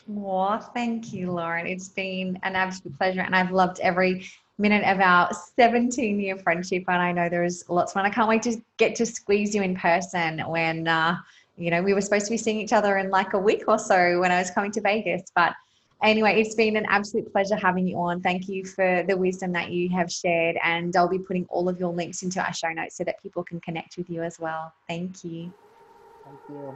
Well, 0.09 0.59
thank 0.73 1.13
you, 1.13 1.31
Loren. 1.31 1.67
It's 1.67 1.89
been 1.89 2.39
an 2.41 2.55
absolute 2.55 2.97
pleasure, 2.97 3.21
and 3.21 3.35
I've 3.35 3.51
loved 3.51 3.79
every 3.79 4.27
minute 4.57 4.83
of 4.83 4.99
our 4.99 5.29
17 5.55 6.19
year 6.19 6.35
friendship. 6.35 6.83
And 6.87 6.99
I 6.99 7.11
know 7.11 7.29
there's 7.29 7.63
lots 7.69 7.93
fun. 7.93 8.07
I 8.07 8.09
can't 8.09 8.27
wait 8.27 8.41
to 8.43 8.59
get 8.77 8.95
to 8.95 9.05
squeeze 9.05 9.53
you 9.53 9.61
in 9.61 9.75
person 9.75 10.39
when, 10.47 10.87
uh, 10.87 11.15
you 11.57 11.69
know, 11.69 11.83
we 11.83 11.93
were 11.93 12.01
supposed 12.01 12.25
to 12.25 12.31
be 12.31 12.37
seeing 12.37 12.59
each 12.59 12.73
other 12.73 12.97
in 12.97 13.11
like 13.11 13.33
a 13.33 13.37
week 13.37 13.65
or 13.67 13.77
so 13.77 14.19
when 14.19 14.31
I 14.31 14.39
was 14.39 14.49
coming 14.49 14.71
to 14.71 14.81
Vegas. 14.81 15.21
But 15.35 15.53
anyway, 16.01 16.41
it's 16.41 16.55
been 16.55 16.75
an 16.75 16.87
absolute 16.89 17.31
pleasure 17.31 17.55
having 17.55 17.87
you 17.87 17.97
on. 17.97 18.19
Thank 18.19 18.49
you 18.49 18.65
for 18.65 19.03
the 19.07 19.15
wisdom 19.15 19.51
that 19.51 19.69
you 19.69 19.89
have 19.89 20.11
shared. 20.11 20.57
And 20.63 20.95
I'll 20.95 21.07
be 21.07 21.19
putting 21.19 21.45
all 21.51 21.69
of 21.69 21.79
your 21.79 21.93
links 21.93 22.23
into 22.23 22.43
our 22.43 22.53
show 22.53 22.69
notes 22.69 22.97
so 22.97 23.03
that 23.03 23.21
people 23.21 23.43
can 23.43 23.61
connect 23.61 23.95
with 23.95 24.09
you 24.09 24.23
as 24.23 24.39
well. 24.39 24.73
Thank 24.87 25.23
you. 25.23 25.53
Thank 26.25 26.39
you. 26.49 26.75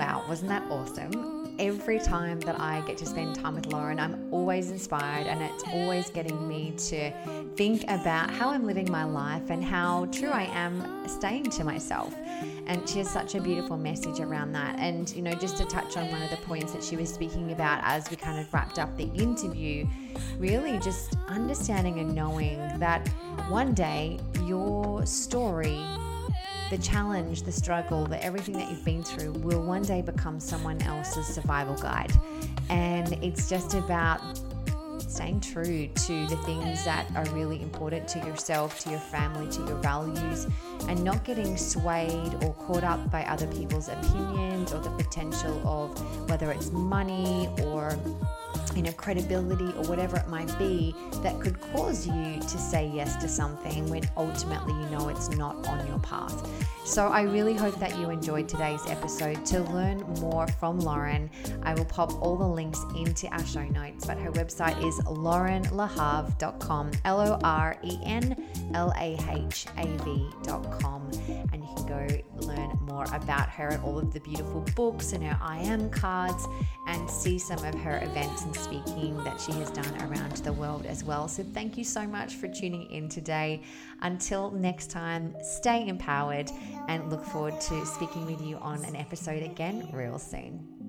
Wow, 0.00 0.24
wasn't 0.26 0.48
that 0.48 0.62
awesome? 0.70 1.54
Every 1.58 1.98
time 1.98 2.40
that 2.40 2.58
I 2.58 2.80
get 2.86 2.96
to 2.96 3.06
spend 3.06 3.34
time 3.34 3.54
with 3.54 3.66
Loren, 3.66 4.00
I'm 4.00 4.32
always 4.32 4.70
inspired 4.70 5.26
and 5.26 5.42
it's 5.42 5.62
always 5.74 6.08
getting 6.08 6.48
me 6.48 6.72
to 6.88 7.12
think 7.54 7.82
about 7.82 8.30
how 8.30 8.48
I'm 8.48 8.64
living 8.64 8.90
my 8.90 9.04
life 9.04 9.50
and 9.50 9.62
how 9.62 10.06
true 10.06 10.30
I 10.30 10.44
am 10.54 11.06
staying 11.06 11.50
to 11.50 11.64
myself. 11.64 12.14
And 12.66 12.88
she 12.88 13.00
has 13.00 13.10
such 13.10 13.34
a 13.34 13.42
beautiful 13.42 13.76
message 13.76 14.20
around 14.20 14.52
that. 14.52 14.78
And, 14.78 15.14
you 15.14 15.20
know, 15.20 15.34
just 15.34 15.58
to 15.58 15.66
touch 15.66 15.98
on 15.98 16.10
one 16.10 16.22
of 16.22 16.30
the 16.30 16.38
points 16.46 16.72
that 16.72 16.82
she 16.82 16.96
was 16.96 17.12
speaking 17.12 17.52
about 17.52 17.82
as 17.84 18.08
we 18.10 18.16
kind 18.16 18.40
of 18.40 18.50
wrapped 18.54 18.78
up 18.78 18.96
the 18.96 19.10
interview, 19.12 19.86
really 20.38 20.78
just 20.78 21.14
understanding 21.28 21.98
and 21.98 22.14
knowing 22.14 22.56
that 22.78 23.06
one 23.50 23.74
day 23.74 24.18
your 24.46 25.04
story 25.04 25.84
the 26.70 26.78
challenge, 26.78 27.42
the 27.42 27.52
struggle, 27.52 28.06
the 28.06 28.22
everything 28.24 28.54
that 28.54 28.70
you've 28.70 28.84
been 28.84 29.02
through 29.02 29.32
will 29.32 29.60
one 29.60 29.82
day 29.82 30.00
become 30.00 30.38
someone 30.38 30.80
else's 30.82 31.26
survival 31.26 31.74
guide. 31.74 32.12
And 32.68 33.12
it's 33.24 33.48
just 33.48 33.74
about 33.74 34.20
staying 34.98 35.40
true 35.40 35.88
to 35.88 36.26
the 36.28 36.36
things 36.44 36.84
that 36.84 37.10
are 37.16 37.24
really 37.34 37.60
important 37.60 38.06
to 38.06 38.20
yourself, 38.20 38.78
to 38.80 38.90
your 38.90 39.00
family, 39.00 39.50
to 39.50 39.66
your 39.66 39.78
values, 39.78 40.46
and 40.88 41.02
not 41.02 41.24
getting 41.24 41.56
swayed 41.56 42.32
or 42.44 42.54
caught 42.54 42.84
up 42.84 43.10
by 43.10 43.24
other 43.24 43.48
people's 43.48 43.88
opinions 43.88 44.72
or 44.72 44.78
the 44.78 44.90
potential 44.90 45.60
of 45.66 46.30
whether 46.30 46.52
it's 46.52 46.70
money 46.70 47.48
or 47.64 47.98
you 48.74 48.82
know, 48.82 48.92
credibility 48.92 49.72
or 49.76 49.84
whatever 49.84 50.16
it 50.16 50.28
might 50.28 50.56
be 50.58 50.94
that 51.22 51.40
could 51.40 51.60
cause 51.72 52.06
you 52.06 52.40
to 52.40 52.58
say 52.58 52.90
yes 52.94 53.16
to 53.16 53.28
something 53.28 53.88
when 53.88 54.08
ultimately 54.16 54.72
you 54.74 54.88
know 54.90 55.08
it's 55.08 55.30
not 55.30 55.66
on 55.68 55.86
your 55.86 55.98
path. 56.00 56.46
So 56.84 57.06
I 57.06 57.22
really 57.22 57.54
hope 57.54 57.78
that 57.78 57.96
you 57.98 58.10
enjoyed 58.10 58.48
today's 58.48 58.84
episode. 58.88 59.44
To 59.46 59.60
learn 59.60 60.00
more 60.20 60.48
from 60.48 60.80
Loren, 60.80 61.30
I 61.62 61.74
will 61.74 61.84
pop 61.84 62.20
all 62.20 62.36
the 62.36 62.46
links 62.46 62.80
into 62.96 63.28
our 63.28 63.44
show 63.44 63.62
notes, 63.62 64.06
but 64.06 64.18
her 64.18 64.32
website 64.32 64.82
is 64.84 64.98
lorenlahav.com, 65.00 66.90
L 67.04 67.20
O 67.20 67.38
R 67.44 67.76
E 67.84 67.98
N 68.04 68.44
L 68.74 68.92
A 68.98 69.16
H 69.30 69.66
A 69.76 69.86
V.com, 69.86 71.10
and 71.52 71.62
you 71.62 71.74
can 71.76 71.86
go 71.86 72.06
learn 72.46 72.76
more 72.82 73.04
about 73.12 73.48
her 73.50 73.68
and 73.68 73.84
all 73.84 73.98
of 73.98 74.12
the 74.12 74.20
beautiful 74.20 74.64
books 74.74 75.12
and 75.12 75.22
her 75.22 75.38
I 75.40 75.58
am 75.58 75.90
cards 75.90 76.46
and 76.86 77.08
see 77.08 77.38
some 77.38 77.62
of 77.64 77.74
her 77.76 77.98
events 78.02 78.42
and 78.42 78.56
speaking 78.60 79.16
that 79.24 79.40
she 79.40 79.52
has 79.52 79.70
done 79.70 79.94
around 80.02 80.36
the 80.38 80.52
world 80.52 80.86
as 80.86 81.02
well. 81.02 81.28
So 81.28 81.42
thank 81.42 81.78
you 81.78 81.84
so 81.84 82.06
much 82.06 82.34
for 82.36 82.48
tuning 82.48 82.90
in 82.90 83.08
today. 83.08 83.62
Until 84.02 84.50
next 84.50 84.90
time, 84.90 85.34
stay 85.42 85.88
empowered 85.88 86.50
and 86.88 87.10
look 87.10 87.24
forward 87.24 87.60
to 87.62 87.86
speaking 87.86 88.26
with 88.26 88.40
you 88.40 88.56
on 88.58 88.84
an 88.84 88.96
episode 88.96 89.42
again 89.42 89.88
real 89.92 90.18
soon. 90.18 90.79